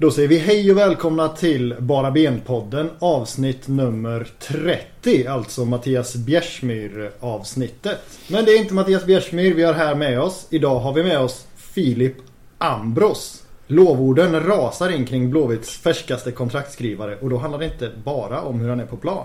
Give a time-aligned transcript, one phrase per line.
[0.00, 5.26] Då säger vi hej och välkomna till Bara Ben-podden avsnitt nummer 30.
[5.26, 7.98] Alltså Mattias Bjärsmyr avsnittet.
[8.28, 10.46] Men det är inte Mattias Bjärsmyr vi har här med oss.
[10.50, 12.14] Idag har vi med oss Filip
[12.58, 13.42] Ambros.
[13.66, 18.68] Lovorden rasar in kring Blåvitts färskaste kontraktskrivare och då handlar det inte bara om hur
[18.68, 19.24] han är på plan.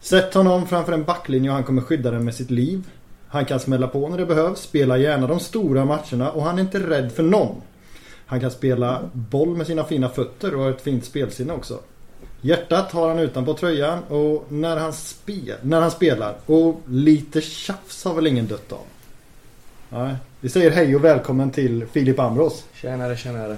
[0.00, 2.82] Sätt honom framför en backlinje och han kommer skydda den med sitt liv.
[3.28, 6.62] Han kan smälla på när det behövs, spela gärna de stora matcherna och han är
[6.62, 7.62] inte rädd för någon.
[8.30, 11.78] Han kan spela boll med sina fina fötter och har ett fint spelsinne också.
[12.40, 16.36] Hjärtat har han utanpå tröjan och när han, spel, när han spelar.
[16.46, 18.84] Och lite tjafs har väl ingen dött av.
[19.88, 20.14] Nej.
[20.40, 22.64] Vi säger hej och välkommen till Filip Ambros.
[22.74, 23.56] Tjenare, tjenare.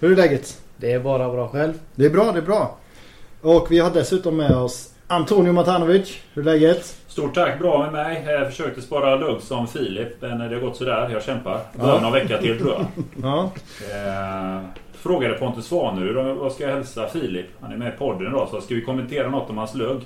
[0.00, 0.60] Hur är läget?
[0.76, 1.72] Det är bara bra själv.
[1.94, 2.76] Det är bra, det är bra.
[3.40, 6.18] Och vi har dessutom med oss Antonio Matanovic.
[6.34, 6.96] Hur är läget?
[7.18, 8.24] Stort tack, bra med mig.
[8.26, 11.08] Jag försökte spara lugg som Filip, men det har gått sådär.
[11.12, 11.60] Jag kämpar.
[11.74, 12.86] Behöver någon vecka till tror jag.
[13.22, 13.50] Ja.
[13.80, 14.60] Eh,
[14.92, 17.46] frågade Pontus Svanerud vad ska jag hälsa Filip?
[17.60, 20.00] Han är med i podden idag, så ska vi kommentera något om hans lugg.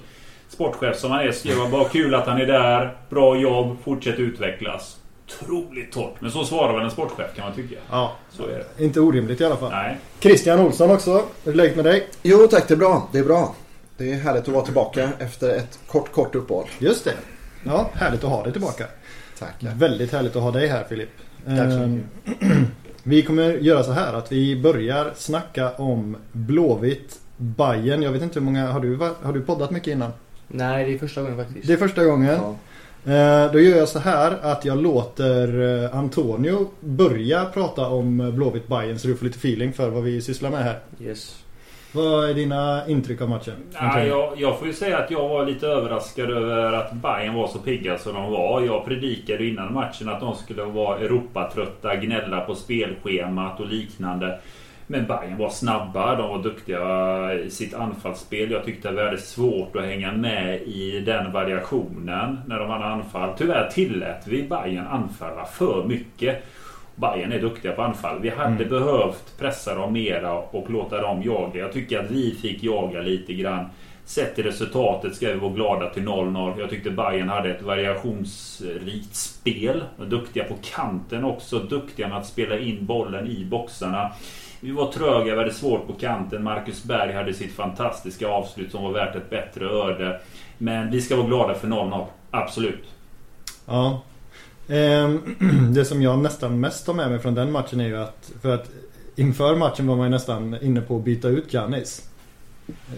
[0.48, 2.96] Sportchef som han är skrev bara kul att han är där.
[3.08, 4.96] Bra jobb, fortsätt utvecklas.
[5.26, 6.20] Otroligt torrt.
[6.20, 7.76] Men så svarar väl en sportchef kan man tycka.
[7.90, 8.12] Ja.
[8.30, 8.84] Så är det.
[8.84, 9.70] Inte orimligt i alla fall.
[9.70, 9.96] Nej.
[10.20, 11.22] Christian Olsson också.
[11.44, 12.08] Hur är läget med dig?
[12.22, 13.08] Jo tack, det är bra.
[13.12, 13.54] Det är bra.
[13.96, 16.66] Det är härligt att vara tillbaka efter ett kort, kort uppehåll.
[16.78, 17.14] Just det.
[17.64, 18.84] Ja, härligt att ha dig tillbaka.
[19.38, 19.74] Tackar.
[19.74, 21.08] Väldigt härligt att ha dig här Filip.
[21.46, 22.02] Tack så Ehm,
[23.02, 28.02] Vi kommer göra så här att vi börjar snacka om Blåvitt Bayern.
[28.02, 30.12] Jag vet inte hur många, har du, har du poddat mycket innan?
[30.48, 31.66] Nej, det är första gången faktiskt.
[31.66, 32.38] Det är första gången.
[33.04, 33.12] Ja.
[33.12, 38.68] Eh, Då gör jag så här att jag låter eh, Antonio börja prata om Blåvitt
[38.68, 40.78] Bayern så du får lite feeling för vad vi sysslar med här.
[41.00, 41.41] Yes.
[41.94, 43.54] Vad är dina intryck av matchen?
[43.72, 47.48] Ja, jag, jag får ju säga att jag var lite överraskad över att Bayern var
[47.48, 48.60] så pigga som de var.
[48.60, 54.38] Jag predikade innan matchen att de skulle vara Europatrötta, gnälla på spelschemat och liknande.
[54.86, 58.50] Men Bayern var snabba, de var duktiga i sitt anfallsspel.
[58.50, 62.84] Jag tyckte att vi hade svårt att hänga med i den variationen när de hade
[62.84, 63.34] anfall.
[63.38, 66.44] Tyvärr tillät vi Bayern anfalla för mycket.
[66.96, 68.18] Bayern är duktiga på anfall.
[68.20, 68.68] Vi hade Mm.
[68.68, 71.60] behövt pressa dem mera och låta dem jaga.
[71.60, 73.64] Jag tycker att vi fick jaga lite grann.
[74.04, 76.60] Sett till resultatet ska vi vara glada till 0-0.
[76.60, 79.84] Jag tyckte Bayern hade ett variationsrikt spel.
[80.06, 81.58] Duktiga på kanten också.
[81.58, 84.12] Duktiga med att spela in bollen i boxarna.
[84.60, 86.42] Vi var tröga, vi hade svårt på kanten.
[86.44, 90.20] Marcus Berg hade sitt fantastiska avslut som var värt ett bättre öde.
[90.58, 92.06] Men vi ska vara glada för 0-0.
[92.30, 92.84] Absolut.
[93.66, 94.02] Ja.
[94.68, 95.20] Ehm,
[95.74, 98.54] Det som jag nästan mest har med mig från den matchen är ju att För
[98.54, 98.70] att
[99.16, 102.08] inför matchen var man ju nästan inne på att byta ut Giannis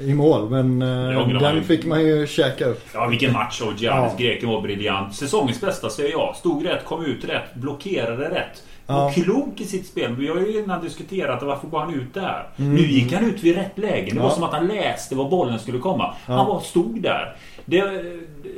[0.00, 3.82] I mål men eh, den ju- fick man ju käka upp Ja, vilken match av
[3.82, 4.12] Giannis.
[4.18, 4.24] Ja.
[4.24, 5.14] Greken var briljant.
[5.14, 6.36] Säsongens bästa säger jag.
[6.36, 8.62] Stod rätt, kom ut rätt, blockerade rätt.
[8.86, 8.94] Ja.
[8.94, 10.14] Var klok i sitt spel.
[10.16, 12.48] Vi har ju innan diskuterat varför går han ut där.
[12.56, 12.74] Mm.
[12.74, 14.10] Nu gick han ut vid rätt läge.
[14.10, 14.22] Det Ja.
[14.22, 16.14] var som att han läste var bollen skulle komma.
[16.26, 16.34] Ja.
[16.34, 17.36] Han var, stod där.
[17.64, 18.02] Det,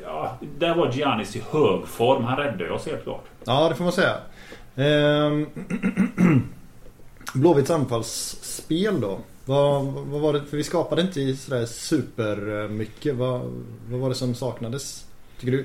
[0.03, 2.25] ja, där var Giannis i hög form.
[2.25, 3.25] Han räddade oss helt klart.
[3.45, 4.17] Ja det får man säga
[4.77, 5.47] Ehm,
[7.35, 10.43] Blåvitts anfallsspel då vad, vad var det?
[10.43, 13.41] För vi skapade inte sådär super mycket vad,
[13.91, 15.07] vad var det som saknades?
[15.41, 15.65] Tycker du?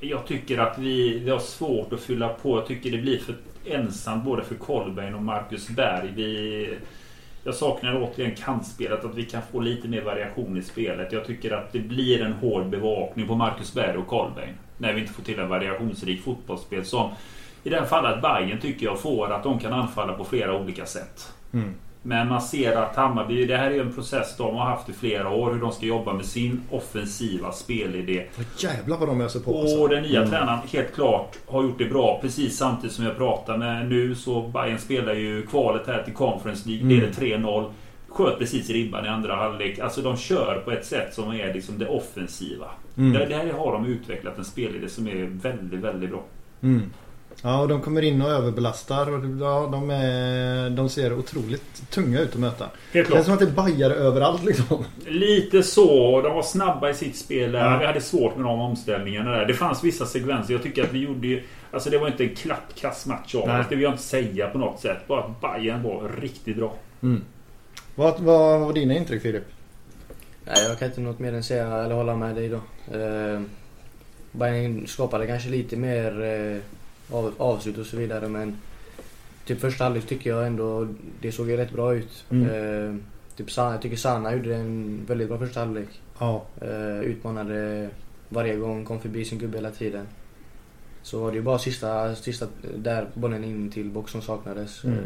[0.00, 2.58] Jag tycker att vi, vi har svårt att fylla på.
[2.58, 6.12] Jag tycker det blir för ensamt både för Kolbeinn och Marcus Berg.
[6.16, 6.68] Vi,
[7.44, 11.12] jag saknar återigen kantspelet, att vi kan få lite mer variation i spelet.
[11.12, 15.00] Jag tycker att det blir en hård bevakning på Marcus Berg och Karlberg När vi
[15.00, 17.10] inte får till en variationsrik fotbollsspel som
[17.62, 20.86] i det här fallet Bayern tycker jag får att de kan anfalla på flera olika
[20.86, 21.32] sätt.
[21.52, 21.74] Mm.
[22.04, 25.28] Men man ser att Hammarby, det här är en process de har haft i flera
[25.30, 25.52] år.
[25.52, 28.24] Hur de ska jobba med sin offensiva spelidé.
[28.36, 29.76] Vad jävlar vad de öser på alltså.
[29.80, 30.30] Och den nya Mm.
[30.30, 34.40] tränaren helt klart har gjort det bra precis samtidigt som jag pratar med nu så
[34.42, 36.84] Bayern spelar ju kvalet här till Conference League.
[36.86, 37.00] Mm.
[37.00, 37.70] Leder 3-0.
[38.08, 39.78] Sköt precis ribban i andra halvlek.
[39.78, 42.66] Alltså de kör på ett sätt som är liksom det offensiva.
[42.96, 43.12] Mm.
[43.12, 46.22] Där, där har de utvecklat en spelidé som är väldigt, väldigt bra.
[46.62, 46.90] Mm.
[47.42, 49.10] Ja, och de kommer in och överbelastar.
[49.10, 52.66] Och ja, de, är, de ser otroligt tunga ut att möta.
[52.92, 54.84] Helt Det är som att det är bajare överallt liksom.
[55.06, 56.20] Lite så.
[56.22, 57.72] De var snabba i sitt spel där.
[57.72, 57.78] Ja.
[57.78, 59.46] Vi hade svårt med de omställningarna där.
[59.46, 60.52] Det fanns vissa sekvenser.
[60.54, 61.42] Jag tycker att vi gjorde ju...
[61.70, 63.66] Alltså det var inte en klappkass match av oss.
[63.68, 64.98] Det vill jag inte säga på något sätt.
[65.06, 66.74] Bara att Bayern var riktigt bra.
[67.02, 67.24] Mm.
[67.94, 69.44] Vad, vad var dina intryck Filip?
[70.44, 72.60] Nej, jag kan inte något mer än säga eller hålla med dig då.
[72.98, 73.40] Eh,
[74.32, 76.62] Bayern skapade kanske lite mer eh,
[77.12, 78.56] av, avslut och så vidare men
[79.44, 80.88] typ första halvlek tycker jag ändå
[81.20, 82.24] det såg ju rätt bra ut.
[82.30, 82.48] Mm.
[82.48, 82.96] Eh,
[83.36, 86.00] typ jag tycker Sana gjorde en väldigt bra första halvlek.
[86.18, 86.44] Ja.
[86.60, 87.88] Eh, utmanade
[88.28, 90.06] varje gång, kom förbi sin gubbe hela tiden.
[91.02, 94.84] Så var det ju bara sista, sista där bollen in till box som saknades.
[94.84, 94.98] Mm.
[94.98, 95.04] Eh,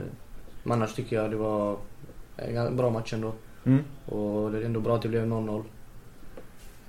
[0.63, 1.77] Men annars tycker jag det var
[2.37, 3.33] en bra match ändå.
[3.65, 3.85] Mm.
[4.07, 5.65] Och det är ändå bra att det blev 0-0.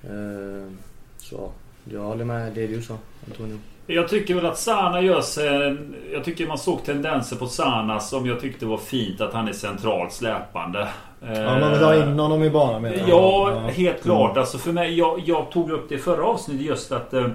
[0.03, 0.71] Eh,
[1.17, 1.51] så
[1.85, 2.97] jag håller med det du sa
[3.27, 3.57] Antonio.
[3.89, 5.77] Jag tycker väl att Sana gör sig...
[6.13, 9.53] Jag tycker man såg tendenser på Sana som jag tyckte var fint att han är
[9.53, 10.87] centralt släpande.
[11.21, 13.09] Ja, man vill ha in honom i banan menar jag.
[13.09, 14.17] Ja, helt Mm.
[14.17, 14.37] klart.
[14.37, 17.27] Alltså för mig, jag, jag tog upp det i förra avsnittet just att eh,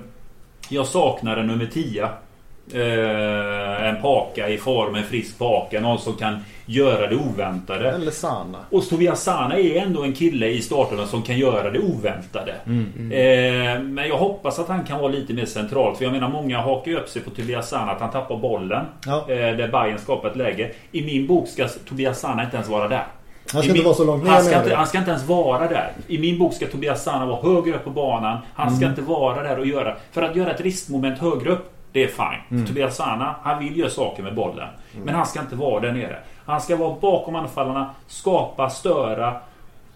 [0.69, 2.09] jag saknar en nummer 10.
[2.75, 5.81] Eh, en paka i form, en frisk paka.
[5.81, 7.91] Någon som kan göra det oväntade.
[7.91, 8.59] Eller Sana.
[8.71, 12.55] Och Tobias Sana är ändå en kille i starten som kan göra det oväntade.
[12.67, 13.13] Mm.
[13.13, 15.99] Eh, men jag hoppas att han kan vara lite mer centralt.
[15.99, 18.85] För jag menar många hakar ju upp sig på Tobias Sana att han tappar bollen.
[19.07, 19.19] Ja.
[19.29, 20.71] Eh, där Bayern skapar ett läge.
[20.93, 23.07] I min bok ska Tobias Sana inte ens vara där.
[23.53, 25.25] Han ska inte min- vara så långt ner han ska, inte, han ska inte ens
[25.27, 25.93] vara där.
[26.07, 28.39] I min bok ska Tobias Sana vara högre upp på banan.
[28.55, 28.91] Han ska Mm.
[28.99, 29.97] inte vara där och göra...
[30.13, 32.41] För att göra ett riskmoment högre upp, det är fine.
[32.59, 32.67] Mm.
[32.67, 34.69] Tobias Sana, han vill göra saker med bollen.
[35.05, 36.19] Men han ska inte vara där nere.
[36.45, 39.37] Han ska vara bakom anfallarna, skapa, störa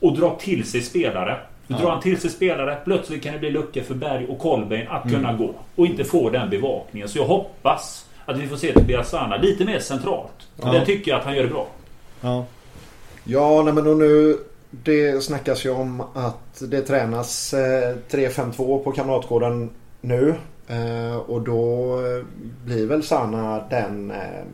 [0.00, 1.36] och dra till sig spelare.
[1.66, 1.76] Ja.
[1.76, 5.02] Drar han till sig spelare, plötsligt kan det bli luckor för Berg och Kolbeinn att
[5.02, 5.36] kunna Mm.
[5.46, 5.54] gå.
[5.76, 7.08] Och inte få den bevakningen.
[7.08, 10.48] Så jag hoppas att vi får se Tobias Sana lite mer centralt.
[10.62, 10.72] Ja.
[10.72, 11.66] Det tycker jag att han gör det bra.
[12.20, 12.44] Ja.
[13.24, 14.38] Ja, nej, men och nu
[14.70, 19.70] det snackas ju om att det tränas eh, 3-5-2 på Kamratgården
[20.00, 20.34] nu.
[20.66, 21.96] Eh, och då
[22.64, 24.44] blir väl Sana den eh,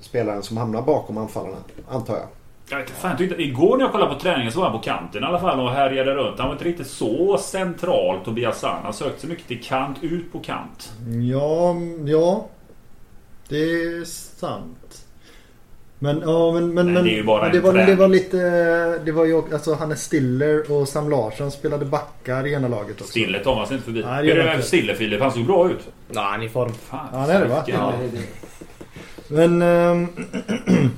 [0.00, 1.56] spelaren som hamnar bakom anfallarna,
[1.88, 2.26] antar jag.
[2.70, 4.78] Jag vet inte, fan, jag tyckte, igår när jag kollade på träningen så var han
[4.78, 6.38] på kanten i alla fall och härjade runt.
[6.38, 8.80] Han var inte riktigt så central Tobias Sana.
[8.82, 10.92] Han sökte sig mycket till kant, ut på kant.
[11.30, 11.74] Ja,
[12.06, 12.46] ja.
[13.48, 14.99] Det är sant.
[16.02, 16.74] Men ja, men...
[16.74, 18.38] men, Men men det är ju bara men det, var, det var lite...
[19.04, 23.10] Det var ju alltså Hannes Stiller och Sam Larsson spelade backar i ena laget också.
[23.10, 24.02] Stille tar man sig inte förbi.
[24.02, 24.66] Nej, det Hur är det med inte.
[24.66, 25.20] Stille Filip?
[25.20, 25.80] Han såg bra ut.
[26.08, 26.72] Nej, han är i form.
[26.72, 27.64] Fan, Ja, det är det, va?
[27.66, 27.92] Ja.
[29.28, 29.62] Men...
[29.62, 30.08] ehm,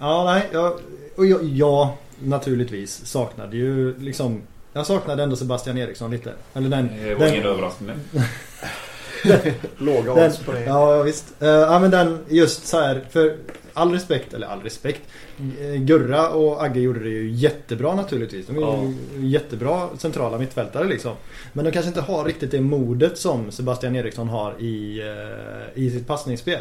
[0.00, 0.48] ja, nej.
[0.52, 0.72] Jag,
[1.16, 1.88] och jag, jag
[2.18, 4.42] naturligtvis saknade ju liksom...
[4.72, 6.32] Jag saknade ändå Sebastian Eriksson lite.
[6.54, 6.90] Eller den...
[7.04, 7.90] Det var den, ingen överraskning.
[9.78, 10.64] Låga odds på det.
[10.64, 11.42] ja, visst.
[11.42, 13.04] Eh, ja, men den just så här.
[13.10, 13.36] För
[13.74, 15.00] all respekt, eller all respekt.
[15.60, 18.46] Eh, Gurra och Agge gjorde det ju jättebra naturligtvis.
[18.46, 18.82] De är
[19.18, 21.12] ju jättebra centrala mittfältare liksom.
[21.52, 25.90] Men de kanske inte har riktigt det modet som Sebastian Eriksson har i, eh, i
[25.90, 26.60] sitt passningsspel.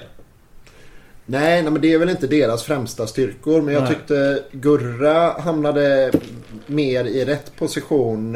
[1.26, 3.62] Nej, nej, men det är väl inte deras främsta styrkor.
[3.62, 3.94] Men jag Nej.
[3.94, 6.12] tyckte Gurra hamnade
[6.66, 8.32] mer i rätt position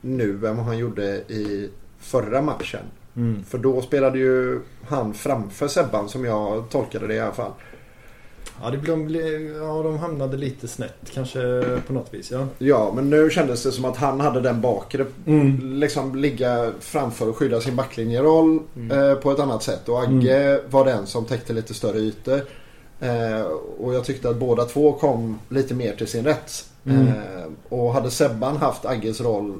[0.00, 1.68] nu än vad han gjorde i
[2.00, 2.80] förra matchen.
[3.20, 3.44] Mm.
[3.44, 7.52] För då spelade ju han framför Sebban som jag tolkade det i alla fall.
[8.62, 9.10] Ja, det blev,
[9.56, 12.30] ja, de hamnade lite snett kanske på något vis.
[12.30, 12.46] Ja.
[12.58, 15.06] Ja, men nu kändes det som att han hade den bakre.
[15.26, 15.72] Mm.
[15.80, 18.98] Liksom ligga framför och skydda sin backlinjeroll Mm.
[19.10, 19.88] eh, på ett annat sätt.
[19.88, 22.40] Och Agge var den som täckte lite större ytor.
[23.00, 23.42] Eh,
[23.78, 26.64] och jag tyckte att båda två kom lite mer till sin rätt.
[26.86, 27.06] Mm.
[27.06, 27.14] Eh,
[27.68, 29.54] och hade Sebban haft Agges roll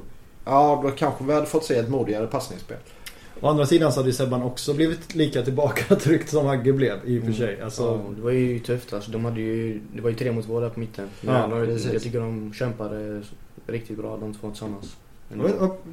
[0.45, 2.77] Ja, då kanske vi hade fått se ett modigare passningsspel.
[3.41, 7.19] Å andra sidan så hade ju Sebban också blivit lika tillbakatryckt som Agge blev i
[7.19, 7.61] och för sig.
[7.61, 9.11] Alltså, Ja, det var ju tufft alltså.
[9.11, 11.07] De hade ju, det var ju tre mot två där på mitten.
[11.21, 11.93] Ja, Men de, precis.
[11.93, 13.21] jag tycker de kämpade
[13.67, 14.95] riktigt bra de två tillsammans.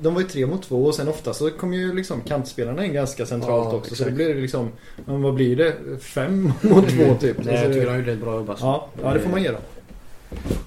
[0.00, 2.92] De var ju tre mot två och sen ofta så kom ju liksom kantspelarna in
[2.92, 3.94] ganska centralt Ja, också.
[3.94, 4.10] Så exakt.
[4.18, 4.68] det blir liksom,
[5.04, 5.74] men vad blir det?
[6.00, 7.44] Fem mot två typ.
[7.44, 8.64] Nej, jag Så- tycker de gjorde ett bra jobb alltså.
[8.66, 9.60] ja, ja, det får man ge dem.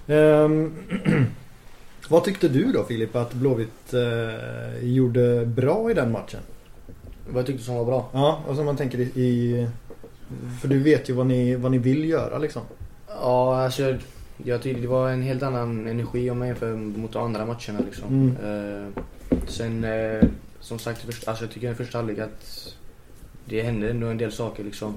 [0.08, 0.74] Ehm,
[2.08, 6.40] vad tyckte du då Filip att Blåvitt eh, gjorde bra i den matchen?
[7.28, 8.10] Vad jag tyckte som var bra.
[8.14, 9.68] Ja, och som man tänker i, i...
[10.62, 12.62] För du vet ju vad ni, vad ni vill göra liksom.
[13.08, 13.98] Ja, alltså jag,
[14.44, 18.08] jag tyckte det var en helt annan energi om man jämför mot andra matcherna liksom.
[18.10, 18.36] Mm.
[18.86, 19.04] Eh,
[19.48, 20.24] sen, eh,
[20.60, 22.76] som sagt, först, alltså jag tycker i första halvlek att
[23.46, 24.94] det hände ändå en del saker liksom.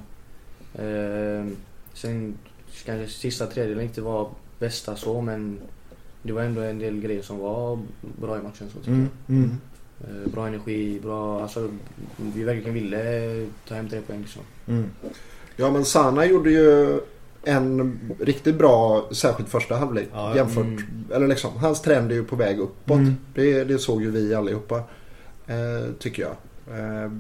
[0.75, 1.47] Eh,
[1.95, 2.35] sen
[2.85, 4.29] kanske sista tredjedelen inte var
[4.59, 5.59] bästa så, men
[6.23, 7.79] det var ändå en del grejer som var
[8.21, 8.69] bra i matchen.
[8.73, 9.43] Så tycker Mm, mm.
[9.43, 9.51] jag.
[9.51, 9.57] Eh,
[10.25, 11.69] bra energi, bra, alltså
[12.17, 14.43] vi verkligen ville ta hem tre poäng liksom.
[14.69, 14.91] Mm.
[15.57, 17.01] Ja, men Sana gjorde ju
[17.45, 20.09] en riktigt bra, särskilt första halvlek.
[20.13, 21.05] Ja, jämfört, mm.
[21.15, 22.99] eller liksom, hans trend är ju på väg uppåt.
[22.99, 23.17] Mm.
[23.35, 24.77] Det, det såg ju vi allihopa.
[25.47, 26.33] Eh, tycker jag.
[26.79, 27.11] Eh,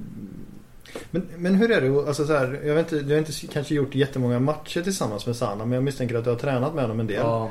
[1.11, 2.09] Men, men hur är det?
[2.09, 5.37] Alltså så här, jag vet inte, du har inte kanske gjort jättemånga matcher tillsammans med
[5.37, 7.17] Sana men jag misstänker att du har tränat med honom en del.
[7.17, 7.51] Ja,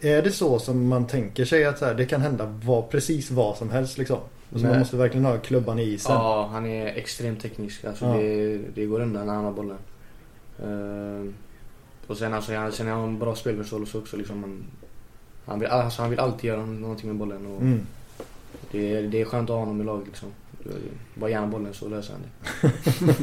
[0.00, 3.30] Är det så som man tänker sig att så här, det kan hända vad, precis
[3.30, 4.18] vad som helst liksom?
[4.52, 6.14] Alltså man måste verkligen ha klubban i isen.
[6.14, 7.84] Ja, han är extremt teknisk.
[7.84, 8.12] Alltså Ja.
[8.16, 9.78] det, det går undan när han har bollen.
[10.62, 11.32] Eh,
[12.06, 14.16] och sen, alltså, han, sen är han en bra spelförståelse också.
[14.16, 14.64] Liksom, han,
[15.44, 17.46] han, vill, alltså, han vill alltid göra någonting med bollen.
[17.46, 17.80] Och, Mm.
[18.70, 20.28] Det, det är skönt att ha honom i laget liksom.
[21.14, 22.22] Bara honom bollen så löser han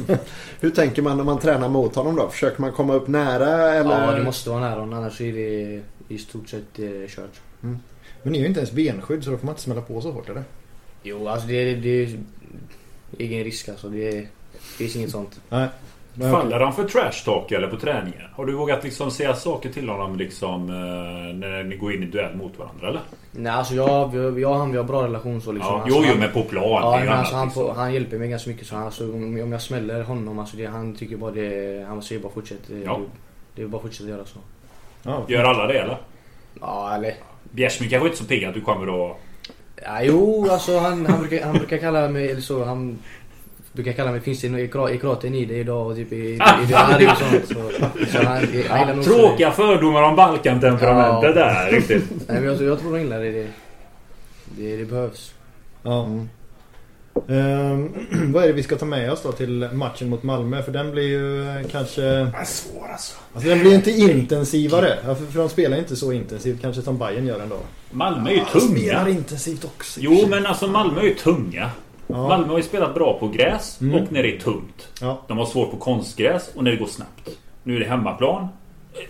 [0.08, 0.18] det.
[0.60, 2.28] Hur tänker man när man tränar mot honom då?
[2.28, 4.06] Försöker man komma upp nära eller?
[4.06, 7.40] Ja, det måste vara nära honom annars är det i stort sett eh, kört.
[7.60, 7.80] Men
[8.32, 10.28] ni är ju inte ens benskydd så då får man inte smälla på så hårt
[10.28, 10.44] eller?
[11.04, 12.08] Jo, alltså det, är- det är
[13.18, 13.88] ingen risk alltså.
[13.88, 15.40] Det, är- det finns inget sånt.
[15.48, 15.68] Nej.
[16.16, 18.22] Men Faller han för trash talk eller på träningen?
[18.34, 22.06] Har du vågat liksom säga saker till honom liksom eh, när ni går in i
[22.06, 23.00] duell mot varandra eller?
[23.30, 25.72] Nej, alltså jag, jag, och han vi har bra relation så liksom.
[25.74, 26.64] Ja, alltså, jo, jo, men på plan.
[26.64, 27.76] Ja, men alltså, han, liksom.
[27.76, 30.94] han hjälper mig ganska mycket så han, alltså, om, jag smäller honom, alltså det, han
[30.96, 31.84] tycker bara det...
[31.88, 32.60] Han säger bara fortsätt.
[32.68, 32.98] Det, Ja.
[33.00, 33.04] det,
[33.54, 34.38] det är bara fortsätta göra så.
[35.02, 35.96] Ja, Gör alla det eller?
[36.60, 37.14] Ja, eller...
[37.50, 39.20] Bjärsmyr kanske inte så pigg att du kommer och...
[39.82, 42.98] Ja, jo, alltså han, han, brukar, han brukar kalla mig, eller så, han
[43.72, 44.90] brukar kalla mig, finns det något i kra-
[45.34, 46.38] i det idag och typ i, i, i
[46.68, 47.48] det arg och sånt.
[47.48, 47.54] Så,
[48.12, 48.26] så han,
[48.68, 51.44] han gillar nog så- Tråkiga fördomar om Balkan-temperamentet Ja.
[51.44, 51.70] där.
[51.70, 52.04] Riktigt.
[52.10, 53.30] Nej, men jag, jag tror han gillar det.
[53.32, 53.46] Det,
[54.58, 55.34] det, det behövs.
[55.82, 56.08] Ja.
[57.28, 57.92] Ehm,
[58.32, 60.62] vad är det vi ska ta med oss då till matchen mot Malmö?
[60.62, 62.30] För den blir ju eh, kanske...
[62.46, 63.16] Svår alltså.
[63.34, 64.98] Alltså den blir inte intensivare.
[65.04, 67.56] För, för de spelar inte så intensivt kanske som Bayern gör ändå.
[67.90, 69.16] Malmö är ju De spelar tunga.
[69.18, 70.00] intensivt också.
[70.00, 71.70] Jo, men alltså Malmö är ju tunga.
[72.06, 72.28] Ja.
[72.28, 73.94] Malmö har ju spelat bra på gräs Mm.
[74.02, 74.88] och när det är tungt.
[75.00, 75.22] Ja.
[75.28, 77.28] De har svårt på konstgräs och när det går snabbt.
[77.62, 78.48] Nu är det hemmaplan.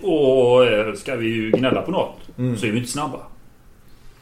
[0.02, 2.56] Och eh, ska vi ju gnälla på något Mm.
[2.56, 3.18] så är vi inte snabba.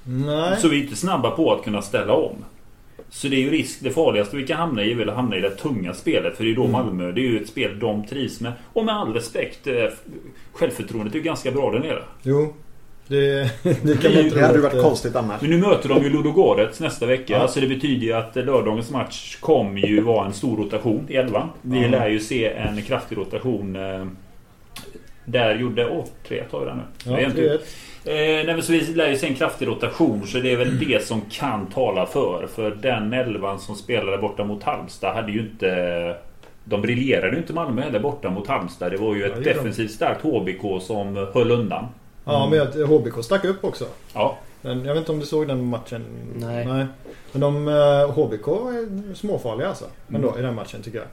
[0.05, 0.61] Nej.
[0.61, 2.37] Så vi är inte snabba på att kunna ställa om.
[3.14, 3.78] Så det är ju risk.
[3.81, 6.37] Det farligaste vi kan hamna i är väl att hamna i det tunga spelet.
[6.37, 6.73] För det är då Mm.
[6.73, 7.12] Malmö.
[7.12, 8.52] Det är ju ett spel de trivs med.
[8.73, 9.66] Och med all respekt.
[9.66, 9.75] eh,
[10.52, 12.02] Självförtroendet är ju ganska bra där nere.
[12.23, 12.54] Jo.
[13.09, 13.50] Det,
[13.83, 14.38] det kan man tro.
[14.38, 15.40] Det hade ju att, varit eh, konstigt annars.
[15.40, 17.33] Men nu möter de ju Ludogorets nästa vecka.
[17.33, 17.49] Ja.
[17.49, 21.49] Så det betyder ju att lördagens match kommer ju vara en stor rotation i elvan.
[21.62, 23.76] Vi lär ju se en kraftig rotation.
[25.26, 25.88] Eh, Där gjorde...
[25.88, 26.83] Åh, 3 har vi där nu.
[27.05, 27.59] Ja, Det är inte- 3-1.
[28.05, 30.79] Eh, nej, men så vi lär ju se en kraftig rotation så det är väl
[30.79, 32.47] det som kan tala för.
[32.55, 36.17] För den elvan som spelade borta mot Halmstad hade ju inte...
[36.64, 38.93] De briljerade ju inte Malmö heller borta mot Halmstad.
[38.93, 39.55] Det var ju Ja, ett gjorde de.
[39.55, 41.85] defensivt starkt HBK som höll undan.
[42.25, 43.85] Ja, men jag- HBK stack upp också.
[44.14, 46.05] Ja, Men jag vet inte om du såg den matchen?
[46.37, 46.67] Nej.
[47.33, 49.85] Men de eh, HBK är småfarliga alltså.
[50.14, 50.41] Ändå Mm.
[50.41, 51.07] i den matchen tycker jag.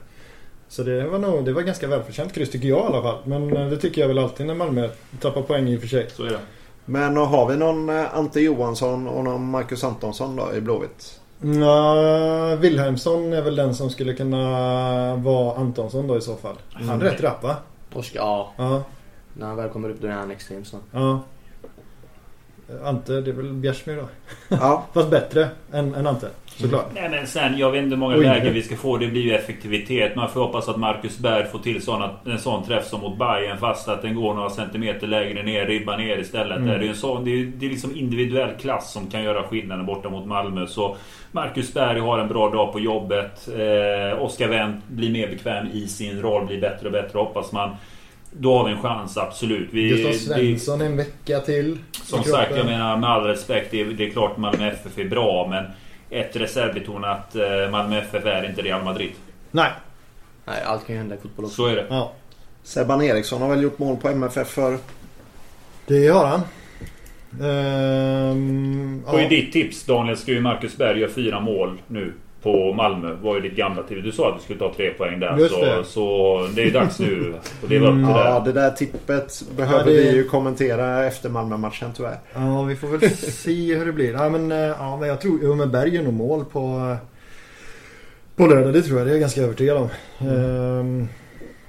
[0.72, 3.18] Så det var nog, det var ganska välförtjänt kryss tycker jag i alla fall.
[3.24, 4.88] Men eh, det tycker jag väl alltid när Malmö
[5.20, 6.06] tappar poäng i och för sig.
[6.16, 6.38] så är det.
[6.84, 11.20] Men har vi någon eh, Ante Johansson och någon Marcus Antonsson då i Blåvitt?
[11.60, 16.56] Ja, Wilhelmsson är väl den som skulle kunna vara Antonsson då i så fall.
[16.72, 17.06] Han är Mm.
[17.06, 17.56] rätt rapp va?
[17.94, 18.52] Oskar, ja.
[18.56, 18.82] Ja.
[19.34, 20.82] När han väl kommer upp då är han extremt snabb.
[20.92, 21.20] ja.
[22.84, 24.08] Ante, det är väl Bjärsmyr då?
[24.48, 24.86] Ja.
[24.94, 26.28] Fast bättre än, än Ante.
[26.60, 26.86] Såklart.
[26.94, 28.96] Nej men sen, jag vet inte hur många Oj, lägen vi ska få.
[28.96, 30.16] Det blir ju effektivitet.
[30.16, 33.58] Man får hoppas att Marcus Berg får till såna, en sån träff som mot Bayern
[33.58, 36.58] fast att den går några centimeter lägre ner, ribban ner istället.
[36.58, 36.68] Mm.
[36.68, 39.42] Det, är ju en sån, det, är, det är liksom individuell klass som kan göra
[39.42, 40.66] skillnaden borta mot Malmö.
[40.66, 40.96] Så
[41.32, 43.48] Marcus Berg har en bra dag på jobbet.
[43.48, 47.70] Eh, Oskar Wendt blir mer bekväm i sin roll, blir bättre och bättre hoppas man.
[48.32, 49.68] Då har vi en chans, absolut.
[49.72, 51.78] Vi, Gustav Svensson en vecka till.
[52.04, 53.70] som sagt, jag menar med all respekt.
[53.70, 55.64] Det är, det är klart Malmö FF är bra men
[56.10, 59.10] ett reservbetonat eh, Malmö FF är inte Real Madrid.
[59.50, 59.70] Nej.
[60.44, 61.56] Nej, allt kan ju hända i fotboll också.
[61.56, 61.86] Så är det.
[61.90, 62.12] Ja.
[62.62, 64.78] Sebban Eriksson har väl gjort mål på MFF för?
[65.86, 66.40] Det har han.
[67.42, 69.28] Ehm, Och i ja.
[69.28, 73.14] ditt tips Daniel ska ju Marcus Berg göra fyra mål nu på Malmö.
[73.22, 74.02] Var ju ditt gamla tips.
[74.04, 75.38] Du sa att du skulle ta tre poäng där.
[75.38, 75.84] Just så, det.
[75.84, 78.10] så det är dags nu att leva upp till det.
[78.10, 82.18] Ja, det där tippet behöver det- vi ju kommentera efter Malmö-matchen tyvärr.
[82.34, 84.12] Ja, vi får väl se hur det blir.
[84.12, 85.54] Ja, men, eh, ja, men jag tror...
[85.56, 86.58] Men Berg gör nog mål på...
[86.60, 86.96] eh,
[88.36, 89.06] På lördag, det tror jag.
[89.06, 89.88] Det är jag ganska övertygad om.
[90.28, 91.08] Ehm,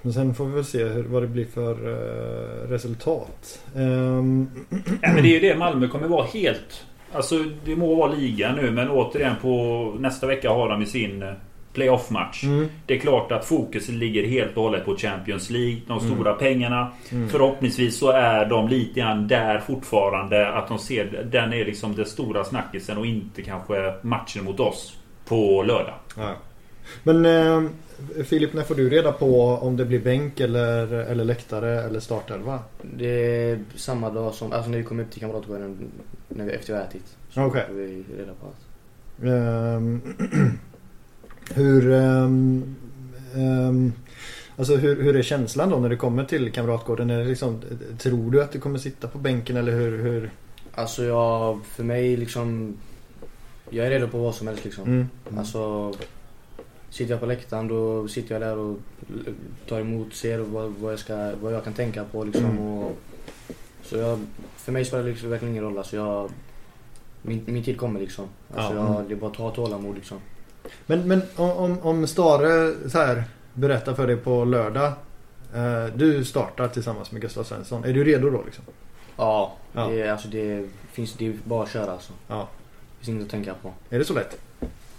[0.01, 3.59] men sen får vi väl se hur, vad det blir för eh, resultat.
[3.75, 4.47] Ehm,
[5.01, 5.55] Ja, men det är ju det.
[5.57, 6.85] Malmö kommer vara helt...
[7.13, 11.23] Alltså det må vara liga nu men återigen på nästa vecka har de i sin
[11.23, 11.29] eh,
[11.73, 12.43] playoff-match.
[12.43, 15.77] mm, Det är klart att fokus ligger helt och hållet på Champions League.
[15.87, 16.13] De Mm.
[16.15, 16.91] stora pengarna.
[17.11, 17.29] mm.
[17.29, 20.49] Förhoppningsvis så är de lite grann där fortfarande.
[20.53, 24.97] Att de ser den är liksom den stora snackisen och inte kanske matchen mot oss
[25.25, 25.93] på lördag.
[26.17, 26.33] Ja.
[27.03, 27.69] Men eh,
[28.23, 32.59] Filip, när får du reda på om det blir bänk eller, eller läktare eller startelva?
[32.81, 35.91] Det är samma dag som, alltså när vi kommer upp till Kamratgården
[36.27, 37.17] när vi, efter vi har ätit.
[37.29, 37.65] Så Okej.
[37.67, 38.71] får vi reda på allt.
[39.23, 40.01] Ehm,
[41.53, 42.75] hur, ehm,
[43.35, 43.93] ehm,
[44.57, 47.09] alltså hur, hur är känslan då när det kommer till Kamratgården?
[47.09, 47.61] Är liksom,
[47.97, 49.97] tror du att du kommer sitta på bänken eller hur?
[49.97, 50.31] hur?
[50.75, 52.77] Alltså jag, för mig liksom,
[53.69, 54.83] jag är redo på vad som helst liksom.
[54.83, 55.07] Mm.
[55.37, 55.93] Alltså,
[56.91, 58.77] sitter jag på läktaren då sitter jag där och
[59.69, 62.45] tar emot, ser vad, vad, jag, ska, vad jag kan tänka på liksom.
[62.45, 62.59] Mm.
[62.59, 62.97] Och,
[63.83, 64.19] så jag,
[64.55, 65.77] för mig spelar det liksom verkligen ingen roll.
[65.77, 66.31] Alltså jag,
[67.21, 68.25] min, min tid kommer liksom.
[68.55, 68.95] Alltså Ja.
[68.95, 70.17] jag, det är bara att ha tålamod liksom.
[70.85, 74.93] Men, men om, om, Stare så här berättar för dig på lördag.
[75.55, 77.83] Eh, du startar tillsammans med Gustav Svensson.
[77.83, 78.63] Är du redo då liksom?
[79.17, 79.87] Ja, Ja.
[79.87, 82.13] Det, är- alltså det finns, det är bara att köra alltså.
[82.27, 82.47] Ja.
[82.99, 83.73] Det finns inget att tänka på.
[83.89, 84.37] Är det så lätt?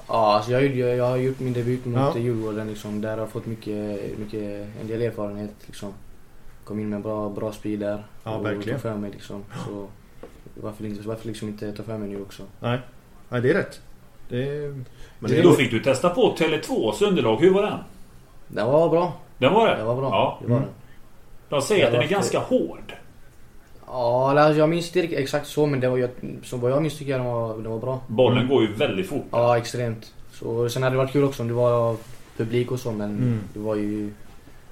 [0.08, 2.18] Ja, alltså jag, jag, jag har gjort min debut mot Ja.
[2.18, 3.00] Djurgården liksom.
[3.00, 5.92] Där har jag fått mycket, mycket, en del erfarenhet liksom.
[6.64, 8.04] Kom in med bra, bra speed där.
[8.24, 8.78] Ja, och verkligen.
[8.78, 9.44] tog för mig liksom.
[9.66, 9.86] Så
[10.54, 12.42] varför, inte, varför liksom inte ta för mig nu också?
[12.60, 12.78] Nej.
[13.28, 13.80] Nej, det är rätt.
[14.28, 14.68] Det är...
[14.68, 14.84] Men
[15.30, 17.36] Det- det, Då fick du testa på Tele2s underlag.
[17.40, 17.78] Hur var den?
[18.48, 19.12] Den var bra.
[19.38, 19.76] Den var det?
[19.76, 20.08] Den var bra.
[20.10, 20.38] Ja.
[20.42, 20.68] Det var Mm.
[20.68, 20.74] den.
[21.48, 22.92] De säger att den är ganska hård.
[23.94, 26.10] Ja, eller jag minns inte riktigt exakt så men det var, jag,
[26.42, 28.00] så vad jag minns tycker jag den var, den var bra.
[28.06, 29.24] Bollen går ju väldigt fort.
[29.30, 30.12] Ja, extremt.
[30.32, 31.96] Så, sen hade det varit kul också om det var
[32.36, 33.38] publik och så men Mm.
[33.54, 34.12] det var ju...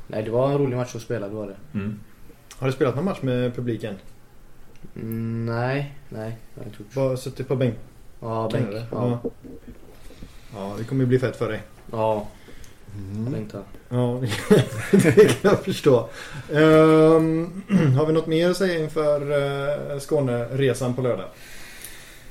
[0.06, 1.78] Nej, det var en rolig match att spela, det var det.
[1.78, 2.00] Mm.
[2.58, 3.94] Har du spelat någon match med publiken?
[4.96, 6.36] Mm, nej, nej.
[6.54, 6.94] Jag har inte gjort.
[6.94, 7.74] Bara suttit på bänk?
[8.20, 8.68] Ja, bänk.
[8.92, 9.18] ja.
[10.56, 11.62] Ja, det kommer ju bli fett för dig.
[11.92, 12.26] ja,
[12.96, 13.48] Mm.
[13.52, 13.62] där.
[13.88, 14.20] Ja,
[14.90, 16.08] det kan jag förstå.
[16.52, 17.62] Ehm,
[17.96, 19.32] har vi något mer att säga inför
[19.92, 21.26] uh, Skåneresan på lördag?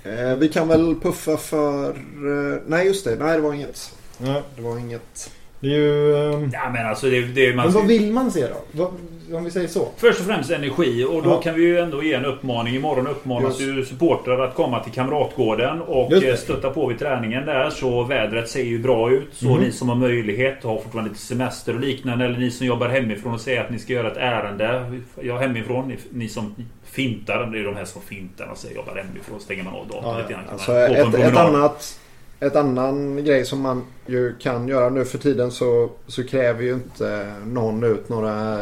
[0.03, 1.89] Eh, vi kan väl puffa för...
[1.89, 3.95] Eh, nej just det, nej det var inget.
[4.17, 5.31] Ja, Det var inget.
[5.59, 6.15] Det är ju...
[6.33, 8.55] ehm, Ja men alltså det, det man men vad vill man se då?
[8.71, 8.91] Vad,
[9.33, 9.87] om vi säger så.
[9.97, 11.41] Först och främst energi och då Ja.
[11.41, 12.75] kan vi ju ändå ge en uppmaning.
[12.75, 13.61] Imorgon uppmanas Just.
[13.77, 17.69] ju supportrar att komma till Kamratgården och eh, stötta på vid träningen där.
[17.69, 19.27] Så vädret ser ju bra ut.
[19.33, 19.61] Så Mhm.
[19.63, 22.25] ni som har möjlighet har fortfarande lite semester och liknande.
[22.25, 24.91] Eller ni som jobbar hemifrån och säger att ni ska göra ett ärende.
[25.21, 25.87] Jag hemifrån.
[25.87, 27.45] Ni, ni som fintar.
[27.45, 29.39] Det är de här som fintar och säger jobbar hemifrån.
[29.39, 30.17] Stänger man av datorn Ja, ja.
[30.21, 30.43] lite grann.
[30.51, 31.99] Alltså ett, ett annat...
[32.39, 36.73] Ett annan grej som man ju kan göra nu för tiden så, så kräver ju
[36.73, 38.57] inte någon ut några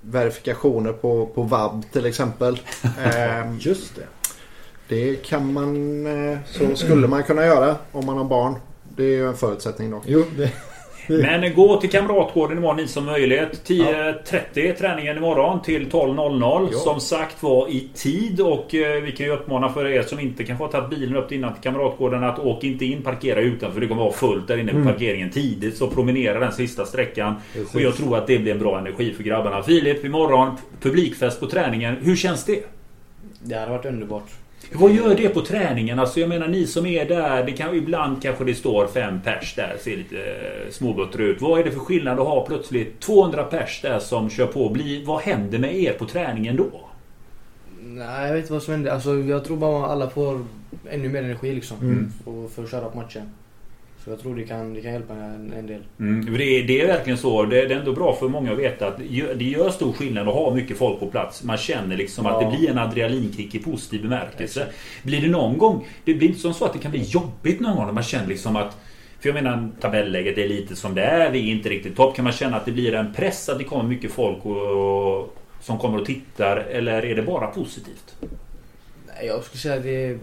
[0.00, 2.60] verifikationer på, på vab till exempel.
[3.04, 4.06] Ehm, Just det.
[4.88, 6.06] det kan man...
[6.32, 8.54] eh, Så skulle man kunna göra om man har barn.
[8.96, 10.02] Det är ju en förutsättning dock.
[10.06, 10.52] Jo, det,
[11.22, 13.68] Men gå till Kamratgården imorgon ni som möjlighet.
[13.68, 16.68] 10.30 träningen imorgon till 12.00.
[16.72, 16.78] Ja.
[16.78, 20.44] Som sagt var i tid och eh, vi kan ju uppmana för er som inte
[20.44, 23.80] kanske har tagit bilen upp innan till Kamratgården att åk inte in, parkera utanför.
[23.80, 24.92] Det kommer vara fullt där inne på Mm.
[24.92, 25.76] parkeringen tidigt.
[25.76, 27.34] Så promenera den sista sträckan.
[27.52, 27.74] Precis.
[27.74, 29.62] Och jag tror att det blir en bra energi för grabbarna.
[29.62, 31.96] Filip, imorgon publikfest på träningen.
[32.02, 32.62] Hur känns det?
[33.42, 34.26] Det hade varit underbart.
[34.72, 35.98] Vad gör det på träningen?
[35.98, 37.44] Alltså jag menar ni som är där.
[37.44, 39.76] Det kan, ibland kanske det står fem pers där.
[39.80, 41.40] Ser lite eh, småbutter ut.
[41.40, 44.68] Vad är det för skillnad att ha plötsligt 200 pers där som kör på?
[44.68, 46.88] Bli, vad händer med er på träningen då?
[47.80, 48.90] Nej, jag vet inte vad som händer.
[48.90, 50.44] Alltså, jag tror bara alla får
[50.90, 51.76] ännu mer energi liksom.
[51.80, 52.12] Mm.
[52.24, 53.22] För, för att köra på matchen.
[54.04, 55.80] Så jag tror det kan, det kan hjälpa en, en del.
[56.00, 57.42] Mm, det, är, det är verkligen så.
[57.42, 58.98] Det, det är ändå bra för många att veta att
[59.38, 61.44] det gör, stor skillnad att ha mycket folk på plats.
[61.44, 62.50] Man känner liksom att Ja.
[62.50, 64.66] det blir en adrenalinkick i positiv bemärkelse.
[65.02, 65.86] Blir det någon gång...
[66.04, 68.26] Det blir inte som så att det kan bli jobbigt någon gång när man känner
[68.26, 68.76] liksom att...
[69.20, 71.30] För jag menar tabelläget är lite som det är.
[71.30, 72.16] Vi är inte riktigt topp.
[72.16, 75.36] Kan man känna att det blir en press att det kommer mycket folk och, och,
[75.60, 76.56] som kommer och tittar?
[76.56, 78.16] Eller är det bara positivt?
[79.06, 80.18] Nej, jag skulle säga att det är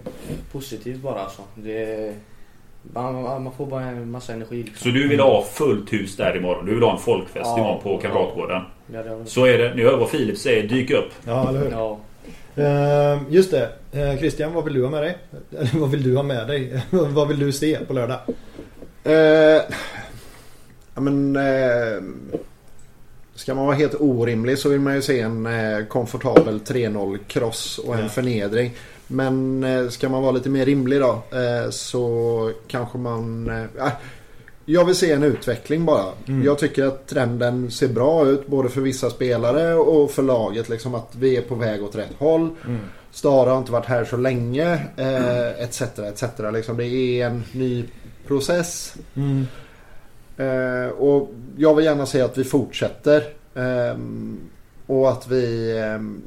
[0.52, 1.42] positivt bara alltså.
[1.56, 2.14] Det,
[2.94, 4.92] man, man får bara en massa energi liksom.
[4.92, 6.66] Så du vill ha fullt hus där imorgon?
[6.66, 7.58] Du vill ha en folkfest Ja.
[7.60, 8.62] imorgon på Kamratgården?
[8.94, 9.76] Jag väl- Så är det.
[9.76, 10.68] Ni hör vad Filip säger.
[10.68, 11.10] Dyk upp.
[11.28, 11.72] Ja, eller hur?
[11.72, 12.00] Ja.
[12.64, 13.70] Ehm, just det.
[13.92, 15.18] Eh, Christian, vad vill du ha med dig?
[15.60, 16.82] Eller vad vill du ha med dig?
[16.90, 18.20] vad vill du se på lördag?
[19.04, 19.14] Eh,
[20.96, 22.02] ja, men, eh,
[23.36, 25.48] ska man vara helt orimlig så vill man ju se en
[25.90, 28.08] komfortabel 3-0 kross och en Ja.
[28.10, 28.72] förnedring.
[29.08, 33.50] Men eh, ska man vara lite mer rimlig då eh, så kanske man...
[33.50, 33.92] Eh,
[34.66, 36.06] jag vill se en utveckling bara.
[36.28, 36.44] Mm.
[36.44, 40.70] Jag tycker att trenden ser bra ut både för vissa spelare och för laget.
[40.70, 42.50] Liksom att vi är på väg åt rätt håll.
[42.66, 42.80] Mm.
[43.12, 44.80] Stara har inte varit här så länge.
[45.58, 45.82] Etc.
[45.82, 46.24] etc.
[46.54, 47.86] Liksom det är en ny
[48.28, 48.96] process.
[49.16, 49.48] Mm.
[50.38, 53.24] Eh, och jag vill gärna se att vi fortsätter.
[53.56, 54.40] ehm,
[54.88, 55.78] och att vi...
[55.80, 56.22] ehm,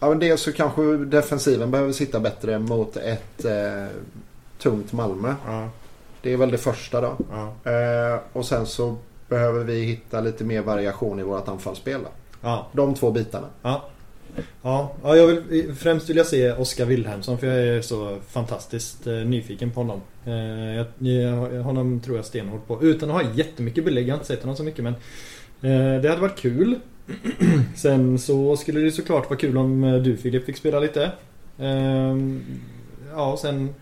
[0.00, 3.86] ja, men dels så kanske defensiven behöver sitta bättre mot ett eh,
[4.58, 5.34] tungt Malmö.
[5.46, 5.68] Ja,
[6.22, 7.16] Det är väl det första då.
[7.30, 8.96] ja, Eh, och sen så
[9.28, 12.00] behöver vi hitta lite mer variation i vårt anfallsspel.
[12.40, 12.66] Ja.
[12.72, 13.46] De två bitarna.
[13.62, 13.84] Ja.
[14.62, 19.06] Ja, ja jag vill, främst vill jag se Oskar Wilhelmsson för jag är så fantastiskt
[19.06, 20.00] eh, nyfiken på honom.
[20.24, 22.82] Eh, jag, jag, honom tror jag stenhårt på.
[22.82, 24.92] Utan att ha jättemycket belägg, jag har inte sett honom så mycket men
[25.62, 26.78] eh, Det hade varit kul.
[27.76, 31.12] Sen så skulle det såklart vara kul om eh, du Filip fick spela lite.
[31.58, 32.16] Eh,
[33.14, 33.74] ja, sen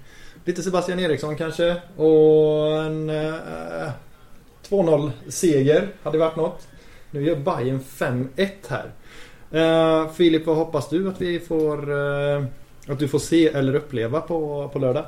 [0.44, 1.76] lite Sebastian Eriksson kanske.
[1.96, 3.90] Och en eh,
[4.68, 6.68] 2-0 seger hade varit något.
[7.10, 8.90] Nu gör Bayern 5-1 här.
[10.08, 11.92] Filip, vad hoppas du att vi får
[12.88, 15.04] Att du får se eller uppleva på, på lördag?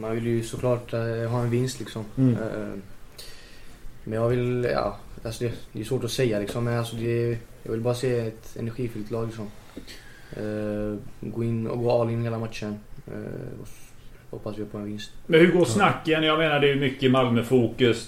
[0.00, 2.04] Man vill ju såklart eh, ha en vinst liksom.
[2.16, 2.34] Mm.
[2.34, 2.78] Eh,
[4.04, 6.64] men jag vill, ja, alltså det, det är svårt att säga liksom.
[6.64, 9.46] Men alltså det, jag vill bara se ett energifyllt lag liksom.
[10.36, 12.78] Eh, gå in och gå all in hela matchen.
[13.60, 13.92] Och s-
[14.30, 15.10] hoppas vi på en vinst.
[15.26, 16.22] Men hur går snacken?
[16.22, 18.06] Jag menar det är mycket Malmö-fokus.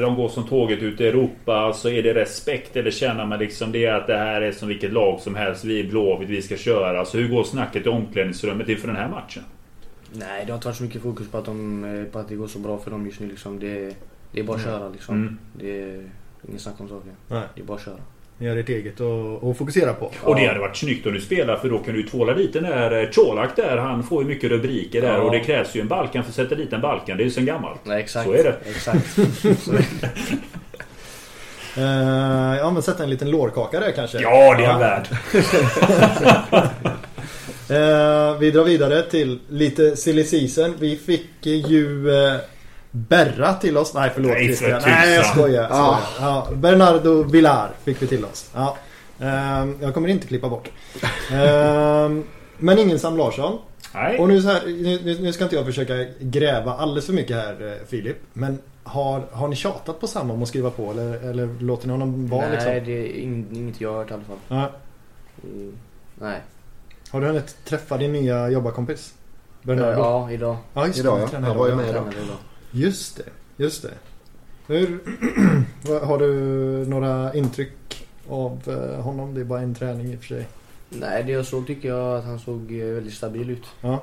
[0.00, 1.52] De går som tåget ut i Europa.
[1.56, 4.92] Alltså är det respekt eller känner man liksom det att det här är som vilket
[4.92, 5.64] lag som helst.
[5.64, 6.98] Vi är Blåvitt, vi ska köra.
[7.00, 9.42] Alltså hur går snacket i omklädningsrummet inför den här matchen?
[10.12, 12.46] Nej, det har inte varit så mycket fokus på att, de, på att det går
[12.46, 13.58] så bra för dem just nu liksom.
[13.58, 13.94] Det,
[14.32, 15.14] det är bara att köra liksom.
[15.14, 15.38] Mm.
[15.52, 16.04] Det
[16.48, 17.12] ingen snack om saken.
[17.28, 17.42] Nej.
[17.54, 17.94] Det är bara att köra.
[18.38, 20.10] Ni har ert eget att, fokusera på.
[20.22, 22.62] Och det hade varit snyggt om du spelar för då kan du tvåla dit den
[22.62, 23.76] där eh, Colak där.
[23.76, 25.22] Han får ju mycket rubriker där Ja.
[25.22, 27.16] och det krävs ju en Balkan för att sätta dit en Balkan.
[27.16, 27.80] Det är ju sen gammalt.
[27.84, 28.26] Nej, exakt.
[28.26, 28.56] Så är det.
[28.70, 29.18] Exakt.
[31.78, 34.20] Eh, ja men sätta en liten lårkaka där kanske.
[34.20, 35.08] Ja, det är han värd.
[37.70, 40.74] Eh, vi drar vidare till lite silly season.
[40.78, 42.36] Vi fick ju eh,
[43.08, 43.94] Berra till oss.
[43.94, 44.80] Nej förlåt Nej, för.
[44.86, 45.66] Nej jag skojar.
[45.66, 45.68] Skojar.
[45.70, 45.98] Ja.
[46.20, 48.50] Ja, Bernardo Villar fick vi till oss.
[48.54, 48.76] Ja.
[49.20, 50.68] Eh, jag kommer inte klippa bort.
[51.32, 52.10] Eh,
[52.58, 53.58] men ingen Sam Larsson.
[53.94, 54.18] Nej.
[54.18, 57.66] Och nu, så här, nu, nu- ska inte jag försöka gräva alldeles för mycket här
[57.80, 58.16] eh, Filip.
[58.32, 61.92] Men har, har ni tjatat på Sam om att skriva på eller, eller låter ni
[61.92, 62.72] honom vara Nej, liksom?
[62.72, 64.36] det är ing- inget jag har hört i alla fall.
[64.48, 64.70] Ja.
[65.44, 65.72] Mm,
[66.14, 66.40] Nej.
[67.10, 69.14] Har du hunnit träffa din nya jobbarkompis?
[69.62, 69.98] Bernardo?
[69.98, 70.56] Ja, idag.
[70.74, 71.00] Ja, just det.
[71.00, 71.38] Idag, ja.
[71.40, 72.04] Han var ju med idag.
[72.70, 73.94] Just det, just det.
[74.66, 75.00] Hur,
[76.06, 76.30] har du
[76.86, 79.34] några intryck av eh, honom?
[79.34, 80.48] Det är bara en träning i och för sig.
[80.88, 83.64] Nej, det jag såg tycker jag att han såg eh, väldigt stabil ut.
[83.80, 84.02] Ja,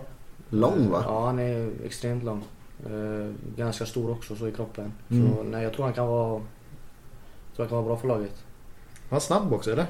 [0.49, 1.03] Lång va?
[1.05, 2.43] Ja, han är extremt lång.
[2.85, 4.93] Eh, ganska stor också så i kroppen.
[5.11, 5.35] Mm.
[5.35, 6.41] Så nej, jag tror han kan vara...
[7.47, 8.43] Jag tror han kan vara bra för laget.
[9.09, 9.85] han är snabb också eller?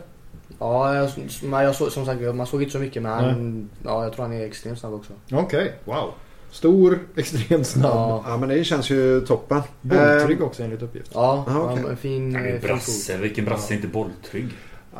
[0.60, 1.12] Ja, jag,
[1.44, 4.26] men jag såg, som sagt, man såg inte så mycket men han, ja, jag tror
[4.26, 5.14] han är extremt snabb också.
[5.32, 6.14] Okej, wow.
[6.54, 7.92] Stor, extremt snabb.
[7.94, 9.62] Ja, Ja men det känns ju toppen.
[9.82, 11.12] Bolltrygg Eh, också enligt uppgift.
[11.14, 11.82] ja, Ah, okej.
[11.84, 13.18] han- en fin, är eh, brasse.
[13.18, 14.48] Vilken brasse är inte bolltrygg?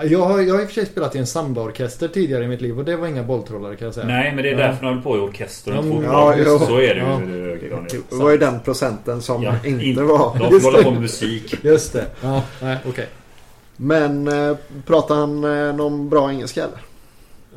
[0.04, 2.62] Jag har, jag har i och för sig spelat i en sambaorkester tidigare i mitt
[2.62, 4.08] liv och det var inga bolltrollare kan jag säga.
[4.08, 4.68] Nej, men det är Ja.
[4.68, 6.50] därför de håller på i orkester och Ja, inte.
[6.50, 6.60] Ja.
[6.60, 7.20] Så är det Ja.
[7.22, 7.70] ju.
[7.70, 8.02] Daniel.
[8.10, 10.38] Det var ju den procenten som Ja, inte in- var.
[10.40, 11.56] De får hålla på med musik.
[11.64, 12.06] Just det.
[12.22, 13.08] Ja, nej, okej.
[13.78, 16.78] Men eh, pratar han eh, någon bra engelska eller?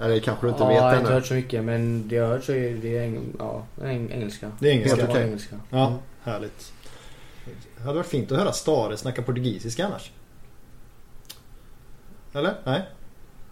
[0.00, 1.14] Eller kanske du inte ja, vet jag har inte ännu?
[1.14, 4.50] hört så mycket men det jag har hört så är det eng, ja, eng, engelska.
[4.58, 4.96] Det är engelska.
[4.96, 5.22] Helt okej.
[5.26, 5.56] engelska.
[5.70, 6.72] Ja, härligt.
[7.76, 10.10] Det hade varit fint att höra Stare snacka portugisiska annars.
[12.32, 12.54] Eller?
[12.64, 12.82] Nej?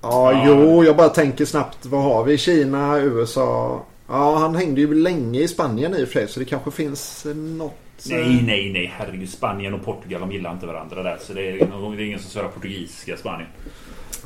[0.02, 0.44] Ja, Ja.
[0.46, 1.86] jo, jag bara tänker snabbt.
[1.86, 2.38] Vad har vi?
[2.38, 3.82] Kina, USA?
[4.08, 7.26] Ja, han hängde ju länge i Spanien i och för sig så det kanske finns
[7.34, 7.74] något...
[8.10, 8.92] eh, Nej, nej, nej.
[8.98, 9.28] Herregud.
[9.28, 11.16] Spanien och Portugal de gillar inte varandra där.
[11.20, 11.52] Så det är,
[11.96, 13.48] det är ingen som svarar portugisiska Spanien.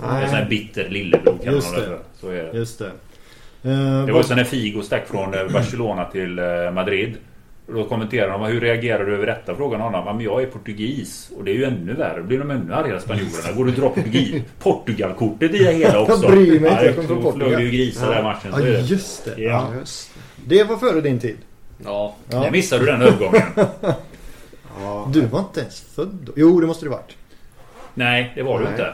[0.01, 1.99] Det är en sån här bitter lillebror kallar Just de det det.
[2.21, 2.59] Så är det.
[2.59, 2.87] Just det.
[3.63, 7.17] Eh, Det var ju så när Figo stack från eh, Barcelona till eh, Madrid.
[7.67, 9.55] Och då kommenterade de hur reagerar du över detta?
[9.57, 10.03] Frågan honom.
[10.07, 11.31] Ja, men jag är portugis.
[11.37, 12.17] Och det är ju ännu värre.
[12.21, 13.53] Då blir de ännu argare spanjorerna.
[13.57, 14.43] Går du drar portugis?
[14.59, 16.23] Portugalkortet i det hela också.
[16.23, 17.61] Jag bryr mig inte, jag Ja, kommer från då flög Portugal.
[17.61, 18.53] det ju grisar där matchen.
[18.53, 18.81] Så Ja, det.
[18.81, 19.43] just det.
[19.43, 19.51] Ja.
[19.73, 19.79] Ja.
[19.81, 20.11] Just.
[20.47, 21.37] Det var före din tid.
[21.85, 22.15] Ja.
[22.31, 22.39] Ja.
[22.39, 23.43] Där missade du den övergången.
[24.81, 25.09] Ja.
[25.13, 26.33] Du var inte ens född då?
[26.37, 27.17] Jo, det måste du varit.
[27.95, 28.73] Nej, det var du Nej.
[28.73, 28.93] inte.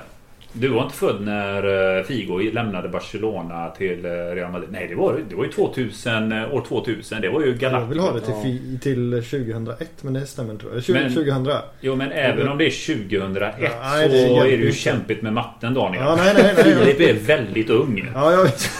[0.53, 4.69] Du var inte född när eh, Figo lämnade Barcelona till eh, Real Madrid.
[4.73, 5.25] Nej, det var, du.
[5.29, 7.21] det var ju 2000, eh, år 2000.
[7.23, 7.91] Det var ju Jag Galacticos.
[7.93, 10.85] vill ha det till, till 2001 men det stämmer inte tror jag.
[10.85, 11.49] 20, Men- 2000.
[11.81, 12.71] Jo, men även om det är
[13.11, 16.03] 2001 Ja, så nej, det är är det ju kämpigt med matten Daniel.
[16.05, 16.65] Ja, nej, nej, nej.
[16.65, 18.11] Filip är väldigt ung.
[18.15, 18.71] Ja, jag vet.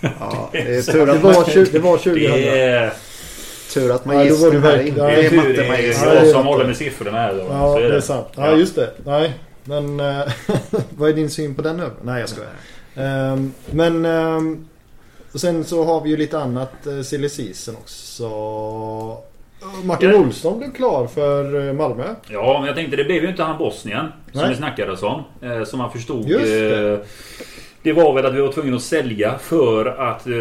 [0.20, 2.14] Ja, det är Det tur att var, man, 20, det var 2000.
[2.32, 2.92] Det är,
[3.74, 5.30] tur att man Ja, då var gissar du här verkligen- inte ja, det är är
[5.30, 5.36] tur.
[5.56, 5.72] Det är
[6.06, 7.34] det är jag som håller med siffrorna här.
[7.34, 7.46] Då.
[7.50, 8.26] Ja, Så det är sant.
[8.36, 8.56] Ja, Ja.
[8.56, 8.90] just det.
[9.04, 10.20] Nej, men eh,
[10.96, 11.90] vad är din syn på den nu?
[12.02, 12.50] Nej, jag skojar.
[12.96, 14.06] Ehm, men
[15.32, 18.28] och sen så har vi ju lite annat uh, silly season också.
[19.84, 20.16] Martin Ja.
[20.16, 22.04] Olsson blev klar för eh, Malmö.
[22.28, 24.50] Ja, men jag tänkte det blev ju inte han Bosnien som Nej.
[24.50, 25.22] det snackades om.
[25.42, 26.28] Eh, som man förstod.
[26.28, 26.92] Just det.
[26.92, 26.98] eh,
[27.82, 30.32] det var väl att vi var tvungna att sälja för att eh,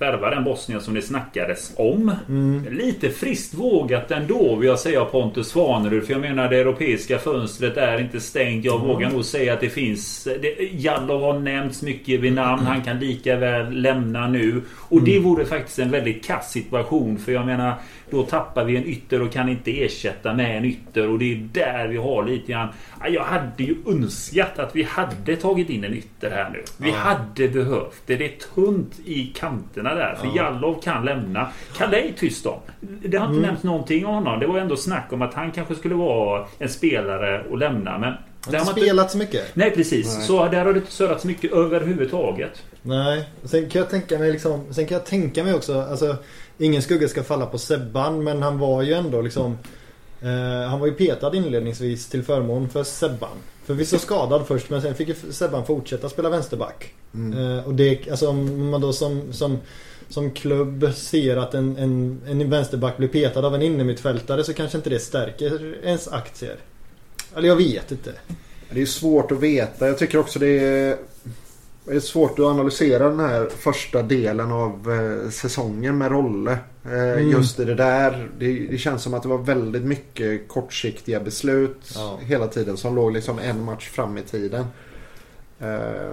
[0.00, 2.12] värva den Bosnien som det snackades om.
[2.28, 2.66] Mm.
[2.70, 6.04] Lite friskt vågat ändå vill jag säga Pontus Svanerud.
[6.04, 8.64] För jag menar det europeiska fönstret är inte stängt.
[8.64, 10.24] Jag vågar nog säga att det finns...
[10.24, 12.62] Det, Jallov har nämnts mycket vid namn.
[12.62, 14.62] Han kan lika väl lämna nu.
[14.76, 17.18] Och det vore faktiskt en väldigt kass situation.
[17.18, 17.74] För jag menar
[18.10, 21.08] då tappar vi en ytter och kan inte ersätta med en ytter.
[21.08, 22.68] Och det är där vi har lite grann...
[23.00, 26.62] Ja, Jag hade ju önskat att vi hade tagit in en ytter här nu.
[26.76, 28.16] Vi hade behövt det.
[28.16, 30.14] Det är tunt i kanterna där.
[30.14, 31.48] För Jallov kan lämna.
[31.76, 32.58] Kalle är tyst om.
[32.80, 34.40] Det har inte nämnts någonting om honom.
[34.40, 37.98] Det var ändå snack om att han kanske skulle vara en spelare och lämna.
[37.98, 38.14] Men
[38.46, 39.56] inte har inte- spelat så mycket.
[39.56, 40.16] Nej precis.
[40.16, 40.26] Nej.
[40.26, 42.62] Så där har det inte surrats mycket överhuvudtaget.
[42.82, 43.28] Nej.
[43.44, 46.16] Sen kan jag tänka mig liksom, Sen kan jag tänka mig också, alltså
[46.60, 49.58] ingen skugga ska falla på Sebban men han var ju ändå liksom
[50.22, 53.36] eh, Han var ju petad inledningsvis till förmån för Sebban.
[53.64, 56.94] Förvisso skadad först men sen fick ju Sebban fortsätta spela vänsterback.
[57.14, 57.58] Mm.
[57.58, 59.58] Eh, och det, alltså om man då som, som,
[60.08, 64.78] som klubb ser att en, en, en vänsterback blir petad av en innermittfältare så kanske
[64.78, 66.56] inte det stärker ens aktier.
[67.36, 68.12] Eller jag vet inte.
[68.70, 69.86] Det är svårt att veta.
[69.86, 70.96] Jag tycker också det är,
[71.84, 74.90] det är svårt att analysera den här första delen av
[75.24, 76.58] eh, säsongen med Rolle.
[76.84, 77.30] Eh, Mm.
[77.30, 78.28] Just i det där.
[78.38, 82.18] Det, det känns som att det var väldigt mycket kortsiktiga beslut Ja.
[82.22, 84.64] hela tiden som låg liksom en match fram i tiden.
[85.60, 86.10] Eh,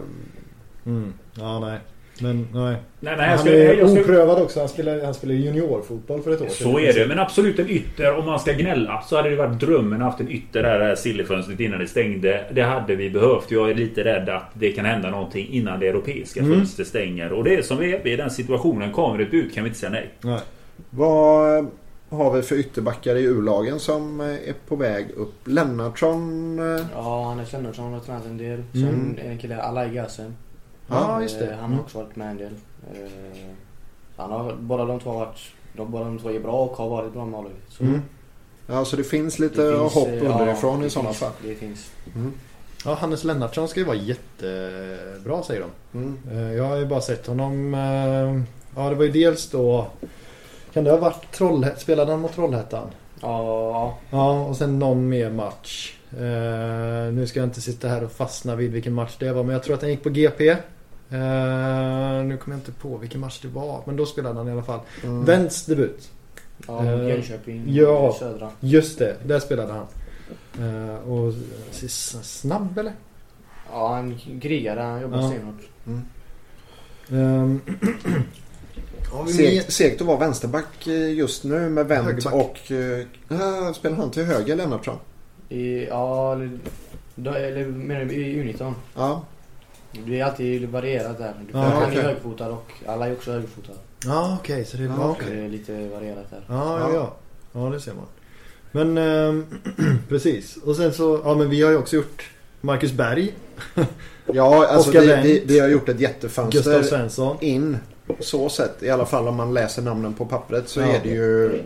[0.86, 1.14] Mm.
[1.34, 1.80] Ja, nej.
[2.22, 2.76] Men nej.
[3.00, 4.60] Nej, nej, jag han ska, är jag ska, oprövad också.
[4.60, 7.08] Han spelar, han spelar juniorfotboll för ett år Så är det.
[7.08, 8.18] Men absolut en ytter.
[8.18, 10.86] Om man ska gnälla så hade det varit drömmen att haft en ytter där, det
[10.86, 12.46] här sillefönstret innan det stängde.
[12.52, 13.52] Det hade vi behövt.
[13.52, 16.54] Jag är lite rädd att det kan hända någonting innan det europeiska Mm.
[16.58, 17.34] fönstret stänger.
[17.34, 18.92] Och det är som vi är i den situationen.
[18.92, 20.10] Kommer det ett bud kan vi inte säga nej.
[20.22, 20.40] Nej.
[20.90, 21.68] vad
[22.10, 25.34] har vi för ytterbackar i U-lagen som är på väg upp?
[25.46, 26.60] Lennartsson?
[26.60, 28.54] eh, Ja, Hannes Lennartsson har tränat en del.
[28.54, 28.66] Mm.
[28.74, 30.36] Sen en kille, Alai Gassen.
[30.88, 31.58] Ja, just det.
[31.62, 32.54] Han har också varit med en del.
[32.94, 33.50] Eh,
[34.18, 35.40] Han har, båda de två har varit,
[35.74, 37.44] de, båda de två är bra och har varit bra med.
[37.70, 38.02] Så Mm.
[38.70, 41.32] Ja, så det finns lite det finns, hopp eh, underifrån ja, i sådana fall.
[41.44, 41.92] Det finns.
[42.16, 42.34] Mm.
[42.86, 45.98] Ja, Hannes Lennartsson ska ju vara jättebra säger de.
[46.00, 46.18] Mm.
[46.32, 47.74] Eh, Jag har ju bara sett honom.
[48.76, 49.88] Ja, det var ju dels då...
[50.74, 51.80] Kan det ha varit Trollhättan?
[51.80, 52.88] Spelade han mot Trollhättan?
[53.22, 55.94] Ja, Ja, och sen någon mer match.
[57.14, 59.64] Nu ska jag inte sitta här och fastna vid vilken match det var, men jag
[59.64, 60.56] tror att han gick på GP.
[61.10, 64.52] Eh, nu kommer jag inte på vilken match det var, men då spelade han i
[64.52, 64.80] alla fall.
[65.04, 65.26] Mm.
[65.26, 66.12] Vents debut.
[66.68, 68.16] ja Eh, Jönköping, ja.
[68.20, 68.52] Södra.
[68.60, 69.86] Just det, där spelade han.
[70.60, 71.34] Eh, och
[72.24, 72.94] snabb eller?
[73.72, 74.82] Ja, han krigade.
[74.82, 75.30] Han jobbade Ja.
[75.30, 75.62] stenhårt.
[77.10, 77.62] Um,
[79.68, 82.34] Segt, att vara vänsterback just nu med Wendt Högerback.
[82.34, 82.72] och...
[83.32, 84.98] Äh, spelar han till höger Lennartsson?
[85.90, 86.60] Ja, eller,
[87.16, 88.74] då, eller menar du i U19?
[88.96, 89.26] Ja.
[89.92, 91.34] Det är alltid varierat där.
[91.54, 91.98] Ja, han okej.
[92.00, 93.78] är högerfotad och alla är också högerfotade.
[94.06, 95.28] Ja, okej, så det Ja, var Så okej.
[95.36, 96.42] det är lite varierat där.
[96.48, 96.94] Ja, ja, Ja.
[96.94, 97.16] ja.
[97.64, 98.06] Ja, det ser man.
[98.72, 99.46] Men ehm,
[100.10, 100.58] precis.
[100.58, 102.30] Och sen så, ja men vi har ju också gjort
[102.62, 103.34] Marcus Berg,
[104.34, 107.38] Ja, alltså Oscar vi, vi, vi har gjort ett Gustav jättefönster Svensson.
[107.42, 107.78] in.
[108.20, 110.86] Så sett, i alla fall om man läser namnen på pappret så Ja.
[110.88, 111.62] är det ju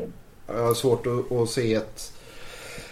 [0.47, 2.13] ja, svårt att, att se ett,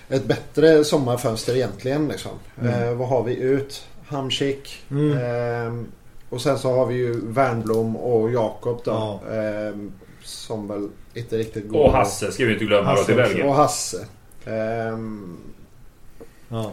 [0.09, 2.07] ett bättre sommarfönster egentligen.
[2.07, 2.31] Liksom.
[2.61, 2.83] Mm.
[2.83, 3.85] Eh, vad har vi ut?
[4.09, 4.83] Hamsik.
[4.91, 5.17] Mm.
[5.17, 5.85] Ehm,
[6.29, 8.91] och sen så har vi ju Wernbloom och Jakob då.
[8.91, 9.21] Ja.
[9.35, 9.91] ehm,
[10.23, 11.85] som väl inte riktigt går.
[11.85, 13.27] Och Hasse ska vi inte glömma då Hasse till också.
[13.29, 13.47] Belgien.
[13.49, 14.05] Och Hasse.
[14.45, 15.37] Ehm,
[16.49, 16.71] Ja.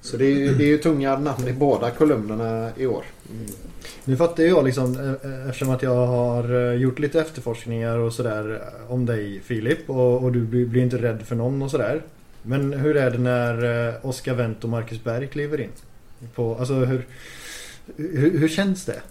[0.00, 3.04] så det är, ju- det är ju tunga namn i båda kolumnerna i år.
[3.32, 3.46] Mm.
[4.04, 8.12] Nu fattar jag liksom eh, eh, eftersom att jag har eh, gjort lite efterforskningar och
[8.12, 11.70] sådär eh, om dig Filip och, och du blir, blir inte rädd för någon och
[11.70, 12.02] sådär.
[12.42, 15.70] Men hur är det när eh, Oscar Wendt och Marcus Berg kliver in?
[16.34, 17.06] På, alltså hur,
[17.96, 19.02] hur, hur känns det?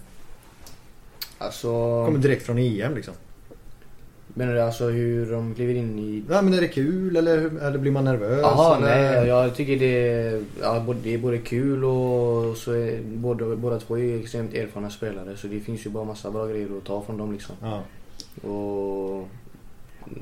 [1.38, 1.68] Alltså,
[2.06, 3.14] Kommer direkt från EM liksom.
[4.34, 6.24] menar du alltså hur de kliver in i...
[6.30, 8.40] Ja men är det kul eller, hur- eller blir man nervös?
[8.42, 9.26] Jaha, nej.
[9.28, 13.78] Jag tycker det är, ja, både- det är både kul och så är båda, båda
[13.80, 15.36] två är extremt erfarna spelare.
[15.36, 17.56] Så det finns ju bara massa bra grejer att ta från dem liksom.
[17.62, 17.82] Ja.
[18.48, 19.28] Och...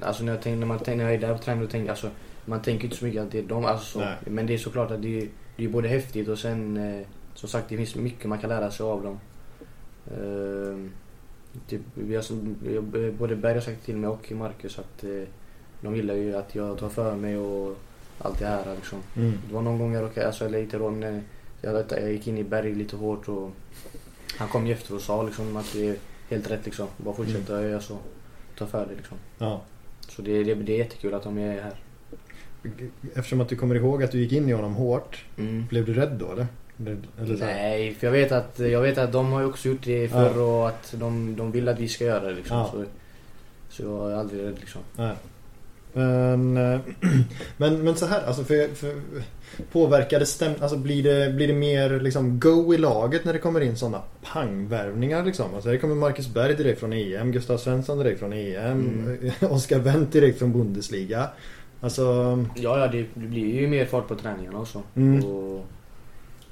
[0.02, 2.10] Alltså när, jag tänker, när man när jag är där på träning då tänker alltså,
[2.44, 3.64] man tänker inte så mycket att det är dem.
[3.64, 3.98] Alltså.
[3.98, 4.14] Nej.
[4.24, 7.48] Men det är såklart att det är, det är både häftigt och sen eh, som
[7.48, 9.18] sagt det finns mycket man kan lära sig av dem.
[10.10, 10.78] Eh,
[11.68, 15.22] typ, vi har, som- jag- både Berg har sagt till mig och Marcus att eh,
[15.80, 17.76] de gillar ju att jag tar för mig och
[18.18, 18.98] allt det här liksom.
[19.16, 19.32] Mm.
[19.48, 21.18] Det var någon gång jag råkade, alltså eller inte rån, eh,
[21.62, 23.50] jag, jag gick in i Berg lite hårt och
[24.38, 25.96] han kom ju efter och sa liksom att det är
[26.30, 26.86] helt rätt liksom.
[26.96, 27.98] Bara fortsätta göra så.
[28.58, 29.16] Ta för dig liksom.
[29.38, 29.60] Ja.
[30.08, 31.74] Så det, det, det är jättekul att de är här.
[33.14, 35.24] Eftersom att du kommer ihåg att du gick in i honom hårt.
[35.68, 36.46] Blev du rädd då eller?
[36.78, 37.46] Eller, här?
[37.46, 40.40] Nej, för jag vet att, jag vet att de har ju också gjort det förr
[40.40, 42.56] och att de, de vill att vi ska göra det liksom.
[42.56, 42.70] Ja.
[42.72, 42.84] Så,
[43.68, 44.80] så jag är aldrig rädd liksom.
[44.96, 45.14] Nej.
[45.96, 46.80] Men, eh,
[47.56, 48.94] men, men så här, alltså för, för
[49.72, 53.38] påverkar det stäm, alltså blir det, blir det mer liksom go i laget när det
[53.38, 54.02] kommer in sådana
[54.32, 55.54] pangvärvningar liksom?
[55.54, 60.12] Alltså det kommer Marcus Berg direkt från EM, Gustav Svensson direkt från EM, Oskar Wendt
[60.12, 61.28] direkt från Bundesliga.
[61.86, 64.82] Alltså, Ja, ja det, det blir ju mer fart på träningarna också.
[64.94, 65.24] Mm.
[65.24, 65.64] Och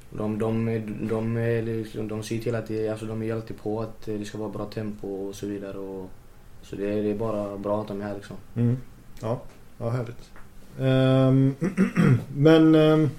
[0.09, 0.65] de, de,
[1.09, 4.37] de, de, de ser till att det, alltså de är alltid på att det ska
[4.37, 5.77] vara bra tempo och så vidare.
[5.77, 6.09] Och,
[6.61, 8.35] så det, det är bara bra att de är här liksom.
[8.55, 8.77] mm,
[9.21, 9.41] ja,
[9.77, 10.31] ja härligt.
[10.79, 11.55] Ehm,
[12.35, 13.09] men ehm,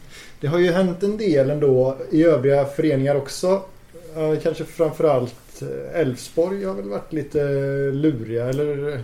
[0.40, 3.62] det har ju hänt en del ändå i övriga föreningar också.
[4.16, 7.38] Eh, kanske framförallt eh, Elfsborg har väl varit lite
[7.92, 9.02] luriga eller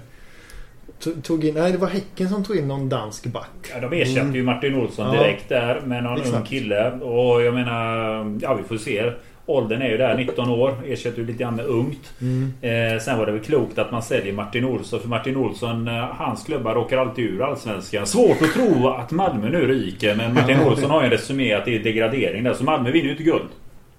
[1.23, 3.51] tog in, nej det var Häcken som tog in någon dansk back.
[3.75, 5.17] Ja, de ersatte ju Martin Olsson Mm.
[5.19, 5.23] Ja.
[5.23, 6.49] direkt där med någon ung Exakt.
[6.49, 6.91] kille.
[6.91, 9.13] Och jag menar, ja vi får se.
[9.47, 10.75] Åldern är ju där, 19 år.
[10.87, 12.13] Ersätter ju lite grann med ungt.
[12.63, 15.01] Eh, sen var det väl klokt att man säljer Martin Olsson.
[15.01, 18.07] För Martin Olsson, eh, hans klubbar åker alltid ur Allsvenskan.
[18.07, 20.15] Svårt att tro att Malmö nu ryker.
[20.15, 22.55] Men Martin Olsson har ju en resumé att det är degradering där.
[22.55, 23.49] Så Malmö vinner ju inte guld.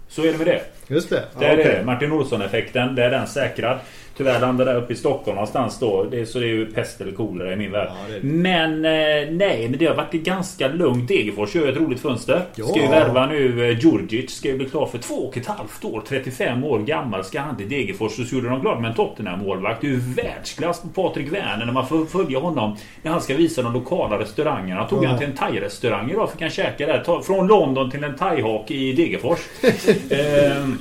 [0.07, 0.61] Så är det med det.
[0.87, 1.15] Just det.
[1.39, 1.65] Där okej.
[1.65, 1.85] är det.
[1.85, 2.95] Martin Olsson-effekten.
[2.95, 3.77] Det är den säkrad.
[4.17, 6.03] Tyvärr landar där uppe i Stockholm någonstans då.
[6.03, 7.87] Det så det är ju pest eller kolera i min värld.
[7.89, 8.23] Ja, det.
[8.27, 11.07] Men eh, nej, men det har varit ganska lugnt.
[11.07, 12.41] Degerfors gör ett roligt fönster.
[12.55, 12.65] Ja.
[12.65, 14.31] Ska ju värva nu eh, Djurdjic.
[14.31, 16.03] Ska ju bli klar för två och ett halvt år.
[16.07, 18.11] 35 år gammal ska han till Degerfors.
[18.29, 19.81] Så gjorde de glad med en Tottenham-målvakt.
[19.81, 22.77] Det är ju världsklass på Patrik Werner när man får följa honom.
[23.01, 24.87] När han ska visa de lokala restaurangerna.
[24.87, 25.09] Tog Ja.
[25.09, 26.31] han till en thai-restaurang idag.
[26.31, 27.21] Fick han käka där.
[27.21, 29.39] Från London till en thai-hak i Degerfors.
[30.11, 30.77] Ehm,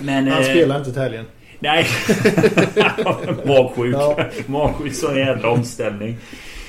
[0.00, 1.24] men, Han eh, spelar inte till helgen.
[1.60, 1.86] Nej.
[3.46, 3.94] Magsjuk.
[3.94, 4.16] Ja.
[4.46, 6.16] Magsjuk sån jävla omställning.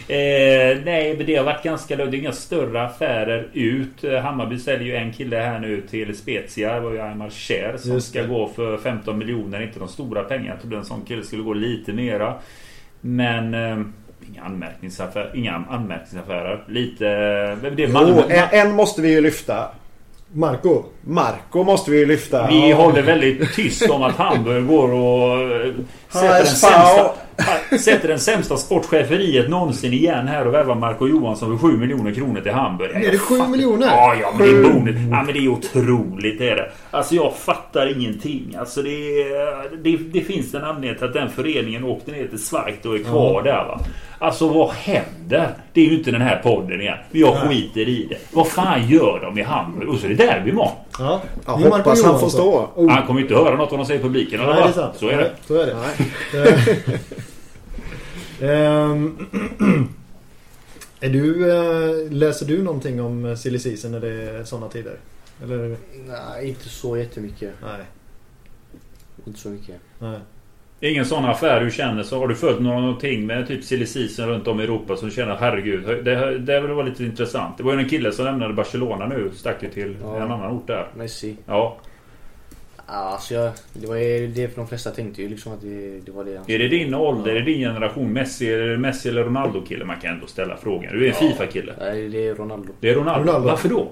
[0.07, 2.11] Eh, nej, men det har varit ganska lugnt.
[2.11, 4.03] Det är inga större affärer ut.
[4.23, 6.73] Hammarby säljer ju en kille här nu till Spezia.
[6.73, 9.61] Det var ju Aymar Cher som ska gå för 15 miljoner.
[9.61, 10.49] Inte de stora pengarna.
[10.49, 12.33] Jag trodde en sån kille skulle gå lite mera.
[13.01, 13.53] Men...
[13.53, 13.77] Eh,
[14.33, 16.63] Inga, anmärkningsaffär, inga anmärkningsaffärer.
[16.67, 17.07] Lite...
[17.07, 18.21] eh, Det är Malmö.
[18.29, 19.71] En, en måste vi ju lyfta.
[20.33, 20.83] Marco.
[21.01, 22.47] Marco måste vi lyfta.
[22.47, 25.73] Vi håller väldigt tyst om att Hamburg går och eh,
[26.09, 27.11] sätter den, sämsta,
[27.79, 32.41] sätter den sämsta sportcheferiet någonsin igen här och värvar Marco Johansson för 7 miljoner kronor
[32.41, 33.05] till Hamburg.
[33.05, 33.87] Är det 7 miljoner?
[33.87, 34.95] Ja, ja, men det är bonus.
[35.11, 36.71] Ja, men det är otroligt det är det.
[36.91, 38.55] Alltså jag fattar ingenting.
[38.59, 39.23] Alltså det,
[39.83, 43.03] det, det finns en anledning till att den föreningen åkte ner till Schweiz och är
[43.03, 43.79] kvar där va.
[44.19, 45.49] Alltså vad händer?
[45.73, 46.97] Det är ju inte den här podden igen.
[47.11, 48.17] Jag skiter i det.
[48.35, 49.89] Vad fan gör de i Hamburg?
[49.89, 50.71] Och så är det derby imorgon.
[50.99, 51.21] Ja.
[51.45, 52.29] Ja, hoppas han får Johansson.
[52.29, 52.69] stå.
[52.75, 52.89] Oh.
[52.89, 54.39] Han kommer inte höra något vad de säger i publiken.
[54.39, 54.95] eller Nej, det är sant.
[54.97, 55.31] Så är det.
[55.47, 55.75] Så är det.
[55.75, 56.99] Nej.
[58.41, 59.17] Ehm,
[60.99, 64.97] är du, eh, läser du någonting om eh, silly season när det är sådana tider?
[65.43, 65.77] Eller?
[66.07, 67.53] Nej, inte så jättemycket.
[67.61, 67.85] Nej.
[69.25, 69.75] Inte så mycket.
[69.99, 70.19] Nej.
[70.81, 73.85] Ingen sån affär du känner så har du följt någonting med typ silly
[74.17, 76.05] runt om i Europa som du känner herregud.
[76.05, 77.57] Det, det var lite intressant.
[77.57, 79.31] Det var ju en kille som lämnade Barcelona nu.
[79.35, 80.15] Stack ju till Ja.
[80.15, 80.87] en annan ort där.
[80.95, 81.35] Messi.
[81.45, 81.77] Ja.
[82.87, 85.99] Ja, Alltså jag, det var ju det för de flesta tänkte ju liksom att det,
[86.05, 86.53] det var det.
[86.55, 87.31] Är det din ålder?
[87.31, 88.13] Är det din generation?
[88.13, 89.85] Messi, är det Messi eller Ronaldo kille?
[89.85, 90.93] Man kan ändå ställa frågan.
[90.93, 91.27] Du är en Ja.
[91.29, 91.73] Fifa-kille.
[91.79, 92.73] Nej, det är Ronaldo.
[92.79, 93.29] Det är Ronaldo.
[93.29, 93.47] Ronaldo.
[93.47, 93.87] Varför då?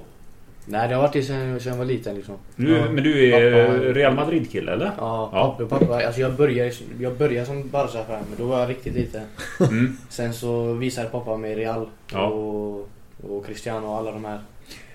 [0.69, 2.35] Nej, det har varit det sen, sen jag var liten liksom.
[2.55, 2.85] Du, Ja.
[2.91, 4.91] Men du är Pappa- Real Madrid-kille eller?
[4.97, 5.55] Ja, Ja.
[5.59, 6.05] pappa, pappa.
[6.05, 9.21] Alltså jag började, jag började som Barca-fan, men då var jag riktigt liten.
[9.59, 9.97] Mm.
[10.09, 12.25] Sen så visade pappa mig Real Ja.
[12.27, 12.89] och,
[13.29, 14.39] och Cristiano och alla de här.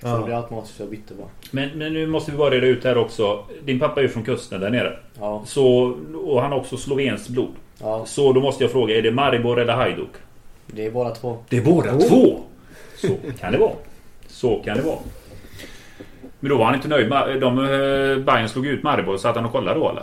[0.01, 0.37] Så det blev Ja.
[0.43, 1.29] automatiskt så jag bytte bara.
[1.51, 3.45] Men, men nu måste vi bara reda ut här också.
[3.65, 4.99] Din pappa är ju från kusten där nere.
[5.21, 7.51] Ja, Så, och han har också slovenskt blod.
[7.81, 10.11] ja, Så då måste jag fråga, är det Maribor eller Hajduk?
[10.67, 11.39] det är båda två.
[11.49, 11.99] Det är båda Oh.
[12.01, 12.39] två!
[12.97, 13.09] Så
[13.41, 13.73] kan det vara.
[14.27, 14.99] Så kan det vara.
[16.43, 17.09] Men då var han inte nöjd.
[17.09, 17.65] med- De, eh,
[18.25, 20.03] Bayern slog ut Maribor så att han och kollade då eller?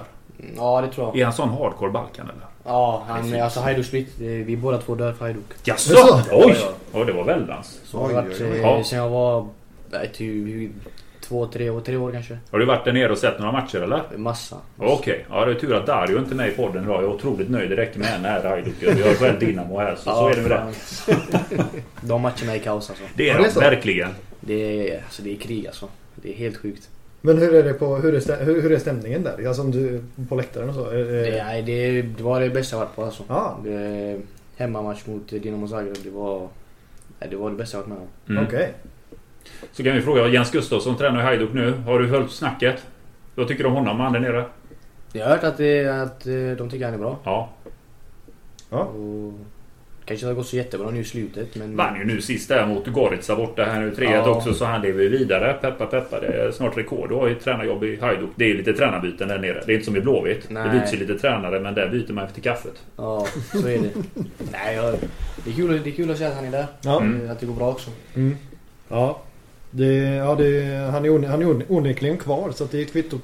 [0.55, 1.17] Ja, det tror jag.
[1.19, 2.45] Är han sån hardcore Balkan eller?
[2.65, 4.07] Ja, han, alltså Hajduk split.
[4.21, 5.43] eh, Vi båda två dör för Hajduk.
[5.63, 6.21] Jaså?
[6.31, 6.55] Oj!
[6.59, 7.79] Ja, Ja, det var väldans.
[7.83, 8.83] Så har det varit eh, Ja.
[8.83, 9.47] sen jag var
[10.13, 10.71] typ
[11.21, 12.37] två, tre år, tre år kanske.
[12.51, 14.01] Har du varit där nere och sett några matcher eller?
[14.17, 14.55] Massa.
[14.77, 16.95] Okej, ja det är tur att Dario inte är med i podden idag.
[16.95, 17.69] Jag är otroligt nöjd.
[17.69, 18.73] Det räcker med en här Hajduk.
[18.79, 20.73] Vi har själv Dinamo här så, så är det med det.
[22.01, 23.03] De matcherna är kaos alltså.
[23.15, 24.09] Det är Ja, det är verkligen.
[24.39, 25.87] Det är, alltså, det är krig alltså.
[26.21, 26.89] Det är helt sjukt.
[27.21, 29.47] Men hur är det på, hur är, stä- hur, är stämningen där?
[29.47, 30.89] Alltså om du, på läktaren och så?
[30.91, 33.23] Det, nej, det, det var det bästa jag varit på alltså.
[33.27, 33.59] Ja.
[33.63, 34.19] Det,
[34.57, 36.47] hemmamatch mot Dinamo Zagreb, det var,
[37.19, 38.33] nej, det var det bästa jag varit med om.
[38.35, 38.45] Mm.
[38.47, 38.73] Okej.
[39.71, 41.71] Så kan vi fråga Jens Gustafsson tränar i Hajduk nu.
[41.71, 42.85] Har du följt snacket?
[43.35, 44.45] Vad tycker du om honom, han där nere?
[45.13, 47.19] Jag har hört att, det, att eh, de tycker han är bra.
[47.23, 47.49] Ja.
[48.69, 48.77] Ja.
[48.83, 49.33] Och,
[50.09, 51.75] kanske inte har gått så jättebra nu i slutet men...
[51.75, 54.29] Vann ju nu sist där mot Gorica borta här nu 3-1 Ja.
[54.29, 55.53] också så han lever ju vidare.
[55.61, 57.09] Peppa peppa det är snart rekord.
[57.09, 58.29] Du har ju ett tränarjobb i Hajduk.
[58.35, 59.63] Det är ju lite tränarbyten där nere.
[59.65, 60.47] Det är inte som i Blåvitt.
[60.47, 60.79] Det Nej.
[60.79, 62.83] byts ju lite tränare men där byter man efter kaffet.
[62.95, 63.89] Ja, så är det.
[64.51, 64.95] nej, jag,
[65.45, 66.65] det, är kul, det är kul att se att han är där.
[66.81, 67.01] Ja.
[67.01, 67.31] Mm.
[67.31, 67.89] Att det går bra också.
[68.15, 68.37] Mm.
[68.87, 69.21] Ja.
[69.71, 72.81] Det, ja det, han är, on, han är on, onekligen kvar så att det är
[72.81, 73.17] ett kvitto.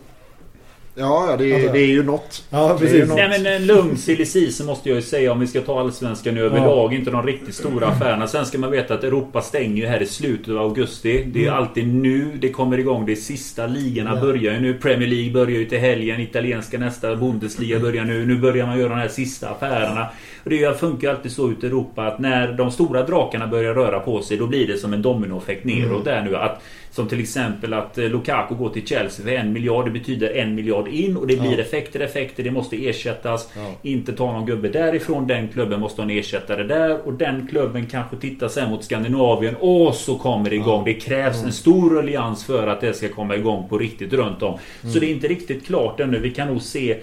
[0.97, 2.43] Ja, ja det, Alltså- det är ju något.
[2.49, 3.07] Ja, Det är precis.
[3.07, 3.17] något.
[3.17, 4.25] Nej men en lugn silly
[4.65, 6.93] måste jag ju säga om vi ska ta Allsvenskan överlag.
[6.93, 8.27] Inte de riktigt stora affärerna.
[8.27, 11.23] Sen ska man veta att Europa stänger ju här i slutet av augusti.
[11.33, 13.05] Det är alltid nu det kommer igång.
[13.05, 14.21] Det är sista ligorna Ja.
[14.21, 14.73] börjar ju nu.
[14.73, 16.19] Premier League börjar ju till helgen.
[16.21, 17.15] Italienska nästa.
[17.15, 18.25] Bundesliga börjar nu.
[18.25, 20.07] Nu börjar man göra de här sista affärerna.
[20.45, 23.99] Och det funkar alltid så ute i Europa att när de stora drakarna börjar röra
[23.99, 26.35] på sig då blir det som en dominoeffekt neråt där nu.
[26.35, 29.85] Att, som till exempel att eh, Lukaku går till Chelsea för en miljard.
[29.85, 31.57] Det betyder en miljard in och det blir Ja.
[31.61, 32.43] effekter, effekter.
[32.43, 33.49] Det måste ersättas.
[33.55, 33.71] Ja.
[33.81, 35.27] Inte ta någon gubbe därifrån.
[35.27, 37.07] Den klubben måste ha en ersättare där.
[37.07, 39.55] Och den klubben kanske tittar sen mot Skandinavien.
[39.59, 40.85] Och så kommer det igång.
[40.85, 44.59] Det krävs en stor ruljans för att det ska komma igång på riktigt runt om.
[44.93, 46.19] Så det är inte riktigt klart ännu.
[46.19, 46.97] Vi kan nog se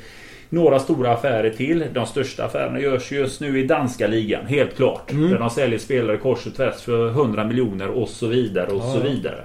[0.52, 1.84] några stora affärer till.
[1.92, 4.46] De största affärerna görs just nu i danska ligan.
[4.46, 5.08] Helt klart.
[5.08, 8.92] Där de säljer spelare kors och tvärs för 100 miljoner och så vidare och Ja,
[8.92, 9.02] så ja.
[9.02, 9.44] vidare.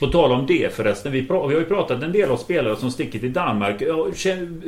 [0.00, 1.12] På tal om det förresten.
[1.12, 3.78] Vi, vi har ju pratat en del om spelare som sticker till Danmark.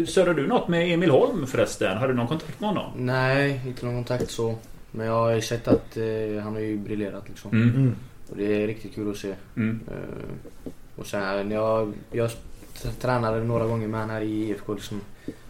[0.06, 1.98] Surrar du något med Emil Holm förresten?
[1.98, 2.92] Har du någon kontakt med honom?
[2.96, 4.54] Nej, inte någon kontakt så.
[4.90, 7.50] Men jag har ju sett att eh, han har ju briljerat liksom.
[7.50, 7.68] Mm.
[7.68, 7.96] Mm.
[8.30, 9.34] Och det är riktigt kul att se.
[9.56, 9.80] Mm.
[9.88, 12.30] Eh, och sen jag, jag
[13.00, 15.00] tränade några gånger med han här i IFK liksom.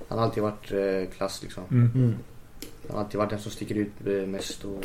[0.09, 1.63] Han har alltid varit eh, klass liksom.
[1.71, 1.91] Mm.
[1.95, 2.15] Mm.
[2.89, 4.85] Han har alltid varit den som sticker ut eh, mest och...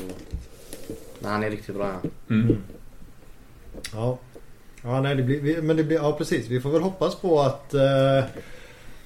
[1.19, 2.09] Men han är riktigt bra ja.
[2.35, 2.57] Mm.
[3.93, 4.17] Ja.
[4.83, 6.47] Ja, nej, det blir, vi- men det blir, ja precis.
[6.47, 8.23] Vi får väl hoppas på att, eh,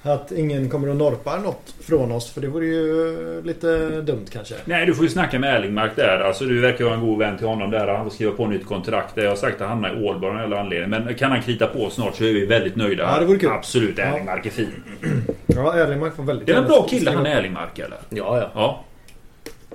[0.02, 2.30] att ingen kommer att norpa något från oss.
[2.30, 4.54] För det vore ju lite dumt kanske.
[4.64, 6.20] Nej, du får ju snacka med Erlingmark där.
[6.20, 7.88] Alltså, du verkar ha en god vän till honom där.
[7.88, 9.12] Han får skriva på nytt kontrakt.
[9.16, 10.90] Jag har sagt att han är i Ålborg av anledning.
[10.90, 13.02] Men kan han krita på snart så är vi väldigt nöjda.
[13.02, 13.50] Ja, det vore kul.
[13.50, 14.04] Absolut, Ja.
[14.04, 14.70] Erlingmark är fin.
[15.46, 17.98] Ja, Erlingmark var väldigt Det är en bra kille han Erlingmark eller?
[18.08, 18.50] Ja, ja.
[18.54, 18.84] Ja.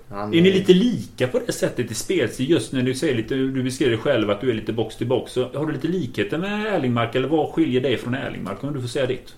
[0.10, 2.50] Han, Är ni lite lika på det sättet i spelstil?
[2.50, 5.08] Just när du säger lite, du beskrev dig själv att du är lite box till
[5.08, 5.32] box.
[5.32, 7.16] Så har du lite likheter med Erlingmark?
[7.16, 8.64] Eller vad skiljer dig från Erlingmark?
[8.64, 9.36] Om du får säga ditt.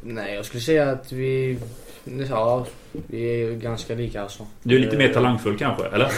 [0.00, 1.58] Nej, jag skulle säga att vi...
[2.30, 4.46] Ja, vi är ganska lika alltså.
[4.62, 6.10] Du är lite mer talangfull kanske, eller?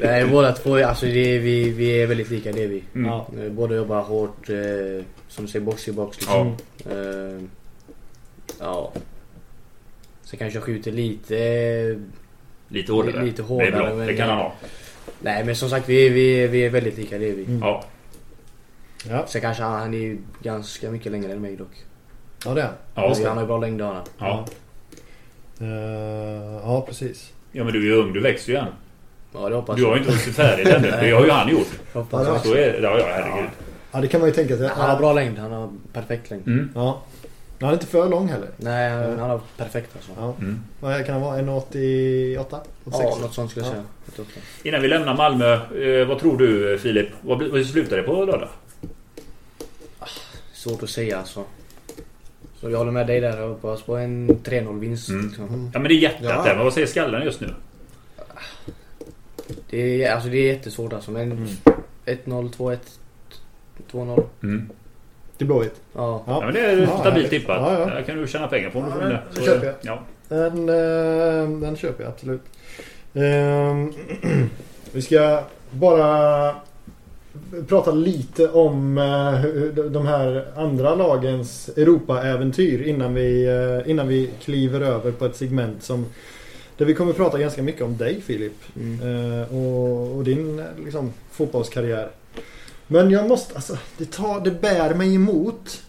[0.00, 2.82] Nej, båda två, alltså det är, vi, vi är väldigt lika det är vi.
[2.94, 3.06] Mm.
[3.10, 3.26] Ja.
[3.44, 6.56] Eh, Båda jobbar hårt, eh, som du säger, box i box liksom.
[6.90, 7.42] Eh,
[8.60, 8.92] ja.
[10.22, 12.00] Sen kanske jag skjuter lite...
[12.68, 13.24] Lite hårdare.
[13.24, 13.94] Lite Det är hårdare, bra.
[13.94, 14.52] men- Det kan han ha.
[15.20, 17.44] Nej men som sagt vi, vi, vi är väldigt lika det är vi.
[17.44, 17.58] Mm.
[17.60, 17.84] Ja.
[19.08, 21.84] Ja, Sen kanske han, han är ju ganska mycket längre än mig dock.
[22.44, 22.74] ja det är han.
[22.94, 23.14] Ja.
[23.28, 24.02] han har ju bra längd han.
[24.18, 24.44] Ja.
[25.60, 27.32] Eh, ja, precis.
[27.52, 28.12] ja, men du är ju ung.
[28.12, 28.66] Du växer ju än.
[29.34, 30.02] Ja det hoppas Du har ju jag.
[30.02, 30.90] inte vuxit färdigt ännu.
[30.90, 31.68] Det har ju han gjort.
[31.92, 32.46] Hoppas Ja, jag.
[32.46, 32.78] Så är det.
[32.82, 33.50] Ja, ja, herregud.
[33.92, 34.68] Ja, det kan man ju tänka sig.
[34.68, 36.46] Han har bra längd, han har perfekt längd.
[36.46, 36.70] Mm.
[36.74, 37.02] Ja.
[37.60, 38.48] Han är inte för lång heller.
[38.56, 40.10] Nej han, han har perfekt alltså.
[40.18, 40.34] Ja.
[40.38, 40.60] Mm.
[40.80, 41.38] Vad kan han vara?
[41.38, 42.46] 1,88?
[42.50, 43.20] Ja, 86?
[43.22, 43.82] något sånt skulle jag Ja.
[44.16, 44.24] säga.
[44.28, 44.40] Åtta.
[44.62, 45.52] Innan vi lämnar Malmö.
[45.54, 47.08] Eh, vad tror du Filip?
[47.22, 48.48] Vad, vad slutar det på lördag?
[50.60, 51.44] Svårt att säga alltså.
[52.60, 53.40] Så jag håller med dig där.
[53.40, 55.08] Jag hoppas på en 3-0 vinst.
[55.08, 55.26] Mm.
[55.26, 55.70] Liksom.
[55.74, 56.42] Ja men det är hjärtat Ja.
[56.44, 56.54] där.
[56.56, 57.54] Men vad säger skallen just nu?
[59.70, 61.10] Det, är, alltså, det är jättesvårt alltså.
[61.10, 61.46] Men Mm.
[62.06, 62.78] 1-0, 2-1,
[63.92, 64.24] 2-0.
[64.42, 64.70] Mm.
[65.38, 65.80] Till Blåvitt.
[65.94, 66.22] Ja.
[66.26, 67.56] Ja, men det är Ja, stabilt tippat.
[67.60, 67.86] Ja, ja.
[67.86, 69.20] Där kan du tjäna pengar på om du får det.
[69.32, 69.74] Så- köper jag.
[69.82, 70.00] Ja.
[70.28, 72.42] Den, eh, den köper jag absolut.
[73.14, 73.92] Ehm,
[74.92, 76.54] vi ska bara
[77.68, 84.80] prata lite om eh, de här andra lagens Europa-äventyr innan vi, eh, innan vi kliver
[84.80, 86.06] över på ett segment som
[86.76, 88.76] där vi kommer prata ganska mycket om dig Filip.
[88.76, 89.00] Mm.
[89.00, 92.10] Eh, och, och din liksom, fotbollskarriär.
[92.86, 95.82] Men jag måste, alltså det, tar, det bär mig emot.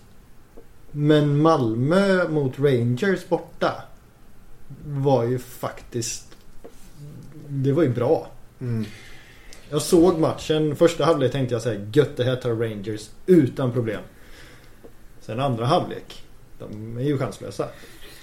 [0.91, 3.83] Men Malmö mot Rangers borta
[4.85, 6.25] var ju faktiskt
[7.47, 8.27] Det var ju bra.
[8.61, 8.85] Mm.
[9.71, 10.75] Jag såg matchen.
[10.75, 14.01] Första halvlek tänkte jag säga gött det här tar Rangers utan problem.
[15.21, 16.23] Sen andra halvlek.
[16.59, 17.65] De är ju chanslösa.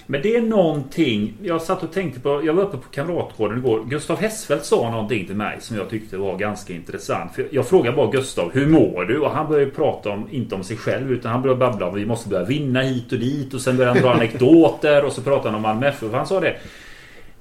[0.07, 1.35] Men det är någonting.
[1.43, 2.45] Jag satt och tänkte på.
[2.45, 3.85] Jag var uppe på Kamratgården igår.
[3.85, 7.35] Gustav Hessfeldt sa någonting till mig som jag tyckte var ganska intressant.
[7.35, 9.19] För jag frågade bara Gustav, hur mår du?
[9.21, 12.07] Och han började prata om, inte om sig själv, utan han började babbla om vi
[12.07, 13.55] måste börja vinna hit och dit.
[13.55, 16.13] Och sen började han dra anekdoter och så pratade han om Malmö FF.
[16.13, 16.57] Han sa det.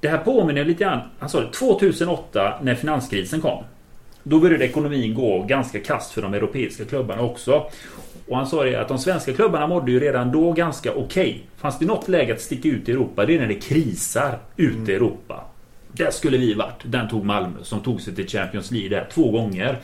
[0.00, 1.00] Det här påminner lite grann.
[1.18, 3.64] Han sa det 2008 när finanskrisen kom.
[4.28, 7.66] Då började ekonomin gå ganska kast för de europeiska klubbarna också.
[8.28, 11.46] Och han sa det att de svenska klubbarna mådde ju redan då ganska okej.
[11.56, 14.92] Fanns det något läge att sticka ut i Europa, det är när det krisar ute
[14.92, 15.44] i Europa.
[15.92, 16.82] Där skulle vi varit.
[16.82, 19.78] Den tog Malmö som tog sig till Champions League där två gånger.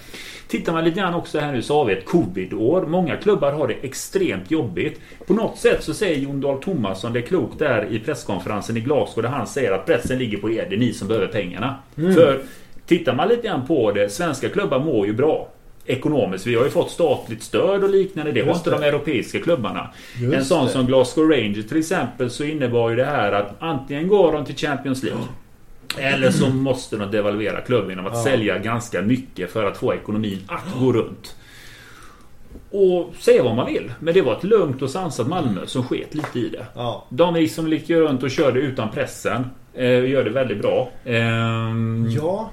[0.48, 2.86] Tittar man lite grann också här nu så har vi ett covid-år.
[2.86, 5.00] Många klubbar har det extremt jobbigt.
[5.26, 9.22] På något sätt så säger Jon Dahl Tomasson det klokt där i presskonferensen i Glasgow
[9.22, 10.66] där han säger att pressen ligger på er.
[10.68, 11.74] Det är ni som behöver pengarna.
[11.94, 12.42] För
[12.86, 14.08] tittar man lite grann på det.
[14.12, 15.48] Svenska klubbar mår ju bra.
[15.86, 16.46] ekonomiskt.
[16.46, 18.32] Vi har ju fått statligt stöd och liknande.
[18.32, 19.90] Det har inte de europeiska klubbarna.
[20.20, 20.70] Just en sån det.
[20.72, 24.56] som Glasgow Rangers till exempel så innebar ju det här att antingen går de till
[24.56, 25.20] Champions League.
[25.98, 28.22] Eller så måste de devalvera klubben genom att Ja.
[28.24, 31.36] sälja ganska mycket för att få ekonomin att gå runt.
[32.70, 33.92] Och säga vad man vill.
[34.00, 36.66] Men det var ett lugnt och sansat Malmö som sket lite i det.
[36.74, 37.06] Ja.
[37.08, 39.46] De liksom gick runt och körde utan pressen.
[39.74, 40.90] Eh, gör det väldigt bra.
[41.04, 42.50] Ehm, ja.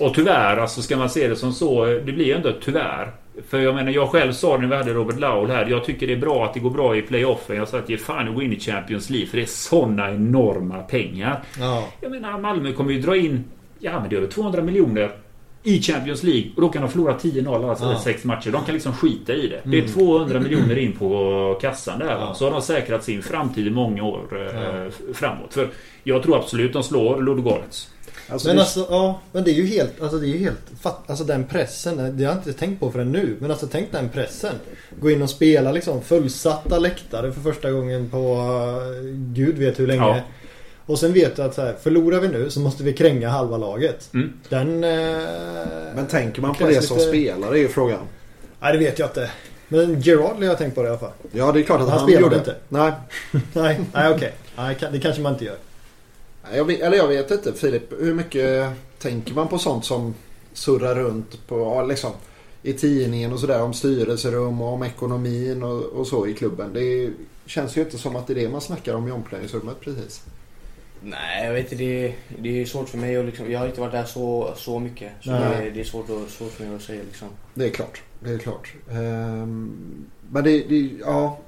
[0.00, 1.84] Och tyvärr, alltså ska man se det som så.
[1.84, 3.12] Det blir ju ändå tyvärr.
[3.48, 5.66] För jag menar, jag själv sa det när vi hade Robert Laul här.
[5.66, 7.56] Jag tycker det är bra att det går bra i playoffen.
[7.56, 9.26] Jag sa att ge fan att gå in i Champions League.
[9.28, 11.42] För det är såna enorma pengar.
[11.60, 11.88] Ja.
[12.00, 13.44] Jag menar, Malmö kommer ju dra in...
[13.78, 15.10] Ja, men det är över 200 miljoner
[15.62, 16.50] i Champions League.
[16.56, 17.98] Och då kan de förlora 10-0 alltså Ja.
[17.98, 18.50] sex matcher.
[18.50, 19.60] De kan liksom skita i det.
[19.64, 19.92] Det är Mm.
[19.92, 22.06] 200 miljoner in på kassan där.
[22.20, 22.34] Ja.
[22.34, 24.90] Så har de säkrat sin framtid i många år eh, Ja.
[25.14, 25.54] framåt.
[25.54, 25.68] För
[26.04, 27.90] jag tror absolut de slår Ludogorets.
[28.30, 29.20] Alltså, Men det- alltså, ja.
[29.32, 30.58] Men det är ju helt, alltså det är ju helt
[31.06, 33.36] Alltså den pressen, det har jag inte tänkt på förrän nu.
[33.40, 34.54] Men alltså tänk den pressen.
[35.00, 38.18] Gå in och spela liksom fullsatta läktare för första gången på
[38.98, 40.00] eh, Gud vet hur länge.
[40.02, 40.20] Ja.
[40.86, 43.56] Och sen vet du att så här, förlorar vi nu så måste vi kränga halva
[43.56, 44.10] laget.
[44.14, 44.32] Mm.
[44.48, 44.84] Den...
[44.84, 45.28] Eh,
[45.94, 48.00] Men tänker man på det som lite- spelare är ju frågan.
[48.60, 49.30] Nej det vet jag inte.
[49.68, 51.10] Men Gerard har jag tänkt på det i alla fall.
[51.32, 52.36] Ja det är klart att Han han, spelade gjorde.
[52.36, 52.54] inte.
[52.68, 52.92] Nej.
[53.52, 54.32] nej, nej okej.
[54.56, 55.56] Nej, kan- det kanske man inte gör.
[56.54, 57.92] Jag vet, eller jag vet inte Filip.
[58.00, 60.14] Hur mycket tänker man på sånt som
[60.52, 62.12] surrar runt på liksom,
[62.62, 66.72] i tidningen och sådär om styrelserum och om ekonomin och, och så i klubben.
[66.72, 67.10] Det
[67.46, 70.22] känns ju inte som att det är det man snackar om i omklädningsrummet precis.
[71.02, 71.84] Nej, jag vet inte.
[71.84, 74.78] Det, det är svårt för mig att liksom, Jag har inte varit där så, så
[74.78, 75.12] mycket.
[75.20, 77.28] Så det, det är svårt, att, svårt för mig att säga liksom.
[77.54, 78.02] Det är klart.
[78.20, 78.72] Det är klart.
[78.90, 81.38] Ehm, men det, det, ja.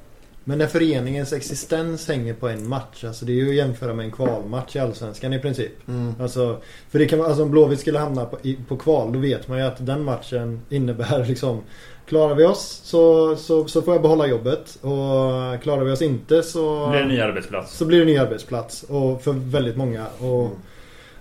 [0.51, 3.05] Men när föreningens existens hänger på en match.
[3.05, 5.89] Alltså det är ju att jämföra med en kvalmatch i Allsvenskan i princip.
[5.89, 6.15] Mm.
[6.21, 6.59] Alltså,
[6.91, 9.59] för det kan alltså om Blåvitt skulle hamna på, i, på kval då vet man
[9.59, 11.61] ju att den matchen innebär liksom
[12.07, 16.43] Klarar vi oss så, så, så får jag behålla jobbet och klarar vi oss inte
[16.43, 17.77] så Det blir en ny arbetsplats.
[17.77, 20.07] så blir det en ny arbetsplats och för väldigt många.
[20.19, 20.57] Och, Mm.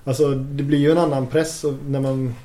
[0.04, 2.36] Alltså det blir ju en annan press och när man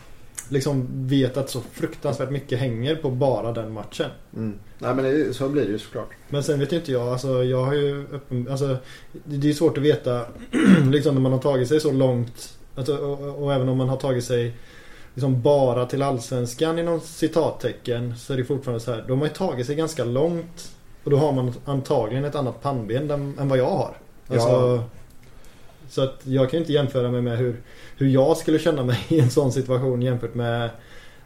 [0.49, 4.11] liksom vet att så fruktansvärt mycket hänger på bara den matchen.
[4.37, 4.59] Mm.
[4.85, 6.09] Nej men det, så blir det ju såklart.
[6.29, 8.77] Men sen vet ju inte jag, alltså jag har ju öppen, alltså
[9.25, 10.27] det är svårt att veta
[10.91, 13.97] liksom när man har tagit sig så långt alltså, och, och även om man har
[13.97, 14.57] tagit sig
[15.15, 19.05] liksom bara till Allsvenskan inom citattecken så är det fortfarande så här.
[19.09, 20.73] De har ju tagit sig ganska långt
[21.05, 23.97] och då har man antagligen ett annat pannben än, än vad jag har.
[24.29, 24.85] Alltså, Ja.
[25.89, 27.61] Så att jag kan ju inte jämföra mig med hur,
[27.97, 30.71] hur jag skulle känna mig i en sån situation jämfört med,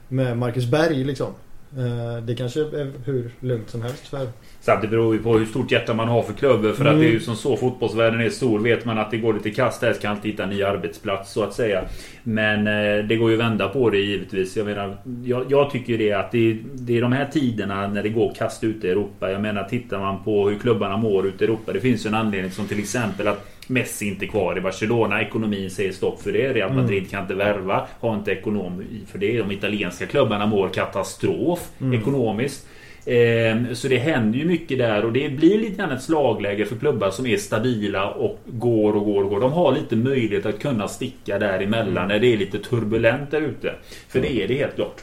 [0.09, 1.33] med Marcus Berg liksom.
[1.77, 4.29] Eh, Det kanske är hur lugnt som helst för
[4.61, 6.75] Samtidigt beror ju på hur stort hjärta man har för klubben.
[6.75, 7.01] För att Mm.
[7.01, 8.59] det är ju som så fotbollsvärlden är stor.
[8.59, 11.33] Vet man att det går lite kast där ska man alltid hitta en ny arbetsplats
[11.33, 11.85] så att säga.
[12.23, 14.57] Men eh, det går ju att vända på det givetvis.
[14.57, 18.09] Jag menar, jag, jag tycker det att det, det är de här tiderna när det
[18.09, 19.31] går kast ute i Europa.
[19.31, 21.73] Jag menar tittar man på hur klubbarna mår ute i Europa.
[21.73, 25.23] Det finns ju en anledning som till exempel att Messi inte kvar i Barcelona.
[25.23, 26.53] Ekonomin säger stopp för det.
[26.53, 26.83] Real Mm.
[26.83, 27.87] Madrid kan inte värva.
[28.01, 29.39] Har inte ekonom för det.
[29.39, 32.01] De italienska klubbarna mår katastrof Mm.
[32.01, 32.67] ekonomiskt.
[33.07, 36.77] Ehm, Så det händer ju mycket där och det blir lite grann ett slagläge för
[36.77, 39.41] klubbar som är stabila och går och går och går.
[39.41, 43.75] De har lite möjlighet att kunna sticka däremellan när det är lite turbulent där ute.
[44.09, 45.01] För det är det helt klart.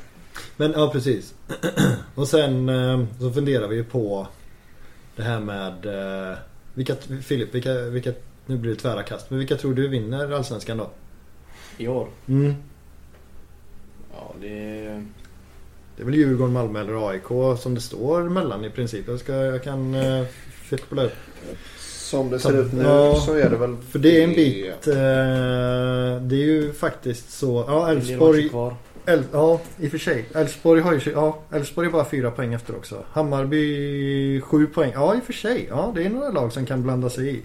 [0.58, 1.34] Men ja precis.
[2.16, 4.28] Och sen eh, så funderar vi ju på
[5.16, 5.86] det här med
[6.32, 6.38] eh,
[6.74, 6.94] vilka,
[7.24, 8.12] Filip, vilka, vilka,
[8.46, 9.30] nu blir det tvära kast.
[9.30, 10.90] Men vilka tror du vinner Allsvenskan då?
[11.78, 12.08] I år.
[12.28, 12.54] Mm.
[14.14, 15.04] Ja, det...
[15.98, 19.08] Det är väl Djurgården, Malmö eller AIK som det står mellan i princip.
[19.08, 21.14] Jag, ska, jag kan eh, fippla upp.
[21.80, 23.16] Som det ser ut nu Ja.
[23.16, 24.88] så är det väl För det är en bit.
[24.88, 24.94] Eh,
[26.28, 27.66] det är ju faktiskt så.
[27.68, 28.50] Ja, Elfsborg.
[28.50, 28.76] kvar.
[29.06, 30.26] El, ja, i och för sig.
[30.36, 33.04] Elfsborg har ju ja, Elfsborg är bara fyra poäng efter också.
[33.12, 34.92] Hammarby sju poäng.
[34.94, 35.66] Ja, i och för sig.
[35.70, 37.42] Ja, det är några lag som kan blanda sig i.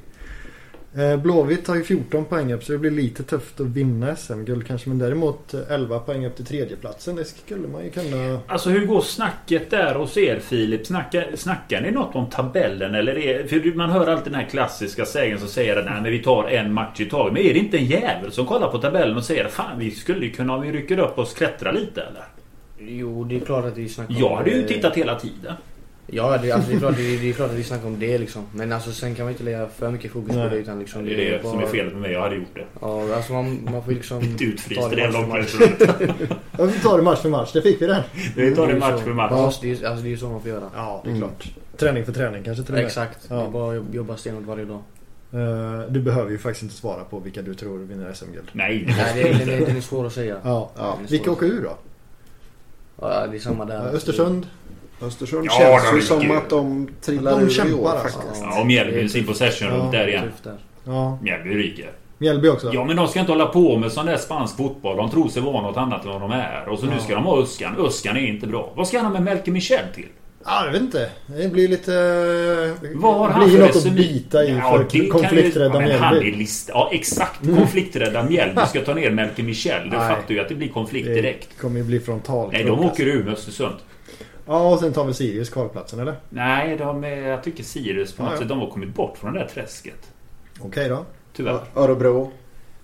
[0.94, 4.66] Eh, Blåvitt har ju 14 poäng upp så det blir lite tufft att vinna SM-guld
[4.66, 4.88] kanske.
[4.88, 7.16] Men däremot eh, 11 poäng upp till tredjeplatsen.
[7.16, 8.40] Det skulle man ju kunna...
[8.46, 10.86] Alltså hur går snacket där hos er Filip?
[10.86, 12.94] Snackar, snackar ni något om tabellen?
[12.94, 16.12] Eller är, för man hör alltid den här klassiska sägen som säger att Nej, men
[16.12, 17.32] vi tar en match i taget.
[17.32, 20.26] Men är det inte en jävel som kollar på tabellen och säger Fan vi skulle
[20.26, 22.24] ju kunna om vi rycker upp oss klättra lite eller?
[22.78, 24.36] Jo, det är klart att vi snackar Jag om...
[24.38, 25.54] hade ju eh, tittat hela tiden.
[26.12, 27.98] Ja, det, alltså, det, är klart, det, är, det är klart att vi snackar om
[27.98, 28.42] det liksom.
[28.54, 30.48] Men alltså sen kan man inte lägga för mycket fokus Nej.
[30.48, 31.04] på det utan liksom...
[31.04, 32.12] Det är det som är felet med mig.
[32.12, 32.64] Jag hade gjort det.
[32.80, 34.22] Ja, alltså man, man får liksom...
[34.22, 35.80] Inte utfryst ta i det långklädesrummet.
[36.58, 37.52] Ja, vi tar det match för match.
[37.52, 38.02] Det fick vi den.
[38.36, 39.32] Vi tar det match för match.
[39.34, 40.70] Ja, det är, alltså det är ju så man får göra.
[40.76, 41.28] Ja, det är Mm.
[41.28, 41.48] klart.
[41.76, 42.86] Träning för träning kanske till och med.
[42.86, 43.18] Exakt.
[43.28, 43.36] Ja.
[43.36, 44.80] Det är bara att jobba stenhårt varje dag.
[45.32, 48.48] Eh, du behöver ju faktiskt inte svara på vilka du tror vinner SM-guld.
[48.52, 50.36] Nej, det Nej, det är, den, är, den är svår att säga.
[50.44, 50.70] Ja.
[50.76, 50.98] Ja.
[51.08, 51.76] Vilka åker ur då?
[53.00, 53.80] Ja, det är samma där.
[53.94, 54.46] Östersund.
[55.02, 58.18] Östersund Ja, känns de ju som att de trillar De ur i år alltså.
[58.18, 58.42] faktiskt.
[58.50, 60.32] Ja, och Mjällby sin possession Ja, runt där igen.
[60.42, 60.56] Där.
[60.84, 61.18] Ja.
[61.22, 61.90] Mjällby ryker.
[62.18, 62.70] Mjällby också.
[62.74, 64.96] Ja men de ska inte hålla på med sån där spansk fotboll.
[64.96, 66.68] De tror sig vara något annat än vad de är.
[66.68, 67.04] Och så nu Ja.
[67.04, 67.76] ska de ha Öskan.
[67.78, 68.72] Öskan är inte bra.
[68.76, 70.06] Vad ska han ha med Melker Michel till?
[70.44, 71.10] Ja, jag vet inte.
[71.26, 71.92] Det blir lite...
[72.94, 73.96] Vad har det han blir något att resumé?
[73.96, 76.38] bita i Ja, för kan ju- konflikträdda ja, men Han är Mjällby.
[76.38, 77.40] list, ja exakt.
[77.46, 79.90] Konflikträdda Mjällby ska ta ner Melker Michel.
[79.90, 81.48] Du fattar ju att det blir konflikt direkt.
[81.56, 82.48] Det kommer ju bli frontal.
[82.52, 83.74] Nej, de åker ur med Östersund.
[84.50, 86.16] Ja, och sen tar vi Sirius kvalplatsen eller?
[86.28, 88.40] Nej, de är, jag tycker Sirius på något Ja, ja.
[88.40, 90.12] sätt, de har kommit bort från det där träsket.
[90.60, 91.04] Okej då.
[91.32, 91.60] Tyvärr.
[91.76, 92.32] Örebro,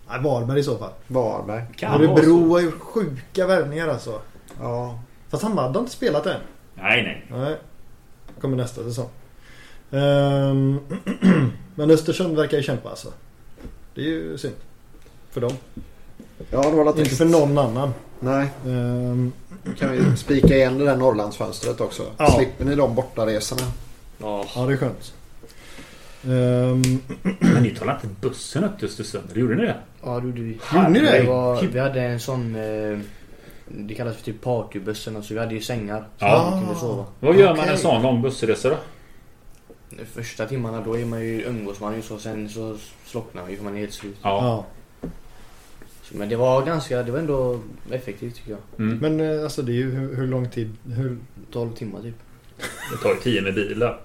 [0.09, 0.91] Nej, Varberg i så fall.
[1.07, 1.63] Varberg.
[1.77, 4.21] Kan Örebro har ju sjuka värvningar alltså.
[4.61, 4.99] Ja,
[5.29, 6.41] Fast Hammarby har inte spelat än.
[6.75, 7.41] Nej, nej.
[7.41, 7.57] Nej.
[8.41, 9.09] Kommer nästa säsong.
[9.91, 10.79] Ehm,
[11.75, 13.09] men Östersund verkar ju kämpa alltså.
[13.95, 14.55] Det är ju synd.
[15.31, 15.53] För dem.
[16.51, 17.93] ja det var Inte för någon annan.
[18.21, 22.03] Nej, nu kan vi spika igen det där Norrlandsfönstret också.
[22.19, 22.31] Ja.
[22.31, 23.63] Slipper ni de bortaresorna?
[24.19, 24.45] Ja.
[24.55, 25.13] ja, det är skönt.
[26.25, 27.01] Ehm,
[27.41, 29.25] Men ni tar inte bussen upp till Östersund?
[29.35, 29.77] Gjorde ni det?
[30.05, 30.59] Ja, det gjorde vi.
[30.75, 31.19] Gjorde ni det?
[31.19, 32.55] Det var, vi hade en sån...
[32.55, 32.99] Eh,
[33.69, 35.17] det kallas för typ partybussen.
[35.17, 36.01] Alltså vi hade ju sängar.
[36.19, 36.51] Så Ja.
[36.51, 37.05] man kunde sova.
[37.21, 37.73] Vad gör man Okej.
[37.73, 38.77] en sån lång bussresa då?
[39.91, 42.19] De första timmarna då är man ju, umgås man ju så.
[42.19, 44.17] Sen så slocknar man ju för man är helt slut.
[44.23, 44.29] Ja.
[44.45, 44.65] ja.
[46.11, 47.03] Så, men det var ganska...
[47.03, 48.59] Det var ändå effektivt tycker jag.
[48.87, 48.99] Mm.
[48.99, 50.71] Men eh, alltså det är ju hur, hur lång tid?
[50.97, 51.17] Hur,
[51.53, 52.15] 12 timmar typ.
[52.93, 54.01] Det tar ju 10 med bilar.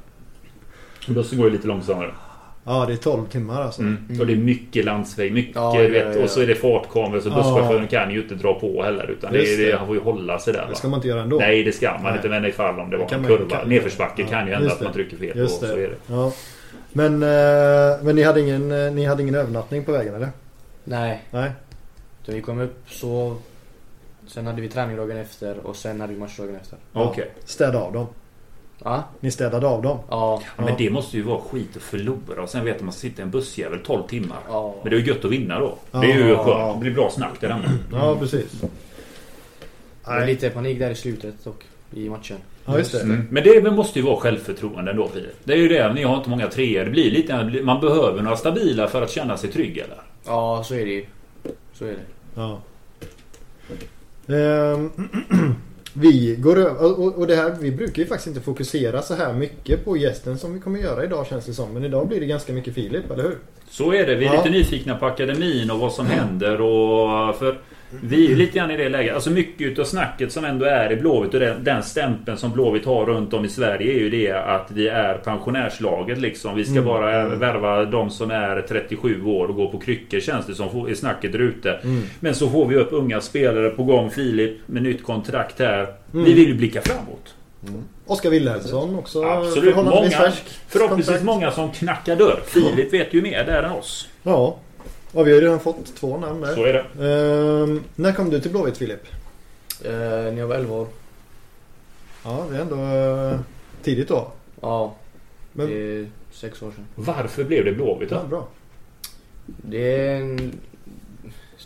[1.08, 2.12] Bussen går ju lite långsammare.
[2.64, 3.82] ja, det är 12 timmar alltså.
[3.82, 4.20] Mm.
[4.20, 6.24] Och det är mycket landsväg, mycket Ja, du ja, vet, ja.
[6.24, 7.36] och så är det fartkameror så Ja.
[7.36, 9.78] busschauffören kan ju inte dra på heller utan det, är- det, det.
[9.78, 10.62] han får ju hålla sig där.
[10.62, 10.76] Det Va?
[10.76, 11.38] ska man inte göra ändå.
[11.38, 12.16] Nej det ska man Nej.
[12.16, 13.49] inte men ifall om det var kan en kurva.
[13.49, 14.93] kan- Nedförsbacke ja, kan ju hända att man det.
[14.93, 15.74] trycker fel Just så det.
[15.74, 15.95] är det.
[16.08, 16.34] Ja.
[16.93, 20.30] Men, eh, men ni, hade ingen, eh, ni hade ingen övernattning på vägen eller?
[20.84, 21.24] Nej.
[21.32, 21.52] Nej.
[22.26, 23.36] Så vi kom upp så...
[24.28, 26.78] Sen hade vi träning dagen efter och sen hade vi match dagen efter.
[26.93, 27.32] Okej.
[27.45, 28.07] Städa av dem.
[28.84, 29.03] Ja.
[29.19, 29.99] Ni städade av dem.
[30.09, 30.41] Ja.
[30.57, 32.93] Ja, Men det måste ju vara skit att förlora och sen vet man att man
[32.93, 34.38] sitta i en bussjävel 12 timmar.
[34.47, 34.76] Ja.
[34.82, 35.78] Men det är ju gött att vinna då.
[35.91, 35.99] Ja.
[35.99, 36.76] Det är ju skönt.
[36.76, 37.78] Det blir bra snack där hemma.
[37.91, 38.51] Ja, precis.
[40.05, 42.38] Det var lite panik där i slutet och i matchen.
[42.65, 43.01] Ja, just det.
[43.01, 43.28] Mm.
[43.32, 45.36] Men det måste ju vara självförtroende ändå Filip.
[45.43, 46.86] Det är ju det, ni har inte många treor.
[46.86, 50.01] Det blir lite, man behöver några stabila för att känna sig trygg eller?
[50.26, 51.05] Ja, så är det ju.
[51.74, 52.00] Så är det.
[52.36, 52.62] Ja.
[54.28, 54.92] Ehm,
[55.94, 59.34] vi går över, och, och det här, vi brukar ju faktiskt inte fokusera så här
[59.34, 61.74] mycket på gästen som vi kommer göra idag känns det som.
[61.74, 63.38] Men idag blir det ganska mycket Filip, eller hur?
[63.70, 64.16] Så är det.
[64.16, 64.38] Vi är Ja.
[64.38, 66.62] lite nyfikna på akademin och vad som händer.
[66.62, 67.60] Och för
[68.04, 69.16] vi är ju lite grann i det läget.
[69.16, 72.86] Alltså mycket utav snacket som ändå är i Blåvitt och den, den stämpeln som Blåvitt
[72.86, 76.56] har runt om i Sverige är ju det att vi är pensionärslaget liksom.
[76.56, 76.86] Vi ska Mm.
[76.86, 80.96] bara värva de som är 37 år och går på kryckor känns det som i
[80.96, 81.72] snacket där ute.
[81.74, 82.02] Mm.
[82.20, 84.10] Men så får vi upp unga spelare på gång.
[84.10, 85.80] Filip med nytt kontrakt här.
[86.14, 86.26] Mm.
[86.26, 87.36] Vi vill ju blicka framåt.
[88.06, 89.76] Oskar Wilhelmsson också Absolut.
[89.76, 90.10] Många,
[90.68, 91.24] förhoppningsvis kontrakt.
[91.24, 92.39] många som knackar dörr.
[92.46, 94.08] Filip vet ju mer där än oss.
[94.24, 94.58] Ja.
[95.14, 96.74] Ja, vi har ju redan fått två namn Så där.
[96.74, 97.64] är det.
[97.64, 99.01] Ehm, när kom du till Blåvitt Filip?
[99.86, 100.88] Eh, när jag var 11 år.
[102.24, 103.39] Ja, det är ändå eh,
[103.84, 104.32] tidigt då.
[104.62, 104.95] Ja.
[105.53, 106.86] Men, Det är sex år sedan.
[106.95, 108.16] Varför blev det Blåvitt då?
[108.16, 108.47] ja, bra.
[109.45, 110.38] Det är en...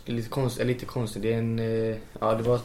[0.04, 1.22] Det är lite, konst, eller lite konstigt.
[1.22, 1.58] Det är en...
[1.58, 2.60] eh, Ja, det var...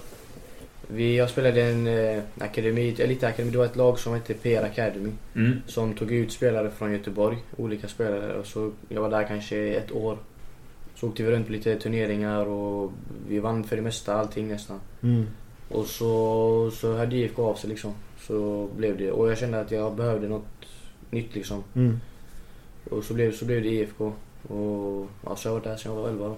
[0.87, 3.51] Vi, jag spelade en eh, akademi, elitakademi.
[3.51, 5.09] Det var ett lag som hette PR Academy.
[5.35, 5.61] Mm.
[5.67, 7.37] Som tog ut spelare från Göteborg.
[7.57, 8.33] Olika spelare.
[8.39, 10.17] Och så, jag var där kanske ett år.
[11.01, 12.91] Så åkte vi runt på lite turneringar och
[13.27, 14.79] vi vann för det mesta allting nästan.
[15.03, 15.27] Mm.
[15.69, 17.93] Och så, så hörde IFK av sig liksom.
[18.19, 19.11] Så blev det.
[19.11, 20.45] Och jag kände att jag behövde något
[21.09, 21.63] nytt liksom.
[21.73, 21.99] Mm.
[22.89, 24.13] Och så blev, så blev det IFK.
[24.47, 26.37] Och ja, så har jag varit där sedan jag var 11 då.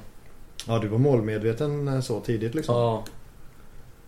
[0.67, 2.75] Ja, du var målmedveten eh, så tidigt liksom.
[2.75, 3.03] Ja.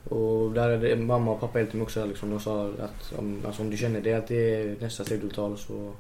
[0.10, 2.30] Och där är mamma och pappa hjälpte mig också liksom.
[2.30, 5.30] De sa att om, alltså, om du känner det att det är nästa steg du
[5.30, 5.91] tar så,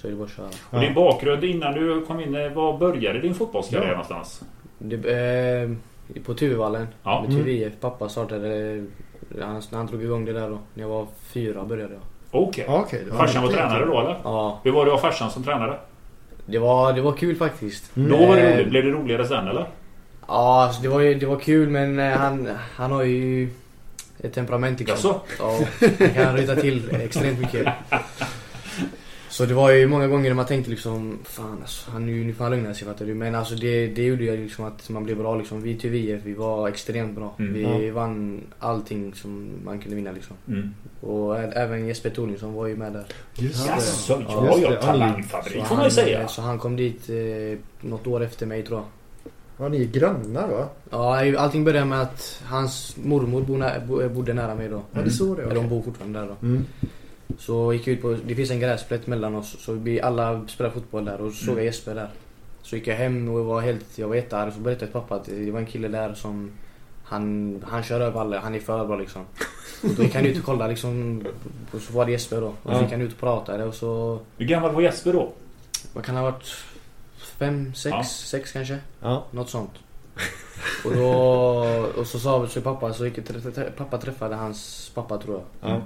[0.00, 0.46] så är det bara att köra.
[0.70, 3.90] Och din bakgrund innan du kom in, eh, var började din fotbollskarriär Ja.
[3.90, 4.42] någonstans?
[4.78, 4.94] Det,
[6.16, 7.20] eh, på Tuvevallen Ja.
[7.22, 7.44] med Mm.
[7.44, 7.72] TVF.
[7.80, 8.48] Pappa startade,
[9.40, 10.58] han, när han drog igång det där då.
[10.74, 12.02] När jag var fyra började jag.
[12.30, 12.64] Okej.
[12.68, 13.04] Okej.
[13.10, 14.16] Ja, Farsan var tränare då eller?
[14.24, 15.76] Ja, Hur var det att ha farsan som tränare?
[16.46, 17.96] det var, det var kul faktiskt.
[17.96, 18.10] Mm.
[18.10, 18.68] Då var det Eh, roligt.
[18.70, 19.66] Blev det roligare sen eller?
[20.28, 23.48] Ja, alltså, det, var det var kul men eh, han, han har ju
[24.22, 24.96] ett temperament liksom.
[24.96, 25.20] Jaså?
[25.38, 25.58] Ja,
[25.98, 27.68] han kan ryta till extremt mycket.
[29.40, 32.32] Så det var ju många gånger när man tänkte liksom Fan alltså, han, nu, nu
[32.32, 33.14] får han lugna sig fattar du.
[33.14, 35.62] Men alltså det, det gjorde ju liksom att man blev bra liksom.
[35.62, 37.34] Vi till VF, vi var extremt bra.
[37.38, 37.52] Mm.
[37.54, 37.92] Vi Ja.
[37.94, 40.36] vann allting som man kunde vinna liksom.
[40.48, 40.74] Mm.
[41.00, 43.04] Och ä- även Jesper Thorningsson var ju med där.
[43.38, 43.70] Just det.
[43.72, 46.28] Jaså, Ja, ja, talangfabrik får man ju han, säga.
[46.28, 48.86] Så han kom dit eh, något år efter mig tror jag.
[49.64, 50.68] Ja, ni är grannar va?
[50.90, 54.82] Ja, allting började med att hans mormor bodde nära mig då.
[54.92, 55.42] Ja, det så det.
[55.42, 56.46] Eller de bor fortfarande där då.
[56.46, 56.64] Mm.
[57.38, 59.56] Så gick jag ut på, det finns en gräsplätt mellan oss.
[59.60, 62.08] Så vi alla spelar fotboll där och så såg jag Jesper där.
[62.62, 64.52] Så gick jag hem och var helt, jag var jättearg.
[64.52, 66.50] Så berättade jag till pappa att det var en kille där som
[67.04, 69.22] han, han kör över alla, han är för bra liksom.
[69.82, 71.24] Och då gick han ut och kollade liksom.
[71.72, 72.54] Och så var det Jesper då.
[72.62, 75.32] Och så gick han ut och pratade och så, Hur gammal var Jesper då?
[75.94, 76.46] vad kan det ha varit?
[77.38, 78.04] Fem, sex, Ja.
[78.04, 78.78] sex kanske?
[79.00, 79.24] Ja.
[79.30, 79.70] Något sånt.
[80.84, 81.08] Och då,
[81.96, 83.18] och så sa så pappa, så gick
[83.76, 85.70] pappa träffade hans pappa tror jag.
[85.70, 85.80] Ja.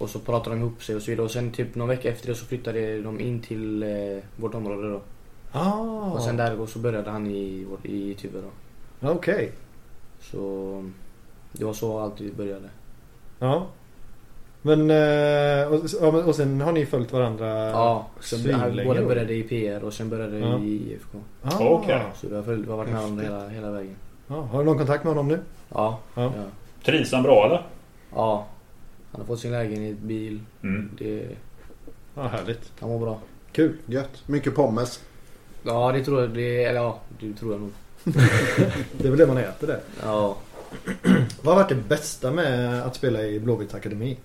[0.00, 1.24] Och så pratade de ihop sig och så vidare.
[1.24, 4.90] Och sen typ någon vecka efter det så flyttade de in till eh, vårt område
[4.90, 5.00] då.
[5.52, 9.08] Ah, Och sen där så började han i, i Tuve då.
[9.10, 9.52] Okej.
[10.20, 10.84] Så
[11.52, 12.68] det var så allt började.
[13.38, 13.66] Ja.
[14.62, 15.66] Men eh,
[16.02, 19.92] och, och sen har ni följt varandra Ja, så svinlänge båda började i PR och
[19.92, 20.58] sen började Ja.
[20.58, 21.18] i IFK.
[21.42, 22.02] Ah, Okej.
[22.14, 23.96] Så vi har, följt, vi har varit med honom hela, hela vägen.
[24.28, 25.40] Ja, har du någon kontakt med honom nu?
[25.68, 26.22] Ja, Ja.
[26.22, 26.30] ja.
[26.84, 27.62] Trivs han bra eller?
[28.14, 28.46] ja.
[29.12, 30.40] Han har fått sin lägenhet, bil.
[30.62, 30.90] Mm.
[30.98, 31.28] Det,
[32.14, 32.72] Ja, härligt.
[32.80, 33.20] han mår bra.
[33.52, 33.76] Kul.
[33.86, 34.22] Gött.
[34.26, 35.00] Mycket pommes.
[35.62, 36.30] Ja, det tror jag.
[36.30, 37.70] Det, eller ja, det tror jag nog.
[38.98, 39.80] Det är väl det man äter det.
[40.02, 40.36] Ja.
[41.42, 44.18] Vad har varit det bästa med att spela i Blåvitt Akademi?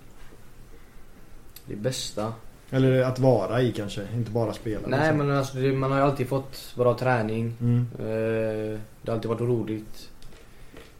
[1.66, 2.32] Det bästa.
[2.70, 4.88] Eller att vara i kanske, inte bara spela.
[4.88, 5.18] Nej liksom.
[5.18, 7.56] men alltså man har ju alltid fått bra träning.
[7.60, 7.86] Mm.
[7.98, 10.10] Eh, det har alltid varit roligt.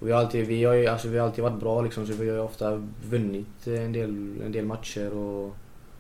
[0.07, 2.30] Vi har alltid, vi har ju, alltså vi har alltid varit bra liksom så vi
[2.30, 5.57] har ofta vunnit en del, en del matcher och,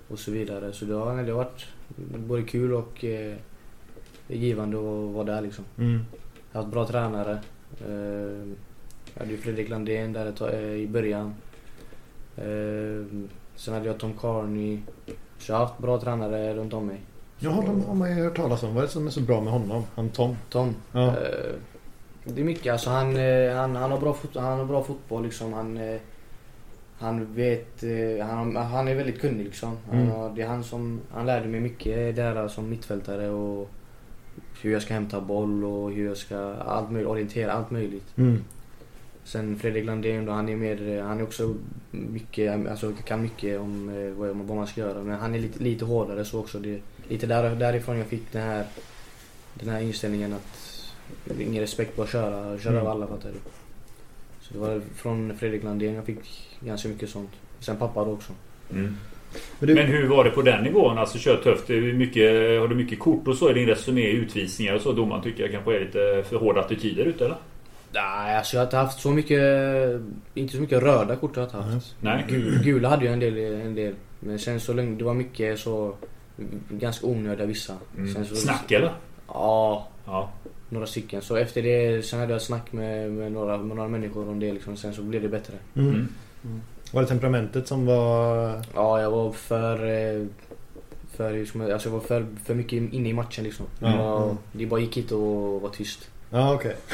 [0.08, 0.72] och så vidare.
[0.72, 1.66] Så det har, det har varit
[2.16, 3.34] både kul och eh,
[4.28, 5.64] givande att vara där liksom.
[5.78, 6.00] Mm.
[6.52, 7.38] Jag har haft bra tränare.
[7.86, 8.48] Eh,
[9.14, 11.34] jag hade ju Fredrik Landén där ett, eh, i början.
[12.36, 13.26] Eh,
[13.56, 14.80] sen hade jag Tom Carney.
[15.38, 17.00] Så jag har haft bra tränare runt om mig.
[17.38, 18.74] Ja, de har man ju hört talas om.
[18.74, 19.84] Vad är det som är så bra med honom?
[19.94, 20.36] Han Tom.
[20.50, 20.74] Tom.
[20.92, 21.06] Ja.
[21.06, 21.54] Eh,
[22.34, 22.72] det är mycket.
[22.72, 25.52] Alltså han, eh, han, han, har bra fot, han har bra fotboll liksom.
[25.52, 26.00] Han, eh,
[26.98, 27.82] han vet...
[27.82, 29.76] eh, Han, han är väldigt kunnig liksom.
[29.90, 30.10] Han, Mm.
[30.10, 31.00] har- det är han som...
[31.10, 33.68] Han lärde mig mycket där som mittfältare och
[34.62, 36.54] hur jag ska hämta boll och hur jag ska...
[36.54, 38.18] Allt möjligt, orientera, allt möjligt.
[38.18, 38.44] Mm.
[39.24, 41.02] Sen Fredrik Landén då, han är mer...
[41.02, 41.54] Han är också
[41.90, 42.66] mycket...
[42.70, 45.02] Alltså kan mycket om vad, vad man ska göra.
[45.02, 46.58] Men han är lite, lite hårdare så också.
[46.58, 48.64] Det, lite där, därifrån jag fick den här...
[49.54, 50.72] Den här inställningen att...
[51.40, 52.86] Ingen respekt, bara köra, köra Mm.
[52.86, 53.38] alla fattar du.
[54.40, 57.30] Så det var från Fredrik Landén jag fick ganska mycket sånt.
[57.60, 58.32] Sen pappa då också.
[58.72, 58.96] Mm.
[59.58, 60.98] Men du, Men hur var det på den nivån?
[60.98, 61.68] Alltså kör tufft.
[61.68, 64.02] Mycket, har du mycket kort och så i din resumé?
[64.10, 64.92] Utvisningar och så?
[64.92, 67.36] Domaren tycker jag kanske är lite för hårda attityder ute eller?
[67.92, 69.40] Nej, alltså jag har inte haft så mycket...
[70.34, 71.94] Inte så mycket röda kort har jag inte haft.
[72.00, 72.24] Nej.
[72.28, 73.94] Gul, gula hade jag en del, en del.
[74.20, 75.94] Men sen så länge, det var mycket så...
[76.70, 77.74] Ganska onödiga vissa.
[77.94, 78.24] Sen Mm.
[78.24, 78.92] så, Snack eller?
[79.28, 80.30] Ja, Ja.
[80.68, 81.22] Några stycken.
[81.22, 84.52] Så efter det, sen hade jag snack med, med, några, med några människor om det
[84.52, 84.76] liksom.
[84.76, 85.54] Sen så blev det bättre.
[85.74, 86.08] mm.
[86.44, 86.60] Mm.
[86.92, 88.46] Var det temperamentet som var...
[88.74, 89.86] Ja, jag var för...
[89.86, 90.26] eh,
[91.10, 93.66] För, alltså jag var för, för mycket inne i matchen liksom.
[93.80, 94.36] Ja, Det, var, mm.
[94.52, 96.10] det bara gick hit och var tyst.
[96.30, 96.76] Ja, okej.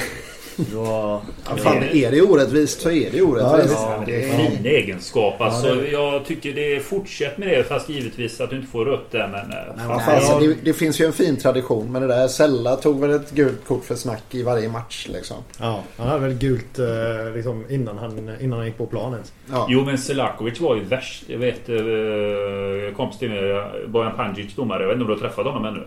[0.56, 1.20] Det var...
[1.48, 3.74] Ja, fan, är det orättvist så är det orättvist.
[3.78, 4.34] Ja, Ja, det är Ja.
[4.34, 5.40] en fin egenskap.
[5.40, 8.68] Alltså, Ja, det Jag tycker det är fortsätt med det fast givetvis att du inte
[8.70, 9.40] får rött där men...
[9.58, 12.28] eh, Nej, fan, fasen, jag- det, det finns ju en fin tradition med det där.
[12.28, 15.36] Sella tog väl ett gult kort för snack i varje match liksom.
[15.60, 19.20] Ja, han hade väl gult eh, liksom, innan, han, innan han gick på planen.
[19.52, 19.66] Ja.
[19.70, 21.24] Jo men Selakovic var ju värst.
[21.26, 24.82] Jag vet eh, kompis till mig, Bojan Pandzic domare.
[24.82, 25.82] Jag vet inte om du har träffat honom ännu?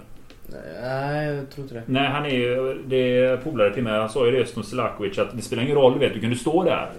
[0.81, 1.83] Nej, jag tror inte det.
[1.85, 2.81] Nej han är ju...
[2.87, 3.99] Det är polare till mig.
[3.99, 5.93] Han sa ju det just om Selakovic att det spelar ingen roll.
[5.93, 6.89] Du vet, du kan du stå där.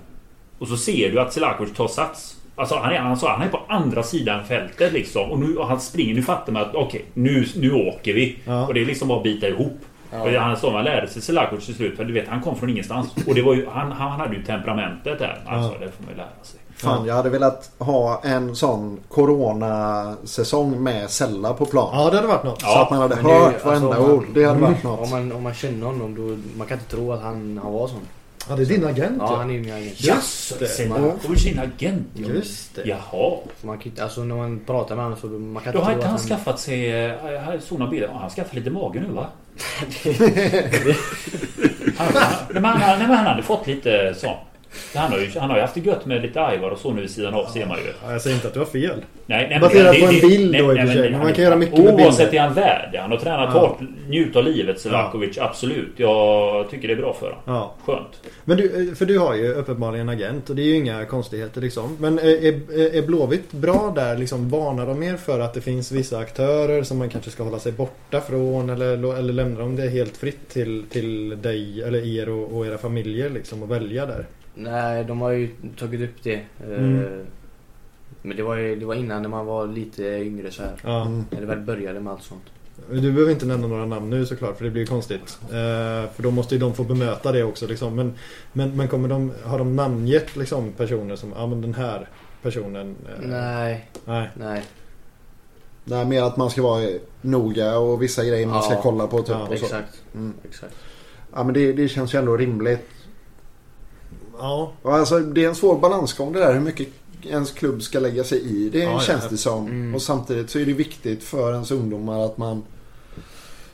[0.59, 2.37] Och så ser du att Selakovic tar sats.
[2.57, 5.31] Alltså han, är, han sa han är på andra sidan fältet liksom.
[5.31, 6.15] Och nu och han springer.
[6.15, 8.39] Nu fattar man att okej, nu, nu åker vi.
[8.45, 8.67] Ja.
[8.67, 9.79] Och det är liksom bara att bita ihop.
[10.13, 10.23] Ja.
[10.23, 11.97] Och han sa man lärde sig Selakovic till slut.
[11.97, 13.15] För du vet han kom från ingenstans.
[13.27, 15.39] Och det var ju, han, han hade ju temperamentet där.
[15.47, 15.87] Alltså Ja.
[15.87, 16.61] det får man ju lära sig.
[16.77, 21.91] Fan, jag hade velat ha en sån Corona-säsong med Sella på plan.
[21.93, 22.63] Ja, det hade varit något.
[22.63, 24.25] Så att man hade det hört varenda alltså, om man- ord.
[24.35, 25.11] Det hade varit Om något.
[25.11, 26.37] man, om man känner honom då...
[26.59, 28.01] Man kan inte tro att han, han var sån.
[28.49, 30.01] Ja, det är din agent Ja, han är min agent.
[30.01, 30.67] Just det.
[30.67, 32.07] Selakovic sin agent.
[32.15, 32.29] ja.
[32.29, 32.83] Just det.
[32.89, 33.37] Jaha.
[33.61, 35.85] Så man kan alltså när man pratar med honom så man kan Då inte har
[35.85, 36.91] tro inte att han skaffat sig...
[36.91, 38.07] eh, Jag har såna bilder.
[38.07, 39.27] Ja, Han har skaffat lite mage nu va?
[41.97, 44.37] han, han, nej, men han hade fått lite så.
[44.95, 47.01] Han har, ju, han har ju haft det gött med lite Ivar och så nu
[47.01, 47.93] vid sidan av ser man ju.
[48.05, 49.03] Ja, jag säger inte att du har fel.
[49.27, 51.45] Nej, nej, Baserat men på en bild då i och för sig, men man kan
[51.45, 52.99] göra mycket med Oavsett är han värd det.
[52.99, 53.61] Han har tränat Ja.
[53.61, 55.93] hårt, njut av livet Selakovic, absolut.
[55.97, 57.41] Jag tycker det är bra för honom.
[57.45, 57.75] Ja.
[57.87, 58.23] Skönt.
[58.45, 61.61] Men du, för du har ju uppenbarligen en agent och det är ju inga konstigheter
[61.61, 61.97] liksom.
[62.01, 64.49] Men är, är, är Blåvitt bra där liksom?
[64.49, 67.73] Varnar de mer för att det finns vissa aktörer som man kanske ska hålla sig
[67.73, 68.71] borta från?
[68.71, 72.79] Eller, eller lämnar de det helt fritt till, till dig eller er och, och era
[72.79, 74.27] familjer liksom att välja där?
[74.57, 75.49] Nej, de har ju
[75.79, 76.35] tagit upp det.
[76.35, 77.27] Eh, Mm.
[78.23, 80.73] Men det var ju det var innan när man var lite yngre så här.
[80.85, 81.07] Ja.
[81.07, 81.25] Mm.
[81.31, 82.43] När det väl började med allt sånt.
[82.91, 85.39] Du behöver inte nämna några namn nu såklart för det blir ju konstigt.
[85.43, 87.95] Eh, för då måste ju de få bemöta det också liksom.
[87.97, 88.13] Men,
[88.53, 92.09] men, men kommer de, har de namngett liksom personer som, ja men den här
[92.43, 92.97] personen?
[93.09, 94.31] eh, Nej, Nej.
[94.35, 94.63] nej.
[95.85, 96.89] Det är mer att man ska vara
[97.21, 98.81] noga och vissa grejer man ska Ja.
[98.83, 99.19] kolla på.
[99.19, 99.65] Typ, Ja, och så.
[99.65, 100.03] Exakt.
[100.15, 100.33] Mm.
[100.49, 100.75] exakt.
[101.35, 102.81] Ja, men det, det känns ju ändå rimligt.
[104.39, 104.73] Ja.
[104.83, 106.89] Alltså, det är en svår balansgång det där hur mycket
[107.23, 108.69] ens klubb ska lägga sig i.
[108.71, 109.01] Det Ja, ja.
[109.01, 109.67] känns det som.
[109.67, 109.95] Mm.
[109.95, 112.63] Och samtidigt så är det viktigt för ens ungdomar att man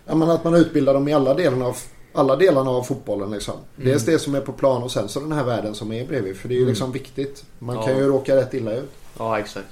[0.06, 1.76] ja, men att man utbildar dem i alla delarna av,
[2.14, 3.30] alla delarna av fotbollen.
[3.30, 3.54] Liksom.
[3.76, 3.88] Mm.
[3.88, 6.36] Dels det som är på plan och sen så den här världen som är bredvid.
[6.36, 6.70] För det är ju Mm.
[6.72, 7.44] liksom viktigt.
[7.58, 7.82] Man Ja.
[7.82, 8.90] kan ju råka rätt illa ut.
[9.18, 9.66] Ja, exakt.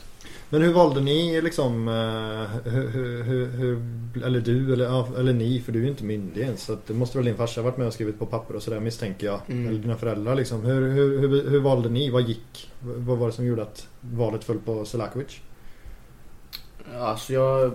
[0.52, 3.82] Men hur valde ni liksom, eh, hur, hur, hur,
[4.24, 6.62] eller du eller, eller ni, för du är ju inte myndig ens.
[6.62, 9.26] Så det måste väl din farsa varit med och skrivit på papper och sådär misstänker
[9.26, 9.40] jag.
[9.48, 9.68] Mm.
[9.68, 10.64] Eller dina föräldrar liksom.
[10.64, 12.10] Hur, hur, hur, valde ni?
[12.10, 12.70] Vad gick?
[12.80, 15.40] Vad var det som gjorde att valet föll på Selakovic?
[16.98, 17.72] Alltså jag...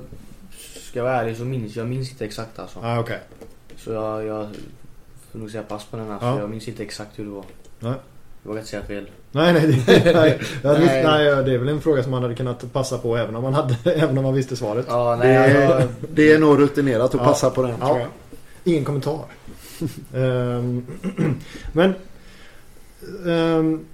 [0.78, 2.80] Ska jag vara ärlig så minns jag minns inte exakt alltså.
[2.84, 3.20] Ah, okej.
[3.78, 4.48] Så jag, jag
[5.32, 6.14] får nog säga pass på den här.
[6.14, 6.20] Ja.
[6.20, 7.46] För jag minns inte exakt hur det var.
[7.80, 7.96] Nej.
[8.46, 9.10] Jag vågar inte säga fel.
[9.32, 10.39] Nej, nej, det, nej.
[10.64, 11.04] Jag Nej.
[11.04, 11.43] nej.
[11.43, 13.76] Det är väl en fråga som man hade kunnat passa på även om man, hade,
[13.96, 14.86] även om man visste svaret.
[14.89, 17.24] Ja, Det nej, är, alltså, det är nog rutinerat att Ja.
[17.26, 17.76] passa på den.
[17.80, 17.88] Ja.
[17.88, 18.08] tror jag.
[18.64, 19.20] Ingen kommentar.
[20.16, 20.86] Ehm,
[21.74, 21.93] men
[23.28, 23.86] ehm,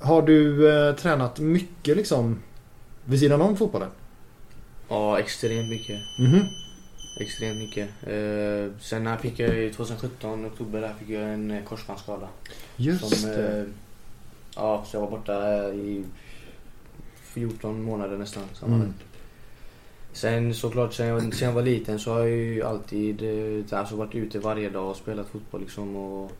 [0.00, 2.38] har du eh, tränat mycket liksom
[3.04, 3.88] vid sidan om fotbollen?
[4.88, 5.96] ja, extremt mycket.
[6.18, 6.40] Mhm.
[7.16, 7.88] Extremt mycket.
[8.02, 12.28] Eh, sen när fick jag i 2017, oktober, där fick jag en eh, korsbandsskada.
[12.76, 13.58] Just Som, det.
[13.58, 13.64] eh,
[14.56, 16.04] ja, så jag var borta eh, i
[17.22, 18.88] 14 månader nästan sammanlagt.
[18.88, 19.08] Mm.
[20.12, 23.96] Sen såklart, sen jag, sen jag var liten så har jag ju alltid eh, alltså
[23.96, 25.96] varit ute varje dag och spelat fotboll liksom.
[25.96, 26.32] Och,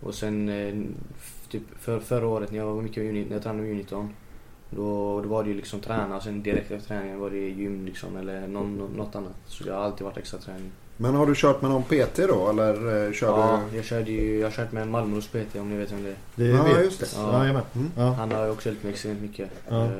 [0.00, 0.74] och sen eh,
[1.50, 4.08] typ för, förra året när jag var mycket när jag tränade med U19.
[4.70, 7.86] Då, då var det ju liksom träna och sen direkt efter träningen var det gym
[7.86, 9.32] liksom eller någon, något annat.
[9.46, 10.70] Så det har alltid varit extra träning.
[10.96, 12.48] Men har du kört med någon PT då?
[12.50, 13.76] Eller eh, kör Ja, du?
[13.76, 16.16] jag körde ju, jag har kört med Malmös PT om ni vet vem det är.
[16.34, 16.84] Det Ja, vet.
[16.84, 17.06] just det.
[17.16, 17.46] Ja.
[17.46, 17.50] Ja.
[17.74, 17.90] Mm.
[17.96, 18.02] ja.
[18.12, 19.50] Han har ju också hjälpt mig extremt mycket.
[19.68, 19.84] Ja.
[19.84, 19.90] Eh,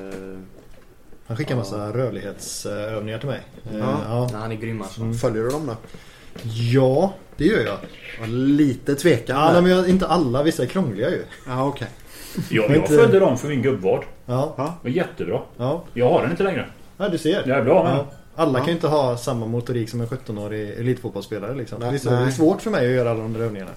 [1.27, 1.57] Han skickar Ja.
[1.59, 3.41] massa rörlighetsövningar till mig.
[3.71, 3.99] Eh, Ja.
[4.07, 4.29] ja.
[4.31, 5.01] nej, han är grym alltså.
[5.01, 5.13] Mm.
[5.13, 5.75] Följer du dem då?
[6.73, 7.77] ja, det gör jag.
[8.19, 10.43] Ja, lite tvekan Ja, men jag, inte alla.
[10.43, 11.23] Vissa är krångliga ju.
[11.47, 11.87] Ja, okej.
[12.49, 14.03] Jag, jag inte- följde dem för min gubbvard.
[14.25, 15.41] Ja, Det var jättebra.
[15.57, 15.83] ja.
[15.93, 16.65] Jag har den inte längre.
[16.97, 17.43] ja du ser.
[17.47, 18.05] Jag är bra med Ja.
[18.35, 18.57] Alla Ja.
[18.59, 21.79] kan ju inte ha samma motorik som en 17-årig elitfotbollsspelare liksom.
[21.79, 22.31] Nej, det är nej.
[22.31, 23.71] svårt för mig att göra alla de där övningarna.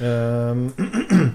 [0.00, 0.72] Ehm,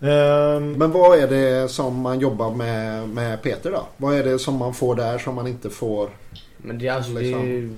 [0.00, 3.86] ehm, Men vad är det som man jobbar med, med Peter då?
[3.96, 6.10] Vad är det som man får där som man inte får?
[6.58, 7.40] Men det är alltså, det Liksom.
[7.42, 7.70] är,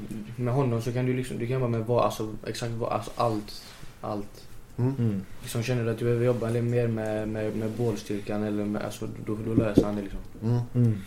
[0.43, 3.11] med honom så kan du liksom, du kan vara med vad, alltså exakt vad, alltså
[3.17, 3.63] allt.
[4.01, 4.45] Allt.
[4.79, 5.23] Mm.
[5.43, 8.83] Liksom känner du att du behöver jobba lite mer med, med, med bålstyrkan eller med,
[8.85, 10.21] alltså då, då löser han det liksom.
[10.43, 10.59] Mm.
[10.75, 10.99] Mm.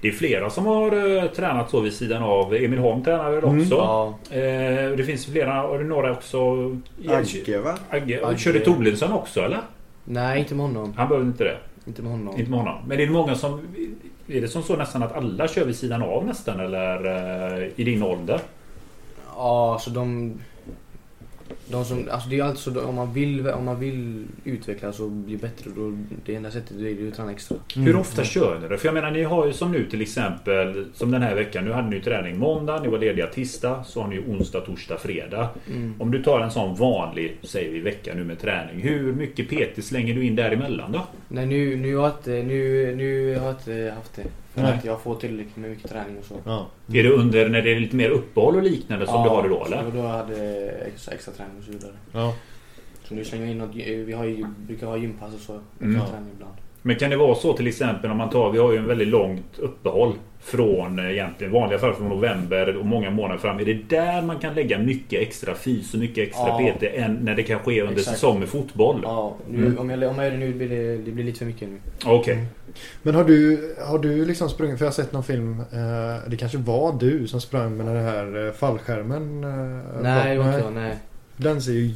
[0.00, 2.54] Det är flera som har eh, tränat så vid sidan av.
[2.54, 3.60] Emil Holm tränar väl Mm.
[3.60, 3.74] också.
[3.74, 6.38] Ja, Eh, det finns flera, och det är några också.
[7.08, 7.78] Agge va?
[7.90, 8.26] Agge.
[8.26, 8.38] Agge.
[8.38, 9.60] Körde Torlinsson också eller?
[10.04, 10.92] nej inte med honom.
[10.96, 11.56] Han behövde inte det.
[11.86, 12.38] Inte med honom.
[12.38, 12.78] Inte med honom.
[12.86, 13.60] Men det är många som...
[14.28, 17.04] Är det som så nästan att alla kör vid sidan av nästan eller
[17.62, 18.40] eh, i din ålder?
[19.36, 20.34] Ja, alltså de...
[21.66, 25.36] De som, alltså det är alltså om man vill, om man vill utvecklas och bli
[25.36, 27.56] bättre då det enda sättet det är att träna extra.
[27.74, 28.78] Hur ofta kör ni det?
[28.78, 31.64] För jag menar ni har ju som nu till exempel Som den här veckan.
[31.64, 33.84] Nu hade ni ju träning måndag, ni var lediga tisdag.
[33.86, 35.48] Så har ni ju onsdag, torsdag, fredag.
[35.70, 35.94] Mm.
[35.98, 38.80] Om du tar en sån vanlig, säger vi vecka nu med träning.
[38.80, 41.06] Hur mycket PT slänger du in däremellan då?
[41.28, 44.24] Nej nu, nu har jag inte, nu, nu har jag inte haft det.
[44.54, 44.72] För Nej.
[44.72, 46.34] att jag får tillräckligt med mycket träning och så.
[46.44, 46.66] Ja.
[46.92, 49.48] Är det under när det är lite mer uppehåll och liknande som du har det
[49.48, 49.84] då eller?
[49.84, 51.92] så då hade jag extra, extra träning och så vidare.
[52.12, 52.34] Ja.
[53.04, 55.52] Så nu slänger jag in något, vi har ju, brukar ha gympass och så.
[55.80, 56.00] Mm.
[56.00, 56.54] träning ibland.
[56.82, 59.08] Men kan det vara så till exempel om man tar, vi har ju en väldigt
[59.08, 60.14] långt uppehåll
[60.50, 63.58] från eh, egentligen vanliga fall från november och många månader fram.
[63.60, 66.72] Är det där man kan lägga mycket extra fys och mycket extra Ja.
[66.78, 68.16] PT än när det kan ske under Exakt.
[68.16, 69.00] säsong med fotboll?
[69.02, 69.78] Ja, nu, Mm.
[69.78, 71.76] om, jag, om jag gör det nu blir det, det blir lite för mycket nu.
[72.06, 72.44] Okej.
[73.02, 76.36] Men har du, har du liksom sprungit, för jag har sett någon film, eh, det
[76.36, 79.44] kanske var du som sprang med den här eh, fallskärmen?
[79.44, 80.70] Eh, nej, var inte.
[80.70, 80.96] Nej.
[81.36, 81.90] Den ser ju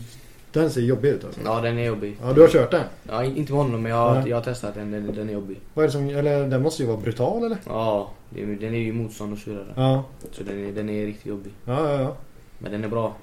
[0.53, 1.41] Den ser jobbig ut alltså.
[1.45, 2.17] Ja, den är jobbig.
[2.23, 2.83] Ja, du har kört den?
[3.09, 4.91] Ja, in- inte med honom, men jag, jag har testat den.
[4.91, 5.57] Den, den är jobbig.
[5.75, 7.57] Vad är det som, eller den måste ju vara brutal eller?
[7.67, 9.73] Ja, den är ju motstånd och så vidare.
[9.77, 11.53] Ja, Så den är, den är riktigt jobbig.
[11.65, 12.01] ja, ja.
[12.01, 12.17] ja.
[12.59, 13.17] Men den är bra.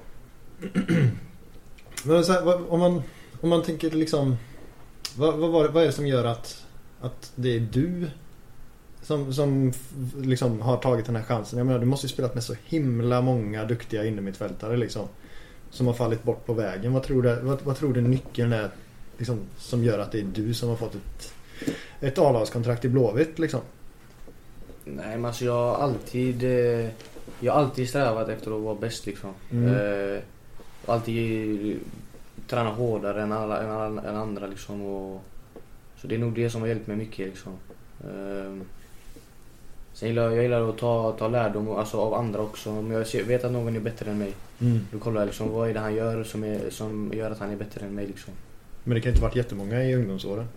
[2.04, 3.02] Men här, om, man,
[3.40, 4.36] om man tänker liksom...
[5.16, 6.66] Vad, vad, vad är det som gör att,
[7.00, 8.06] att det är du
[9.02, 9.72] som, som
[10.22, 11.58] liksom har tagit den här chansen?
[11.58, 15.08] Jag menar, du måste ju spelat med så himla många duktiga innermittfältare liksom.
[15.70, 16.92] Som har fallit bort på vägen.
[16.92, 18.70] Vad tror du, vad, vad tror du nyckeln är
[19.18, 21.32] liksom, som gör att det är du som har fått ett,
[22.00, 23.60] ett A-lagskontrakt i Blåvitt liksom?
[24.84, 26.44] Nej, men alltså jag har alltid...
[26.44, 26.88] Eh,
[27.40, 29.30] jag har alltid strävat efter att vara bäst liksom.
[29.50, 29.74] Mm.
[29.74, 30.20] Eh,
[30.86, 31.80] alltid
[32.46, 34.86] träna hårdare än, alla, än, alla, än andra liksom.
[34.86, 35.22] Och,
[35.96, 37.52] så det är nog det som har hjälpt mig mycket liksom.
[38.00, 38.56] Eh,
[39.92, 42.70] sen gillar jag, jag gillar att ta, ta lärdom alltså, av andra också.
[42.70, 44.34] Om jag ser, vet att någon är bättre än mig.
[44.92, 47.50] Då kollar jag liksom vad är det han gör som, är, som gör att han
[47.50, 48.34] är bättre än mig liksom.
[48.84, 50.48] Men det kan inte varit jättemånga i ungdomsåren.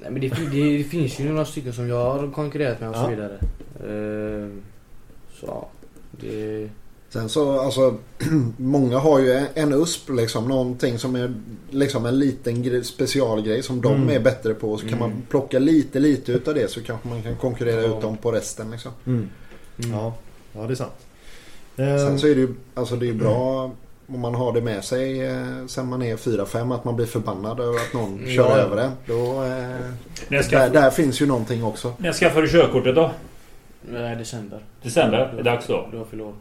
[0.00, 2.96] Nej men det, det, det finns ju några stycken som jag har konkurrerat med och
[2.96, 3.02] Ja.
[3.04, 3.38] så vidare.
[3.80, 4.48] Eh,
[5.40, 5.68] så ja,
[6.10, 6.68] det...
[7.08, 7.96] Sen så alltså
[8.56, 10.48] många har ju en- USP liksom.
[10.48, 11.34] Någonting som är
[11.70, 14.08] liksom en liten grej, specialgrej som de Mm.
[14.08, 14.76] är bättre på.
[14.76, 15.10] Så kan Mm.
[15.10, 17.96] man plocka lite lite utav det så kanske man kan konkurrera Ja.
[17.96, 18.92] ut dem på resten liksom.
[19.06, 19.28] Mm.
[19.76, 20.14] Ja,
[20.52, 20.92] ja det är sant.
[21.76, 23.70] Sen Ehm, så är det ju alltså det är bra
[24.08, 27.60] om man har det med sig eh, sen man är 4-5 att man blir förbannad
[27.60, 28.90] över att någon Ja, kör över en.
[29.06, 29.44] Då,
[30.34, 31.92] eh, ska, där, där finns ju någonting också.
[31.98, 33.10] när skaffar du körkortet då?
[33.90, 34.58] Nej, december.
[34.82, 35.18] December?
[35.18, 35.88] Är det dags då?
[35.92, 36.32] Då år.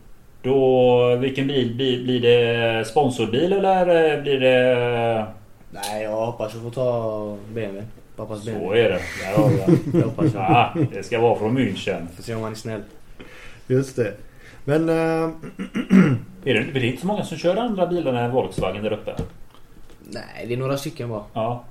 [0.41, 1.75] Då, vilken bil?
[1.75, 5.25] Blir, det sponsorbil eller blir det...
[5.71, 7.83] Nej, jag hoppas att få ta BMW.
[8.15, 8.81] Pappas Så BMW.
[8.81, 8.99] är det.
[9.23, 9.77] Där har vi.
[9.99, 10.43] Det hoppas jag.
[10.43, 12.07] Ja, det ska vara från München.
[12.15, 12.81] Får se om han är snäll.
[13.67, 14.13] Just det.
[14.65, 14.89] Men...
[14.89, 15.29] eh,
[16.47, 19.15] Är det, det är inte så många som kör andra bilar än Volkswagen där uppe?
[20.09, 21.23] Nej, det är några stycken bara.
[21.33, 21.63] Ja.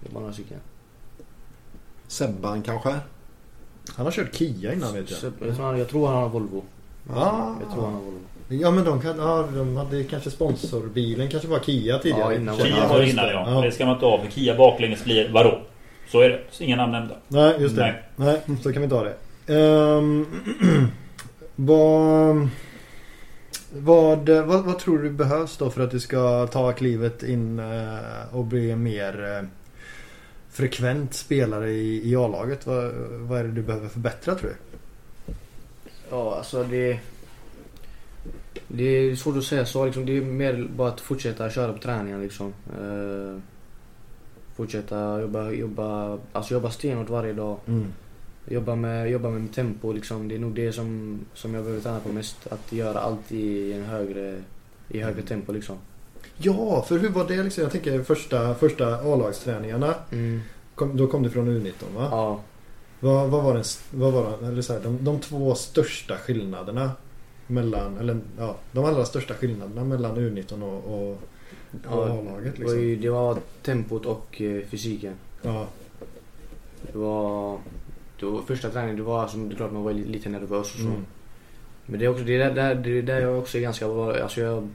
[0.00, 0.58] Det är bara några stycken.
[2.06, 2.94] Sebban kanske?
[3.96, 5.18] han har kört Kia innan vet jag.
[5.18, 6.64] Så, jag, tror han, jag tror han har Volvo.
[7.14, 7.54] Ah.
[7.60, 8.18] Jag tror han har Volvo.
[8.48, 12.34] Ja men de, kan, ja, de hade kanske sponsorbilen kanske var Kia tidigare.
[12.34, 12.88] Ja, innan Kia jag.
[12.88, 13.32] var innan det.
[13.32, 13.60] ja.
[13.60, 15.60] Det ska man inte ha för Kia baklänges blir vadå?
[16.08, 16.40] Så är det.
[16.50, 17.14] Så inga namn nämnda.
[17.28, 17.82] Nej just det.
[18.16, 18.40] Nej.
[18.46, 18.56] Nej.
[18.62, 19.14] så kan vi ta det.
[19.54, 20.26] Ehm,
[21.66, 22.48] vad,
[23.72, 28.36] vad, vad, vad tror du behövs då för att du ska ta klivet in eh,
[28.36, 29.48] och bli en mer eh,
[30.50, 32.66] frekvent spelare i, i A-laget?
[32.66, 34.56] Vad, vad är det du behöver förbättra tror du?
[36.10, 36.98] Ja, alltså det...
[38.68, 40.06] Det är svårt att säga så liksom.
[40.06, 42.52] Det är mer bara att fortsätta köra på träningen liksom.
[42.66, 43.40] Eh,
[44.56, 47.58] fortsätta jobba, jobba, alltså jobba stenhårt varje dag.
[48.48, 50.28] Jobba med, jobba med tempo liksom.
[50.28, 52.46] Det är nog det som, som jag behöver träna på mest.
[52.50, 54.42] Att göra allt i en högre,
[54.88, 55.76] i högre tempo liksom.
[56.36, 57.62] Ja, för hur var det liksom?
[57.62, 59.94] Jag tänker första, första A-lagsträningarna.
[60.74, 62.08] Kom, då kom du från U19 va?
[62.10, 62.40] Ja.
[63.00, 66.90] Vad, vad var, den, vad var den, eller så här, de, de två största skillnaderna
[67.46, 71.18] mellan, eller ja, de allra största skillnaderna mellan U19 och, och, och
[71.84, 73.00] Ja, A-laget liksom?
[73.00, 75.14] det var tempot och eh, fysiken.
[75.42, 75.66] Ja,
[76.82, 77.58] Det var...
[78.26, 80.80] Var första träningen, det var som det är klart man var li- lite nervös och
[80.80, 80.86] så.
[80.86, 81.06] mm.
[81.86, 83.88] Men det är också det är där, där, det är där jag också är ganska
[83.88, 84.16] bra.
[84.22, 84.68] Alltså jag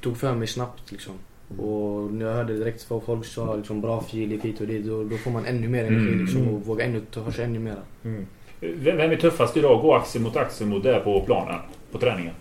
[0.00, 1.14] tog för mig snabbt liksom.
[1.58, 5.04] Och när jag hörde direkt vad folk sa liksom bra fil hit och dit då,
[5.04, 6.20] då får man ännu mer energi Mm.
[6.20, 6.54] liksom Mm.
[6.54, 7.76] och vågar ännu ta sig ännu mer.
[8.04, 8.26] Mm.
[8.60, 9.82] Vem är tuffast idag?
[9.82, 11.60] Gå axel mot axel mot det på planen?
[11.92, 12.34] På träningen?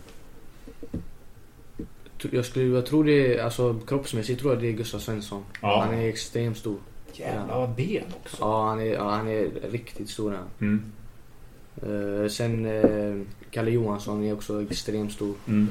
[2.31, 5.43] Jag, skulle, jag tror det är, alltså kroppsmässigt tror jag det är Gustav Svensson.
[5.61, 5.83] Ja.
[5.85, 6.77] Han är extremt stor.
[7.19, 8.37] Jävlar vad ben också.
[8.39, 10.45] Ja, han är, ja, han är riktigt stor han.
[10.69, 10.83] Mm.
[11.87, 15.33] Uh, sen uh, Kalle Johansson är också extremt stor.
[15.47, 15.67] Mm.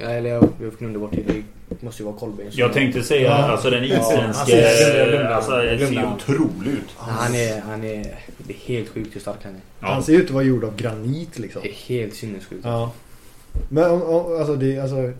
[0.00, 1.42] Uh, eller jag, jag glömde bort det.
[1.68, 2.50] Det måste ju vara Kolbeinn.
[2.52, 3.34] Jag tänkte säga Ja.
[3.34, 4.68] alltså den Ja, isländske...
[4.68, 6.10] alltså, glömde- Alltså jag ser glömde.
[6.14, 6.90] otroligt ut.
[6.96, 9.60] Han är, han är, det är helt sjukt hur stark han är.
[9.80, 9.86] Ja.
[9.86, 11.62] Han ser ut att vara gjord av granit liksom.
[11.62, 12.64] Det är helt sinnessjukt.
[12.64, 12.92] Ja.
[13.68, 15.12] Men om, om, alltså, det, alltså,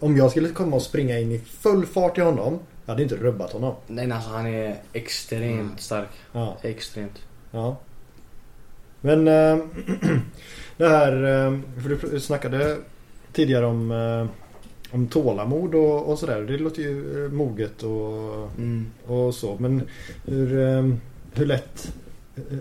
[0.00, 2.58] om jag skulle komma och springa in i full fart i honom.
[2.88, 3.74] Jag hade inte rubbat honom.
[3.86, 6.08] Nej, alltså han är extremt stark.
[6.32, 6.56] Ja.
[6.62, 7.22] Extremt.
[7.50, 7.76] Ja.
[9.00, 9.58] Men eh,
[10.76, 12.76] det här, eh, för du snackade
[13.32, 14.26] tidigare om, eh,
[14.94, 16.40] om tålamod och, och sådär.
[16.42, 18.90] Det låter ju moget och, Mm.
[19.06, 19.56] och så.
[19.60, 19.82] Men
[20.26, 20.48] hur,
[21.34, 21.92] hur, lätt,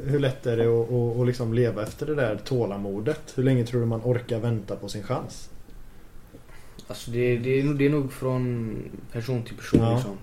[0.06, 3.34] hur lätt är det att, att, att liksom leva efter det där tålamodet?
[3.36, 5.50] Hur länge tror du man orkar vänta på sin chans?
[6.88, 8.76] Alltså det, det, är, nog- det är nog från
[9.12, 9.96] person till person Ja.
[9.96, 10.18] liksom.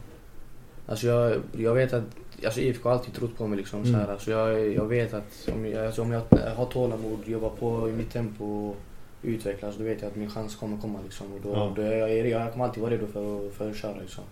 [0.87, 2.05] Alltså jag, jag vet att
[2.45, 3.83] alltså IFK har alltid trott på mig liksom.
[3.85, 4.01] Så Mm.
[4.01, 4.09] här.
[4.09, 6.23] Alltså jag, jag vet att om jag, alltså om jag
[6.57, 8.77] har tålamod, jobbar på i mitt tempo och
[9.23, 11.27] utvecklas då vet jag att min chans kommer komma liksom.
[11.33, 11.73] Och då, Ja.
[11.77, 14.25] då är jag, jag kommer alltid vara redo för, för att köra liksom.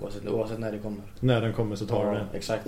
[0.00, 1.02] Oavsett, oavsett när det kommer.
[1.20, 2.26] När den kommer så tar du Ja, den.
[2.34, 2.66] Exakt.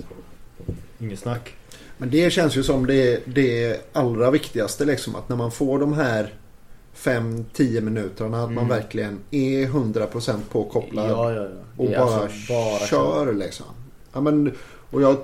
[1.01, 1.53] Inget snack.
[1.99, 5.16] Men det känns ju som det, det allra viktigaste liksom.
[5.16, 6.33] Att när man får de här
[7.05, 8.68] 5-10 minuterna att man Mm.
[8.68, 11.11] verkligen är 100% påkopplad.
[11.11, 11.48] Ja, ja, ja.
[11.76, 13.66] Och bara, alltså bara kör liksom.
[14.12, 14.53] Ja, men,
[14.90, 15.16] och jag,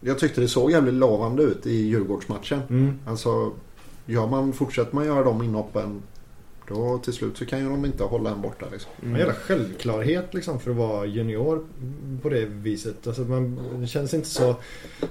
[0.00, 2.60] jag tyckte det såg jävligt lovande ut i Djurgårdsmatchen.
[2.70, 2.98] Mm.
[3.06, 3.52] Alltså,
[4.06, 6.02] gör man, fortsätter man göra de inhoppen
[6.68, 8.90] då till slut så kan ju de inte hålla en borta liksom.
[9.02, 11.64] En jävla självklarhet liksom för att vara junior
[12.22, 13.06] på det viset.
[13.06, 14.54] Alltså man, det känns inte så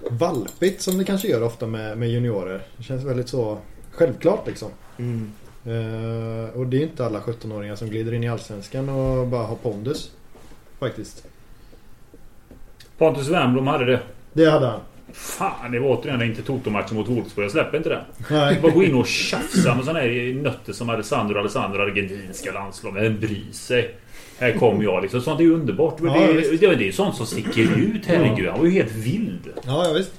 [0.09, 2.67] valpigt som det kanske gör ofta med, med juniorer.
[2.77, 3.57] Det känns väldigt så
[3.91, 4.69] självklart liksom.
[4.97, 5.31] Mm.
[5.67, 9.55] Eh, och det är inte alla 17-åringar som glider in i Allsvenskan och bara har
[9.55, 10.11] pondus.
[10.79, 11.25] Faktiskt.
[12.97, 13.99] Pontus Wernbloom hade det.
[14.33, 14.79] Det hade han.
[15.13, 17.45] Fan, det var återigen inte Toto-matchen mot Wolfsburg.
[17.45, 18.05] Jag släpper inte det.
[18.29, 18.59] Nej.
[18.61, 22.93] Bara gå in och tjafsa med såna här nötter som Alessandro Alessandro, argentinska landslag.
[22.93, 23.95] Vem bryr sig?
[24.39, 25.21] Här kommer jag liksom.
[25.21, 25.99] Sånt är ju underbart.
[25.99, 28.05] Men Ja, det, det, det är sånt som sticker ut.
[28.05, 29.53] Herregud, han var ju helt vild.
[29.65, 30.11] Ja, ja visst.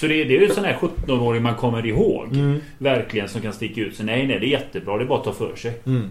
[0.00, 2.26] Så det, det är ju sån här 17-åring man kommer ihåg.
[2.32, 2.60] Mm.
[2.78, 3.96] Verkligen som kan sticka ut.
[3.96, 4.96] Så nej, nej, det är jättebra.
[4.96, 5.80] Det är bara att ta för sig.
[5.86, 6.10] Mm.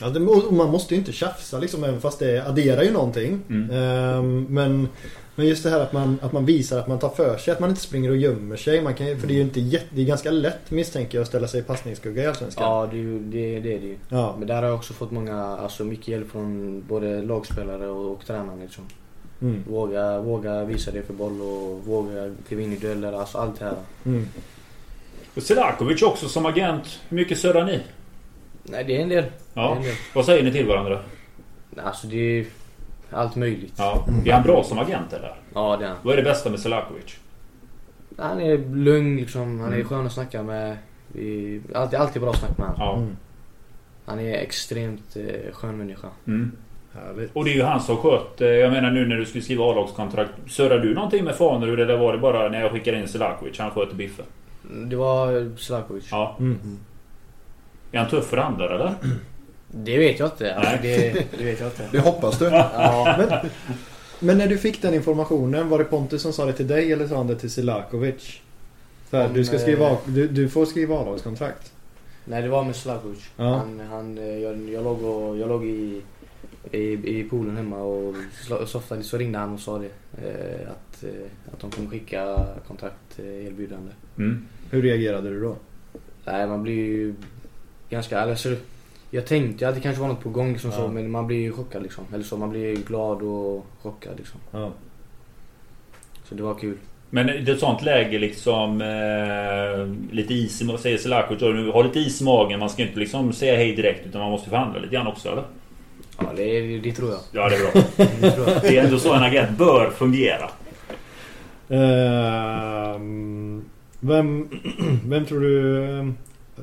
[0.00, 3.40] Ja, det, och man måste ju inte tjafsa liksom, även fast det adderar ju någonting.
[3.48, 3.70] Mm.
[3.70, 4.88] Ehm, men,
[5.34, 7.60] men just det här att man, att man visar att man tar för sig, att
[7.60, 8.82] man inte springer och gömmer sig.
[8.82, 11.28] Man kan, för det är ju inte jätte, det är ganska lätt misstänker jag att
[11.28, 12.64] ställa sig i passningsskugga i Allsvenskan.
[12.64, 13.96] Ja, det, det, det är det ju.
[14.08, 14.34] Ja.
[14.38, 18.26] Men där har jag också fått många, alltså mycket hjälp från både lagspelare och, och
[18.26, 18.84] tränaren liksom.
[19.42, 19.62] Mm.
[19.68, 23.64] Våga, våga visa det för boll och våga kliva in i dueller, alltså allt det
[23.64, 23.74] här.
[24.04, 24.26] Mm.
[25.36, 27.00] Och Selakovic också som agent.
[27.08, 27.80] Hur mycket surrar ni?
[28.62, 29.22] Nej, det är en del.
[29.24, 29.76] Det är Ja.
[29.76, 29.94] en del.
[30.14, 31.02] Vad säger ni till varandra?
[31.82, 32.46] Alltså det är
[33.10, 33.74] allt möjligt.
[33.78, 34.06] Ja.
[34.24, 35.36] Är han bra som agent eller?
[35.54, 35.96] Ja, det är han.
[36.02, 37.16] Vad är det bästa med Selakovic?
[38.18, 39.60] Han är lugn liksom.
[39.60, 39.88] Han är Mm.
[39.88, 40.76] skön att snacka med.
[41.08, 42.80] Vi, alltid, alltid bra snack med honom.
[42.88, 42.96] Ja.
[42.96, 43.16] Mm.
[44.04, 46.08] Han är extremt eh, skön människa.
[46.26, 46.52] Mm.
[47.04, 47.30] Härligt.
[47.36, 48.40] Och det är ju han som sköt.
[48.40, 50.30] Jag menar nu när du skulle skriva A-lagskontrakt.
[50.48, 53.58] Surrar du någonting med Fanerud eller var det bara när jag skickade in Selakovic?
[53.58, 54.24] Han sköter biffen.
[54.86, 56.08] Det var Slakovic.
[56.10, 56.36] Ja.
[56.38, 56.58] Mm.
[57.92, 58.94] Är han tuff för andra eller?
[59.70, 60.54] Det vet jag inte.
[60.54, 60.80] Alltså, Nej.
[60.82, 61.88] det, det vet jag inte.
[61.92, 62.44] Det hoppas du.
[62.44, 63.50] Ja, Men,
[64.18, 67.06] men när du fick den informationen, var det Pontus som sa det till dig eller
[67.08, 68.40] sa han det till Silakovic?
[69.10, 71.72] Så här, Om, du, ska skriva, eh, du, du får skriva A-lagskontrakt.
[72.24, 73.24] nej, det var med Slakovic.
[73.36, 73.44] Ja.
[73.44, 76.02] Han, han, eh, jag, jag låg, och, jag låg i,
[76.72, 78.14] i, i poolen hemma och
[78.66, 79.90] softade så ringde han och sa det.
[80.26, 83.92] Eh, att, eh, att de kommer skicka kontrakterbjudande.
[84.18, 84.46] Mm.
[84.70, 85.56] Hur reagerade du då?
[86.24, 87.14] Nej, man blir ju
[87.90, 88.20] ganska...
[88.20, 88.54] Alltså,
[89.10, 90.76] jag tänkte att det kanske var något på gång liksom Ja.
[90.76, 92.04] så, men man blir ju chockad liksom.
[92.14, 94.40] Eller så, man blir glad och chockad liksom.
[94.50, 94.72] Ja.
[96.24, 96.76] Så det var kul.
[97.10, 101.40] Men i ett sånt läge liksom eh, lite is i säger Selakovic.
[101.40, 102.60] Du har lite is i magen.
[102.60, 105.44] Man ska inte liksom säga hej direkt utan man måste förhandla lite grann också eller?
[106.18, 107.20] Ja, det, det tror jag.
[107.32, 107.82] Ja det är bra.
[108.20, 108.62] Det tror jag.
[108.62, 110.50] Det är ändå så en agent bör fungera.
[111.68, 113.64] Ehm,
[114.00, 114.48] vem,
[115.04, 115.84] vem tror du...
[115.84, 116.14] ehm,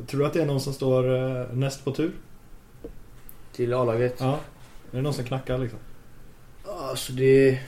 [0.08, 2.12] Tror du att det är någon som står eh, näst på tur?
[3.56, 4.16] Till A-laget.
[4.20, 4.40] Ja.
[4.92, 5.80] Är det någon som knackar liksom?
[6.90, 7.60] Alltså det...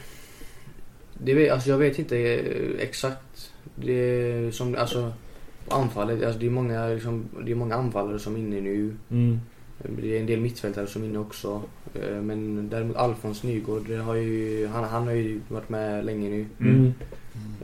[1.13, 3.51] det alltså jag vet inte eh, exakt.
[3.75, 5.13] Det som, alltså
[5.69, 8.95] anfallet, alltså det är många, liksom, det är många anfallare som är inne nu.
[9.11, 9.39] Mm.
[10.01, 11.61] Det är en del mittfältare som är inne också.
[11.93, 16.45] Eh, Men däremot Alfons Nygård, har ju, han, han har ju varit med länge nu.
[16.59, 16.93] Mm.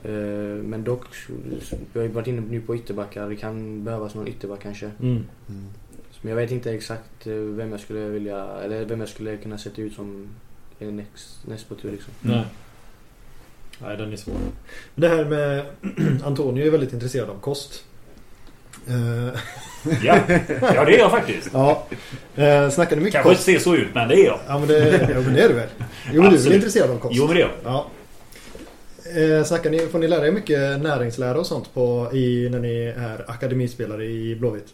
[0.04, 1.06] Eh, Men dock,
[1.92, 3.28] vi har ju varit inne nu på ytterbackar.
[3.28, 4.90] Det kan behövas någon ytterback kanske.
[5.00, 5.24] Mm.
[6.22, 9.58] Men jag vet inte exakt eh, vem jag skulle vilja, eller vem jag skulle kunna
[9.58, 10.28] sätta ut som
[11.44, 12.12] näst på tur liksom.
[12.20, 12.44] Nej.
[13.82, 14.36] Nej, den är svår.
[14.94, 15.66] Det här med
[16.24, 17.84] Antonio är väldigt intresserad av kost.
[18.88, 19.38] Eh,
[20.02, 20.16] Ja,
[20.74, 21.50] ja det är jag faktiskt.
[21.52, 21.86] ja.
[22.72, 23.42] Snackar du mycket Kanske inte kost?
[23.44, 24.38] ser så ut men det är jag.
[24.48, 25.68] Ja men, det, ja men det är du väl?
[26.12, 27.14] Jo men du är intresserad av kost?
[27.16, 27.50] Jo men det är jag.
[27.64, 27.86] Ja.
[29.38, 32.84] Eh, snackar ni, får ni lära er mycket näringslära och sånt på, i, när ni
[32.98, 34.68] är akademispelare i Blåvitt?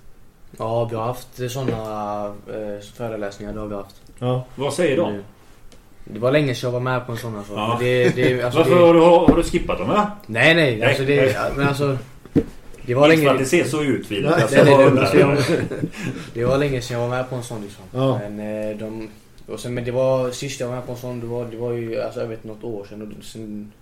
[0.59, 3.97] Ja, vi har haft sådana eh, föreläsningar, det har vi haft.
[4.18, 4.45] Ja.
[4.55, 5.13] Vad säger de?
[5.13, 5.22] Det,
[6.05, 7.53] det var länge sedan jag var med på en sån alltså.
[7.53, 7.68] Ja.
[7.68, 9.89] Men Det, det, alltså Varför det, har, du, har du skippat dem?
[9.91, 10.11] Ja?
[10.26, 10.76] Nej, nej.
[10.76, 11.37] Nej, Alltså det, nej.
[11.57, 11.99] men alltså.
[12.89, 14.31] Det var Inte för att det ser så ut Filip.
[14.31, 15.39] Nej, Nej, nej, jag,
[16.35, 17.85] det var länge sedan jag var med på en sån liksom.
[17.93, 18.19] Ja.
[18.19, 18.41] Men
[18.71, 19.09] eh, de...
[19.47, 21.57] Och sen, men det var sist jag var med på en sån, det var, det
[21.57, 23.15] var ju alltså, jag vet något år sedan.
[23.19, 23.73] Och sen,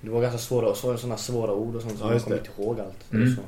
[0.00, 2.50] det var ganska svåra, så, sådana svåra ord och sånt som Ja, jag kommer inte
[2.58, 3.12] ihåg allt.
[3.12, 3.36] Mm.
[3.36, 3.42] Så.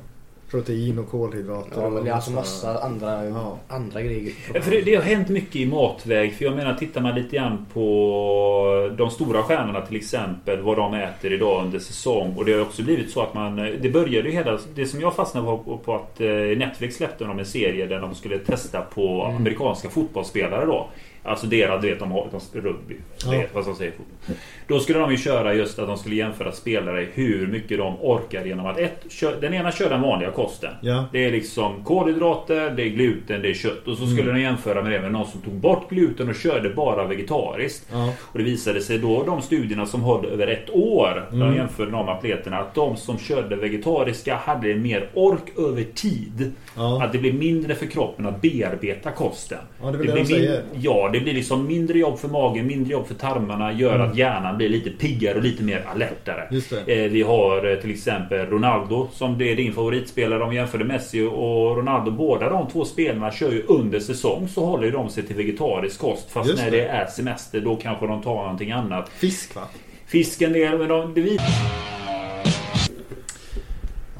[0.51, 1.71] Protein och kolhydrater.
[1.81, 3.57] Ja, och men det är alltså massa andra, Ja.
[3.67, 4.33] andra grejer.
[4.53, 6.33] Ja, För det, det har hänt mycket i matväg.
[6.33, 10.61] För jag menar, tittar man lite grann på de stora stjärnorna till exempel.
[10.61, 12.33] Vad de äter idag under säsong.
[12.37, 13.55] Och det har också blivit så att man...
[13.55, 14.59] Det började ju hela...
[14.75, 18.15] Det som jag fastnade på, på att eh, Netflix släppte de en serie där de
[18.15, 19.35] skulle testa på Mm.
[19.35, 20.89] amerikanska fotbollsspelare då.
[21.23, 22.95] Alltså deras, du vet, de har de, rugby.
[23.25, 23.31] Ja.
[23.31, 24.35] Det, vad som säger fotboll.
[24.67, 28.45] Då skulle de ju köra just att de skulle jämföra spelare hur mycket de orkar
[28.45, 29.01] genom att ett,
[29.41, 30.73] den ena kör den vanliga kosten.
[30.81, 31.05] Ja.
[31.11, 33.87] Det är liksom kolhydrater, det är gluten, det är kött.
[33.87, 34.35] Och så skulle Mm.
[34.35, 37.87] de jämföra med det med någon som tog bort gluten och körde bara vegetariskt.
[37.91, 38.13] Ja.
[38.21, 41.39] Och det visade sig då, de studierna som höll över ett år, Mm.
[41.39, 46.51] de jämförde de atleterna, att de som körde vegetariska hade mer ork över tid.
[46.75, 47.03] Ja.
[47.03, 49.57] Att det blev mindre för kroppen att bearbeta kosten.
[49.81, 50.61] Ja, det är väl det blir de säger.
[50.73, 53.71] Ja, det blir liksom mindre jobb för magen, mindre jobb för tarmarna.
[53.73, 54.09] Gör Mm.
[54.11, 56.47] att hjärnan blir lite piggare och lite mer alertare.
[56.87, 60.43] Eh, Vi har eh, till exempel Ronaldo som det är din favoritspelare.
[60.43, 62.11] Om jämförde Messi och Ronaldo.
[62.11, 65.99] Båda de två spelarna kör ju under säsong så håller ju de sig till vegetarisk
[65.99, 66.31] kost.
[66.31, 66.77] Fast Just när det.
[66.77, 69.09] det är semester då kanske de tar någonting annat.
[69.09, 69.61] Fisk va?
[70.07, 71.21] Fisken del, men de, det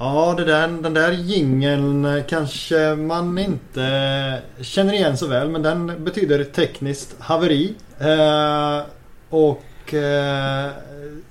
[0.03, 5.49] Ja, det där, den där jingeln eh, kanske man inte känner igen så väl.
[5.49, 7.73] Men den betyder tekniskt haveri.
[7.99, 8.82] Eh,
[9.30, 10.69] och eh,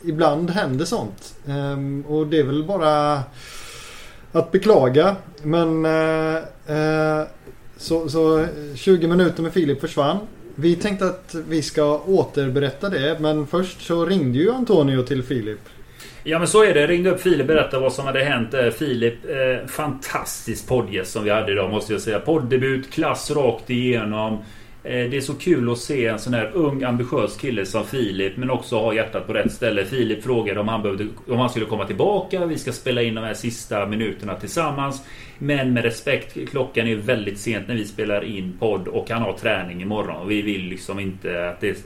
[0.05, 1.35] ibland händer sånt.
[1.47, 3.23] Eh, och det är väl bara
[4.33, 5.17] att beklaga.
[5.43, 6.37] Men eh,
[6.77, 7.27] eh
[7.77, 10.19] så, så 20 minuter med Filip försvann.
[10.55, 13.17] Vi tänkte att vi ska återberätta det.
[13.21, 15.61] Men först så ringde ju Antonio till Filip.
[16.25, 16.81] Ja men så är det.
[16.81, 18.55] jag Ringde upp Filip och berättade vad som hade hänt.
[18.55, 22.21] Eh, Filip, eh, fantastisk poddgäst som vi hade idag måste jag säga.
[22.21, 24.33] Poddebut, klass rakt igenom.
[24.85, 28.37] Eh, det är så kul att se en sån här ung ambitiös kille som Filip
[28.37, 29.85] men också ha hjärtat på rätt ställe.
[29.85, 32.47] Filip frågade om han, behövde, om han skulle komma tillbaka.
[32.47, 35.03] Vi ska spela in de här sista minuterna tillsammans.
[35.43, 39.33] Men med respekt, klockan är väldigt sent när vi spelar in podd och han har
[39.33, 40.29] träning imorgon.
[40.29, 41.77] Vi vill liksom inte att det...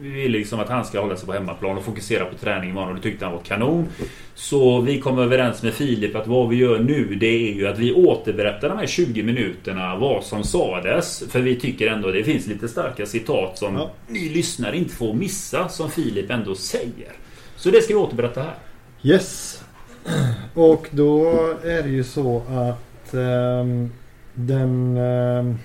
[0.00, 2.88] Vi vill liksom att han ska hålla sig på hemmaplan och fokusera på träning imorgon.
[2.88, 3.86] Och det tyckte han var kanon.
[4.34, 7.78] Så vi kom överens med Filip att vad vi gör nu det är ju att
[7.78, 11.24] vi återberättar de här 20 minuterna vad som sades.
[11.30, 13.90] För vi tycker ändå det finns lite starka citat som Ja.
[14.08, 17.12] ni lyssnare inte får missa som Filip ändå säger.
[17.56, 18.54] Så det ska vi återberätta här.
[19.02, 19.62] Yes.
[20.54, 21.30] Och då
[21.64, 23.90] är det ju så att ehm,
[24.34, 25.58] den ehm,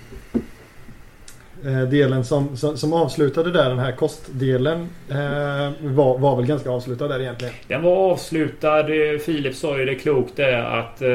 [1.64, 6.70] eh, delen som, som, som avslutade där, den här kostdelen, eh, var, var väl ganska
[6.70, 7.54] avslutad där egentligen.
[7.68, 8.80] Den var avslutad.
[8.80, 11.08] Eh, Filip sa ju det klokt det att eh,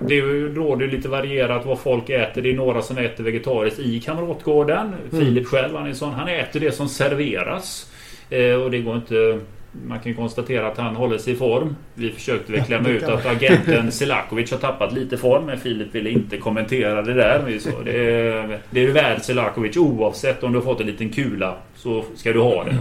[0.00, 0.20] det
[0.54, 2.42] råder lite varierat vad folk äter.
[2.42, 4.86] Det är några som äter vegetariskt i Kamratgården.
[4.86, 5.24] Mm.
[5.24, 6.12] Filip själv han är sån.
[6.12, 7.90] Han äter det som serveras.
[8.30, 9.40] Eh, och det går inte...
[9.72, 11.76] Man kan konstatera att han håller sig i form.
[11.94, 15.46] Vi försökte väl klämma ut att agenten Selakovic har tappat lite form.
[15.46, 17.58] Men Filip ville inte kommentera det där.
[17.58, 19.76] Så, det, är, det är du värd Selakovic.
[19.76, 22.76] Oavsett om du har fått en liten kula så ska du ha det.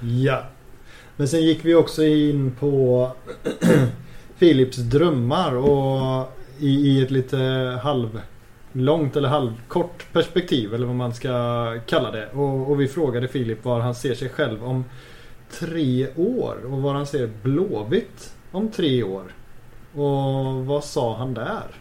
[0.00, 0.42] Ja.
[1.16, 3.10] Men sen gick vi också in på
[4.38, 7.38] Philips drömmar och i, i ett lite
[7.82, 11.30] halvlångt eller halvkort perspektiv eller vad man ska
[11.86, 12.28] kalla det.
[12.32, 14.84] Och, och vi frågade Filip var han ser sig själv om
[15.50, 19.32] tre år och var han ser Blåvitt om tre år.
[19.94, 21.80] Och vad sa han där?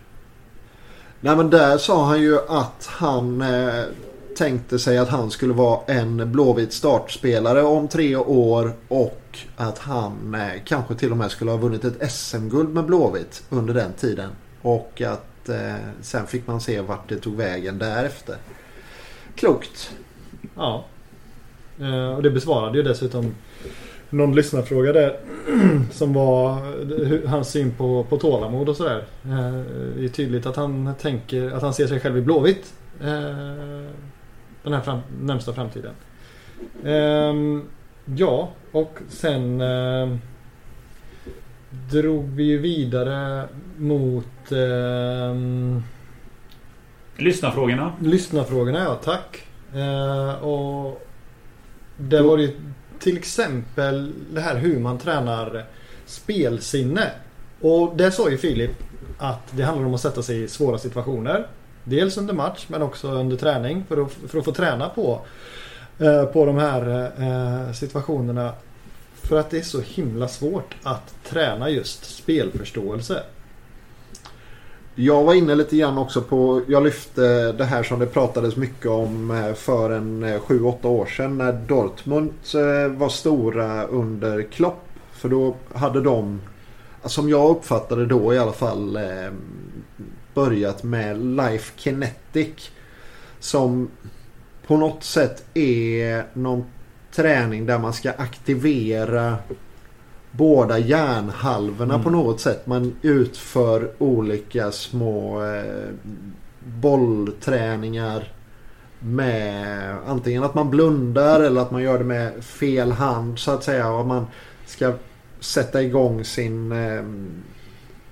[1.20, 3.84] Nej men där sa han ju att han eh,
[4.38, 10.36] tänkte sig att han skulle vara en blåvit startspelare om tre år och att han
[10.36, 14.30] eh, kanske till och med skulle ha vunnit ett SM-guld med Blåvitt under den tiden.
[14.62, 18.36] Och att eh, sen fick man se vart det tog vägen därefter.
[19.36, 19.92] Klokt.
[20.56, 20.86] Ja.
[21.82, 23.36] Eh, och det besvarade ju dessutom
[24.10, 25.18] någon lyssnarfråga där.
[25.92, 26.56] Som var
[27.06, 29.04] hur- hans syn på, på tålamod och sådär.
[29.26, 29.62] Eh,
[29.98, 32.74] det är tydligt att han tänker att han ser sig själv i Blåvitt.
[33.02, 33.90] Eh,
[34.64, 35.94] den här fram, närmsta framtiden.
[36.86, 37.64] Ehm,
[38.06, 40.16] ja, och sen eh,
[41.92, 43.48] drog vi ju vidare
[43.78, 45.84] mot ehm,
[47.18, 47.94] Lyssna-frågorna.
[48.02, 49.48] Lyssnarfrågorna ja, tack.
[49.74, 51.05] Eh, och
[51.98, 52.52] det var ju
[53.00, 55.66] till exempel det här hur man tränar
[56.06, 57.12] spelsinne.
[57.62, 58.72] Och där sa ju Filip
[59.18, 61.48] att det handlar om att sätta sig i svåra situationer.
[61.84, 65.22] Dels under match men också under träning för att, för att få träna på,
[66.00, 68.54] eh, på de här eh, situationerna.
[69.16, 73.24] För att det är så himla svårt att träna just spelförståelse.
[74.98, 78.86] Jag var inne lite grann också på, jag lyfte det här som det pratades mycket
[78.86, 84.88] om eh, för en eh, 7-8 år sedan när Dortmund eh, var stora under Klopp.
[85.12, 86.42] För då hade de
[87.04, 89.00] som jag uppfattade då i alla fall
[90.34, 92.70] börjat med Life Kinetic.
[93.40, 93.90] Som
[94.68, 96.66] på något sätt är någon
[97.12, 99.38] träning där man ska aktivera
[100.38, 102.04] båda hjärnhalvorna Mm.
[102.04, 102.68] på något sätt.
[102.68, 105.90] Man utför olika små eh,
[106.82, 108.32] bollträningar
[109.00, 113.64] med antingen att man blundar eller att man gör det med fel hand så att
[113.64, 113.90] säga.
[113.90, 114.28] Och man
[114.66, 114.94] ska
[115.40, 117.04] sätta igång sin eh,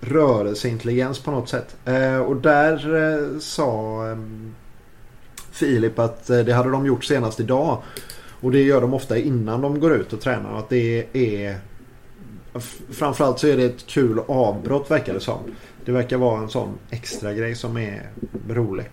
[0.01, 1.75] rörelseintelligens på något sätt.
[1.85, 4.17] Eh, och där eh, sa eh,
[5.51, 7.77] Filip att eh, det hade de gjort senast idag.
[8.41, 10.59] Och det gör de ofta innan de går ut och tränar.
[10.59, 11.57] Att det är
[12.91, 15.39] Framförallt så är det ett kul avbrott verkar det som.
[15.85, 18.01] Det verkar vara en sån extra grej som är
[18.49, 18.85] rolig.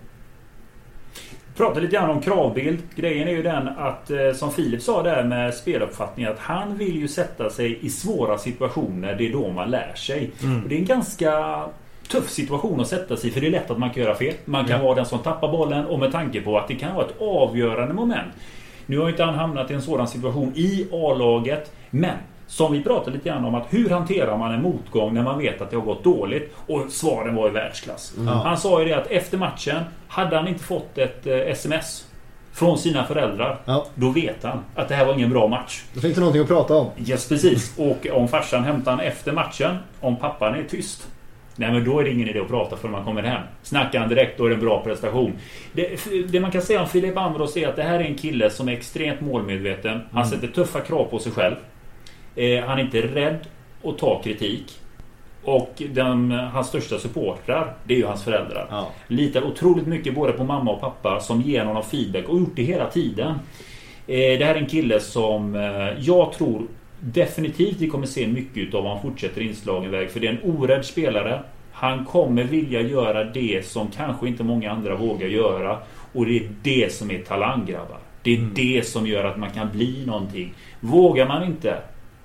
[1.57, 2.79] Prata lite grann om kravbild.
[2.95, 6.97] Grejen är ju den att eh, som Filip sa där med speluppfattning att han vill
[6.97, 9.15] ju sätta sig i svåra situationer.
[9.15, 10.31] Det är då man lär sig.
[10.43, 10.63] Mm.
[10.63, 11.65] Och det är en ganska
[12.09, 14.35] tuff situation att sätta sig i för det är lätt att man kan göra fel.
[14.45, 14.85] Man kan Ja.
[14.85, 17.95] vara den som tappar bollen och med tanke på att det kan vara ett avgörande
[17.95, 18.33] moment.
[18.87, 21.73] Nu har ju inte han hamnat i en sådan situation i A-laget.
[21.91, 22.17] Men
[22.51, 25.61] som vi pratade lite grann om att hur hanterar man en motgång när man vet
[25.61, 26.55] att det har gått dåligt?
[26.67, 28.15] Och svaren var i världsklass.
[28.27, 28.31] Ja.
[28.33, 32.07] Han sa ju det att efter matchen hade han inte fått ett eh, sms
[32.53, 33.59] från sina föräldrar.
[33.65, 35.83] Ja, Då vet han att det här var ingen bra match.
[35.95, 36.87] då finns det någonting att prata om.
[37.07, 37.79] Yes, precis.
[37.79, 41.09] Och om farsan hämtar han efter matchen, om pappan är tyst.
[41.57, 43.43] Nej men då är det ingen idé att prata förrän man kommer hem.
[43.63, 45.33] Snackar han direkt då är det en bra prestation.
[45.73, 45.99] Det,
[46.33, 48.69] det man kan säga om Filip Ambros är att det här är en kille som
[48.69, 50.01] är extremt målmedveten.
[50.13, 51.55] Han sätter tuffa krav på sig själv.
[52.37, 53.39] Eh, han är inte rädd
[53.85, 54.65] att ta kritik.
[55.45, 58.67] Och den, hans största supportrar, det är ju hans föräldrar.
[58.71, 58.89] Ja.
[59.09, 62.63] Litar otroligt mycket både på mamma och pappa som ger honom feedback och gjort det
[62.63, 63.31] hela tiden.
[64.07, 66.63] Eh, Det här är en kille som eh, jag tror
[67.01, 70.11] definitivt vi kommer se mycket utav om han fortsätter inslagen väg.
[70.11, 71.43] För det är en orädd spelare.
[71.73, 75.79] Han kommer vilja göra det som kanske inte många andra vågar göra.
[76.13, 77.99] Och det är det som är talang grabbar.
[78.23, 78.51] Det är Mm.
[78.55, 80.53] det som gör att man kan bli någonting.
[80.81, 81.77] Vågar man inte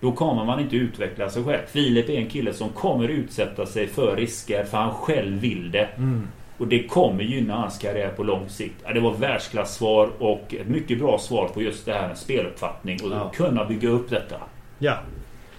[0.05, 1.65] då kommer man inte utveckla sig själv.
[1.67, 5.89] Filip är en kille som kommer utsätta sig för risker för han själv vill det.
[5.97, 6.27] Mm.
[6.57, 8.75] Och det kommer gynna hans karriär på lång sikt.
[8.85, 12.99] Ja, det var världsklasssvar och ett mycket bra svar på just det här med speluppfattning
[13.03, 13.31] och Ja.
[13.35, 14.35] kunna bygga upp detta.
[14.79, 14.97] ja,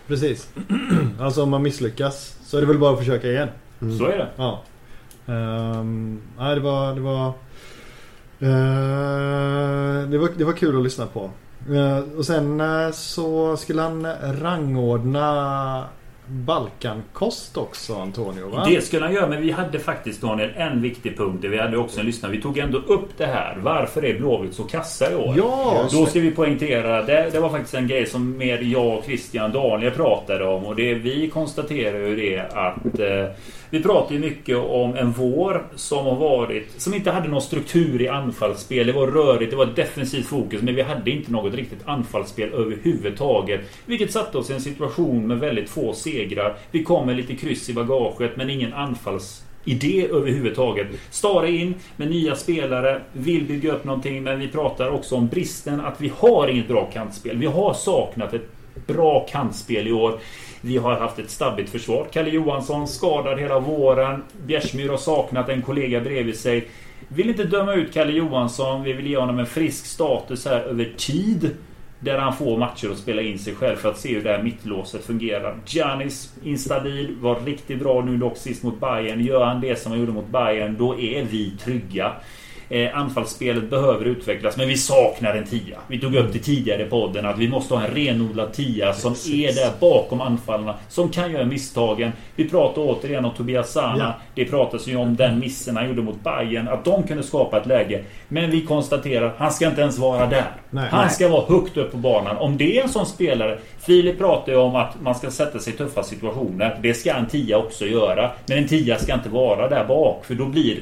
[0.06, 0.50] precis.
[1.20, 3.48] alltså om man misslyckas så är det väl bara att försöka igen.
[3.82, 3.98] Mm.
[3.98, 4.28] Så är det.
[4.36, 4.62] Ja.
[5.26, 6.94] Ehm, nej, det var...
[6.94, 7.26] Det var,
[8.40, 11.30] eh, det var, det var kul att lyssna på.
[11.74, 14.06] Eh, och sen eh, så skulle han
[14.42, 15.84] rangordna
[16.28, 18.66] Balkankost också, Antonio va?
[18.68, 21.42] Det skulle han göra, men vi hade faktiskt Daniel en viktig punkt.
[21.42, 22.32] Där vi hade också en lyssnare.
[22.32, 23.58] Vi tog ändå upp det här.
[23.62, 25.34] Varför är Blåvitt så kassa i år?
[25.36, 25.88] Ja!
[25.92, 29.70] Då ska vi poängtera, det, det var faktiskt en grej som mer jag, Christian och
[29.70, 30.64] Daniel pratade om.
[30.64, 33.36] Och det vi konstaterar ju det att eh,
[33.70, 38.02] vi pratar ju mycket om en vår som har varit, som inte hade någon struktur
[38.02, 38.86] i anfallsspel.
[38.86, 42.52] Det var rörigt, det var ett defensivt fokus, men vi hade inte något riktigt anfallsspel
[42.52, 43.60] överhuvudtaget.
[43.86, 46.56] Vilket satte oss i en situation med väldigt få segrar.
[46.70, 50.86] Vi kom med lite kryss i bagaget, men ingen anfalls idé överhuvudtaget.
[51.10, 55.80] Stara in med nya spelare, vill bygga upp någonting men vi pratar också om bristen
[55.80, 57.36] att vi har inget bra kantspel.
[57.36, 58.48] Vi har saknat ett
[58.86, 60.18] bra kantspel i år.
[60.66, 62.06] Vi har haft ett stabbigt försvar.
[62.12, 64.22] Kalle Johansson skadad hela våren.
[64.46, 66.68] Bjärsmyr har saknat en kollega bredvid sig.
[67.08, 68.82] Vill inte döma ut Kalle Johansson.
[68.82, 71.50] Vi vill ge honom en frisk status här över tid.
[72.00, 74.42] Där han får matcher att spela in sig själv för att se hur det här
[74.42, 75.56] mittlåset fungerar.
[75.66, 79.20] Giannis instabil, var riktigt bra nu dock sist mot Bayern.
[79.20, 82.12] Gör han det som han gjorde mot Bayern, då är vi trygga.
[82.68, 85.78] Eh, anfallsspelet behöver utvecklas, men vi saknar en tia.
[85.88, 89.12] Vi tog upp det tidigare i podden att vi måste ha en renodlad tia som
[89.12, 90.74] är där bakom anfallarna.
[90.88, 92.12] Som kan göra misstagen.
[92.36, 94.14] Vi pratar återigen om Tobias Sana.
[94.18, 94.22] Ja.
[94.34, 97.66] Det pratas ju om den missen han gjorde mot Bayern Att de kunde skapa ett
[97.66, 98.04] läge.
[98.28, 100.44] Men vi konstaterar, han ska inte ens vara där.
[100.70, 100.88] Nej.
[100.90, 101.10] han Nej.
[101.10, 102.36] ska vara högt upp på banan.
[102.36, 103.58] Om det är en sån spelare.
[103.78, 106.78] Filip pratar ju om att man ska sätta sig i tuffa situationer.
[106.82, 108.30] Det ska en tia också göra.
[108.46, 110.24] Men en tia ska inte vara där bak.
[110.24, 110.76] För då blir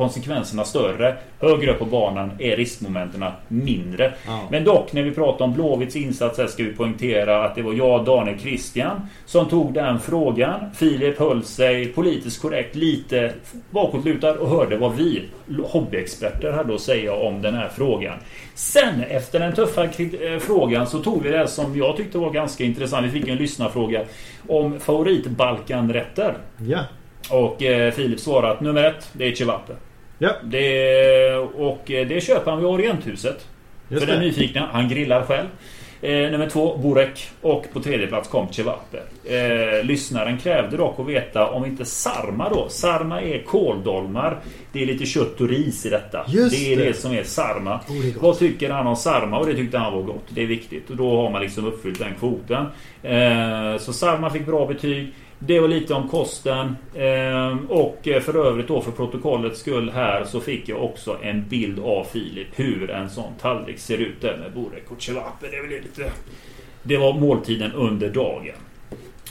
[0.00, 1.16] konsekvenserna större.
[1.40, 4.14] Högre upp på banan är riskmomenten mindre.
[4.26, 4.40] Ja.
[4.50, 7.72] Men dock, när vi pratar om Blåvitts insats här ska vi poängtera att det var
[7.72, 10.60] jag, Daniel Christian, som tog den frågan.
[10.74, 13.32] Filip höll sig politiskt korrekt lite
[13.70, 15.22] bakåtlutad och hörde vad vi
[15.64, 18.18] hobbyexperter hade att säga om den här frågan.
[18.54, 22.64] Sen, efter den tuffa eh, frågan, så tog vi det som jag tyckte var ganska
[22.64, 23.06] intressant.
[23.06, 24.04] Vi fick en lyssnarfråga
[24.48, 26.34] om favoritbalkanrätter.
[26.66, 26.84] Ja.
[27.30, 29.72] Och eh, Filip svarade att nummer ett, det är Chevape.
[30.22, 33.46] Ja, Det, och det köper han vid Orienthuset.
[33.88, 35.46] just För den nyfikna, han grillar själv.
[36.02, 37.28] Eh, nummer två, Burek.
[37.40, 38.98] Och på tredje plats kom Cevape.
[39.24, 42.68] Eh, lyssnaren krävde dock att veta om inte Sarma då.
[42.68, 44.38] Sarma är kåldolmar.
[44.72, 46.24] Det är lite kött och ris i detta.
[46.28, 46.84] Just det är det.
[46.84, 47.80] det som är Sarma.
[47.88, 48.12] Oh, är.
[48.20, 49.38] Vad tycker han om Sarma?
[49.38, 50.26] Och det tyckte han var gott.
[50.28, 50.90] Det är viktigt.
[50.90, 52.66] Och då har man liksom uppfyllt den kvoten.
[53.02, 55.12] Eh, så Sarma fick bra betyg.
[55.42, 56.76] Det var lite om kosten.
[56.94, 61.48] Eh, och eh, för övrigt då för protokollets skull här så fick jag också en
[61.48, 65.46] bild av Filip hur en sån tallrik ser ut där med Burek och Cevape.
[65.50, 66.12] Det väl lite...
[66.82, 68.54] Det var måltiden under dagen.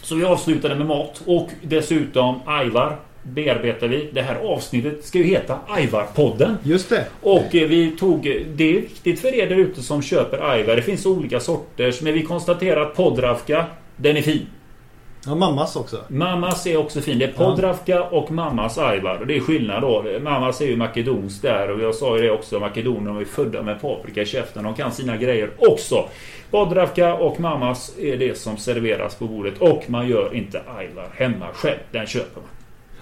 [0.02, 4.10] Så vi avslutade med mat och dessutom Aivar bearbetar vi.
[4.14, 6.56] Det här avsnittet ska ju heta Aivar-podden.
[6.64, 7.06] Just det.
[7.22, 8.24] Och eh, vi tog...
[8.56, 10.76] Det är viktigt för er där ute som köper Aivar.
[10.76, 12.02] Det finns olika sorters.
[12.02, 13.66] Men vi konstaterar att Podravka,
[13.96, 14.46] den är fin.
[15.26, 15.98] Ja, mammas också.
[16.08, 17.20] Mammas är också fin.
[17.20, 19.18] Det är Podravka och Mammas Aivar.
[19.18, 20.06] Och det är skillnad då.
[20.22, 21.72] Mammas är ju makedonsk där.
[21.72, 22.60] Och jag sa ju det också.
[22.60, 24.64] Makedoner är födda med paprika i käften.
[24.64, 26.06] De kan sina grejer också.
[26.52, 29.58] Podravka och Mammas är det som serveras på bordet.
[29.58, 31.80] Och man gör inte Aivar hemma själv.
[31.92, 32.50] Den köper man.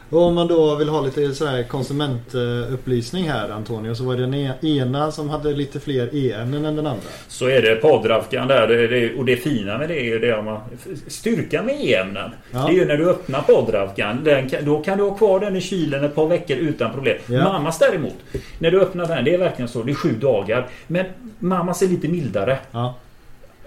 [0.10, 4.22] Och om man då vill ha lite så här konsumentupplysning här Antonio så var det
[4.22, 7.08] den e- ena som hade lite fler e-ämnen än den andra.
[7.28, 9.14] Så är det Podravkan där.
[9.18, 10.60] Och det fina med det är ju det man...
[11.08, 12.32] Styrkan med e-ämnen.
[12.52, 12.66] Ja.
[12.68, 14.24] Det är ju när du öppnar Podravkan.
[14.24, 17.18] Den, då kan du ha kvar den i kylen ett par veckor utan problem.
[17.26, 17.44] Ja.
[17.44, 18.16] Mammas däremot.
[18.60, 19.26] När du öppnar den.
[19.26, 19.84] Det är verkligen så.
[19.84, 20.68] Det är sju dagar.
[20.88, 21.06] Men
[21.40, 22.58] Mammas är lite mildare.
[22.72, 22.96] Ja.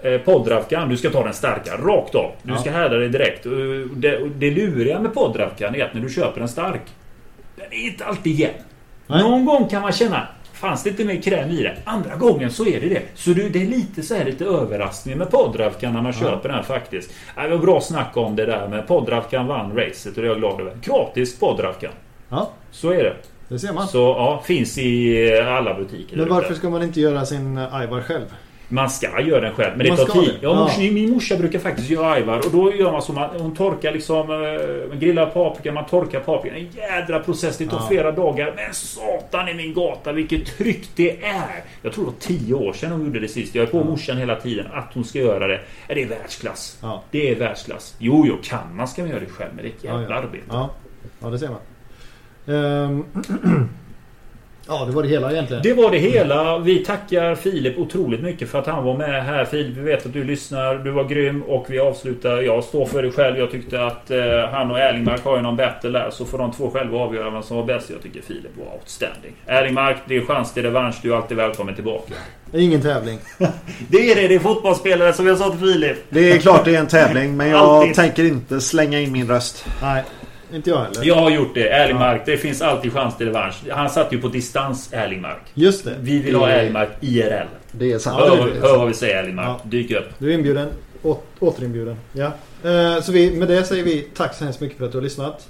[0.03, 1.77] Eh, Podravkan, du ska ta den starka.
[1.77, 2.31] Rakt av.
[2.43, 2.57] Du Ja.
[2.57, 3.43] ska härda dig direkt.
[3.95, 6.81] Det, det luriga med Podravkan är att när du köper en stark.
[7.55, 8.53] Den är inte alltid jämn.
[9.07, 11.75] Någon gång kan man känna Fanns det inte mer kräm i det?
[11.85, 13.01] Andra gången så är det det.
[13.13, 16.63] Så du, det är lite så här lite överraskning med Podravkan när man köper den
[16.63, 17.11] faktiskt.
[17.35, 20.31] Ja, Det var bra snack om det där med Podravkan vann racet och det är
[20.31, 20.73] jag glad över.
[20.81, 21.91] Gratis Podravkan.
[22.29, 23.15] ja, Så är det.
[23.47, 23.87] det ser man.
[23.87, 26.17] Så ja, finns i alla butiker.
[26.17, 28.25] Men varför ska man inte göra sin Aivar själv?
[28.73, 30.29] Man ska göra den själv, men det Man tar ska tid.
[30.29, 30.37] det?
[30.41, 30.55] Ja, Ja.
[30.63, 33.91] morsan, Min morsa brukar faktiskt göra ajvar och då gör man så man, hon torkar
[33.91, 36.57] liksom eh, grillar paprika, man torkar paprikan.
[36.57, 37.87] En jädra process, det tar Ja.
[37.87, 38.53] flera dagar.
[38.55, 41.63] Men satan i min gata vilket tryck det är!
[41.81, 43.55] Jag tror det var tio år sedan hon gjorde det sist.
[43.55, 43.83] Jag är på Ja.
[43.83, 45.59] morsan hela tiden att hon ska göra det.
[45.87, 46.77] Ja, Det är världsklass.
[46.81, 47.03] Ja.
[47.11, 47.95] Det är världsklass.
[47.99, 50.09] Jo, jo, kan man ska man göra det själv, men det är ett jävla ja,
[50.09, 50.15] ja.
[50.15, 50.43] arbete.
[50.49, 50.69] Ja,
[51.21, 51.59] ja det ser man.
[52.55, 53.03] Ehm,
[54.71, 55.63] ja, det var det hela egentligen.
[55.63, 56.57] Det var det hela.
[56.57, 59.45] Vi tackar Filip otroligt mycket för att han var med här.
[59.45, 60.75] Filip, vi vet att du lyssnar.
[60.75, 62.41] Du var grym och vi avslutar.
[62.41, 63.37] Jag står för det själv.
[63.37, 64.19] Jag tyckte att eh,
[64.51, 66.09] han och Erlingmark har ju någon battle där.
[66.11, 67.89] Så får de två själva avgöra vem som var bäst.
[67.89, 69.33] Jag tycker Filip var outstanding.
[69.45, 70.95] Erlingmark, det är chans till revansch.
[71.01, 72.13] Du är alltid välkommen tillbaka.
[72.53, 73.19] Ingen tävling.
[73.89, 74.27] Det är det.
[74.27, 75.97] Det är fotbollsspelare som jag sa till Filip.
[76.09, 79.65] Det är klart det är en tävling men jag tänker inte slänga in min röst.
[79.81, 80.03] Nej,
[80.53, 81.03] inte jag heller.
[81.03, 81.69] Jag har gjort det.
[81.69, 83.55] Erlingmark, det finns alltid chans till revansch.
[83.71, 85.41] Han satt ju på distans, Erlingmark.
[85.53, 85.95] Just det.
[85.99, 87.45] Vi vill ha Erlingmark IRL.
[87.71, 88.17] Det är sant.
[88.19, 88.59] Ja, det är Hör, det.
[88.67, 89.47] hör vad vi säger Erlingmark.
[89.47, 89.59] Ja.
[89.63, 90.05] Dyk upp.
[90.17, 90.67] Du är inbjuden.
[91.03, 91.95] Å, återinbjuden.
[92.13, 92.31] Ja.
[92.63, 95.03] Eh, så vi, med det säger vi tack så hemskt mycket för att du har
[95.03, 95.47] lyssnat.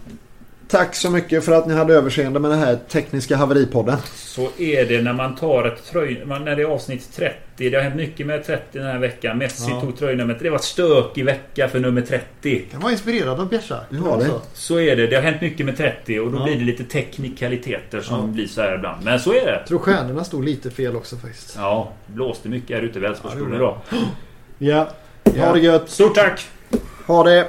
[0.72, 3.98] Tack så mycket för att ni hade överseende med den här tekniska haveripodden.
[4.16, 6.24] Så är det när man tar ett tröj...
[6.26, 7.36] När det är avsnitt 30.
[7.58, 9.38] Det har hänt mycket med 30 den här veckan.
[9.38, 9.82] Messi Ja.
[9.82, 10.40] tog tröjnumret.
[10.40, 12.60] Det var stökig vecka för nummer 30.
[12.72, 13.80] Kan vara inspirerad av Bjärsa.
[13.90, 14.30] Var det.
[14.54, 15.08] Så är det.
[15.08, 16.44] Det har hänt mycket med 30 och då Ja.
[16.44, 18.26] blir det lite teknikaliteter som Ja.
[18.26, 19.04] blir så här ibland.
[19.06, 19.52] Men så är det.
[19.52, 21.54] Jag tror stjärnorna stod lite fel också faktiskt.
[21.58, 23.78] Ja, blåste mycket här ute i Ja, Älvsborgsbron det idag.
[24.58, 24.88] Ja.
[25.38, 25.90] Ha det gött.
[25.90, 26.48] Stort tack!
[27.08, 27.48] Ha det!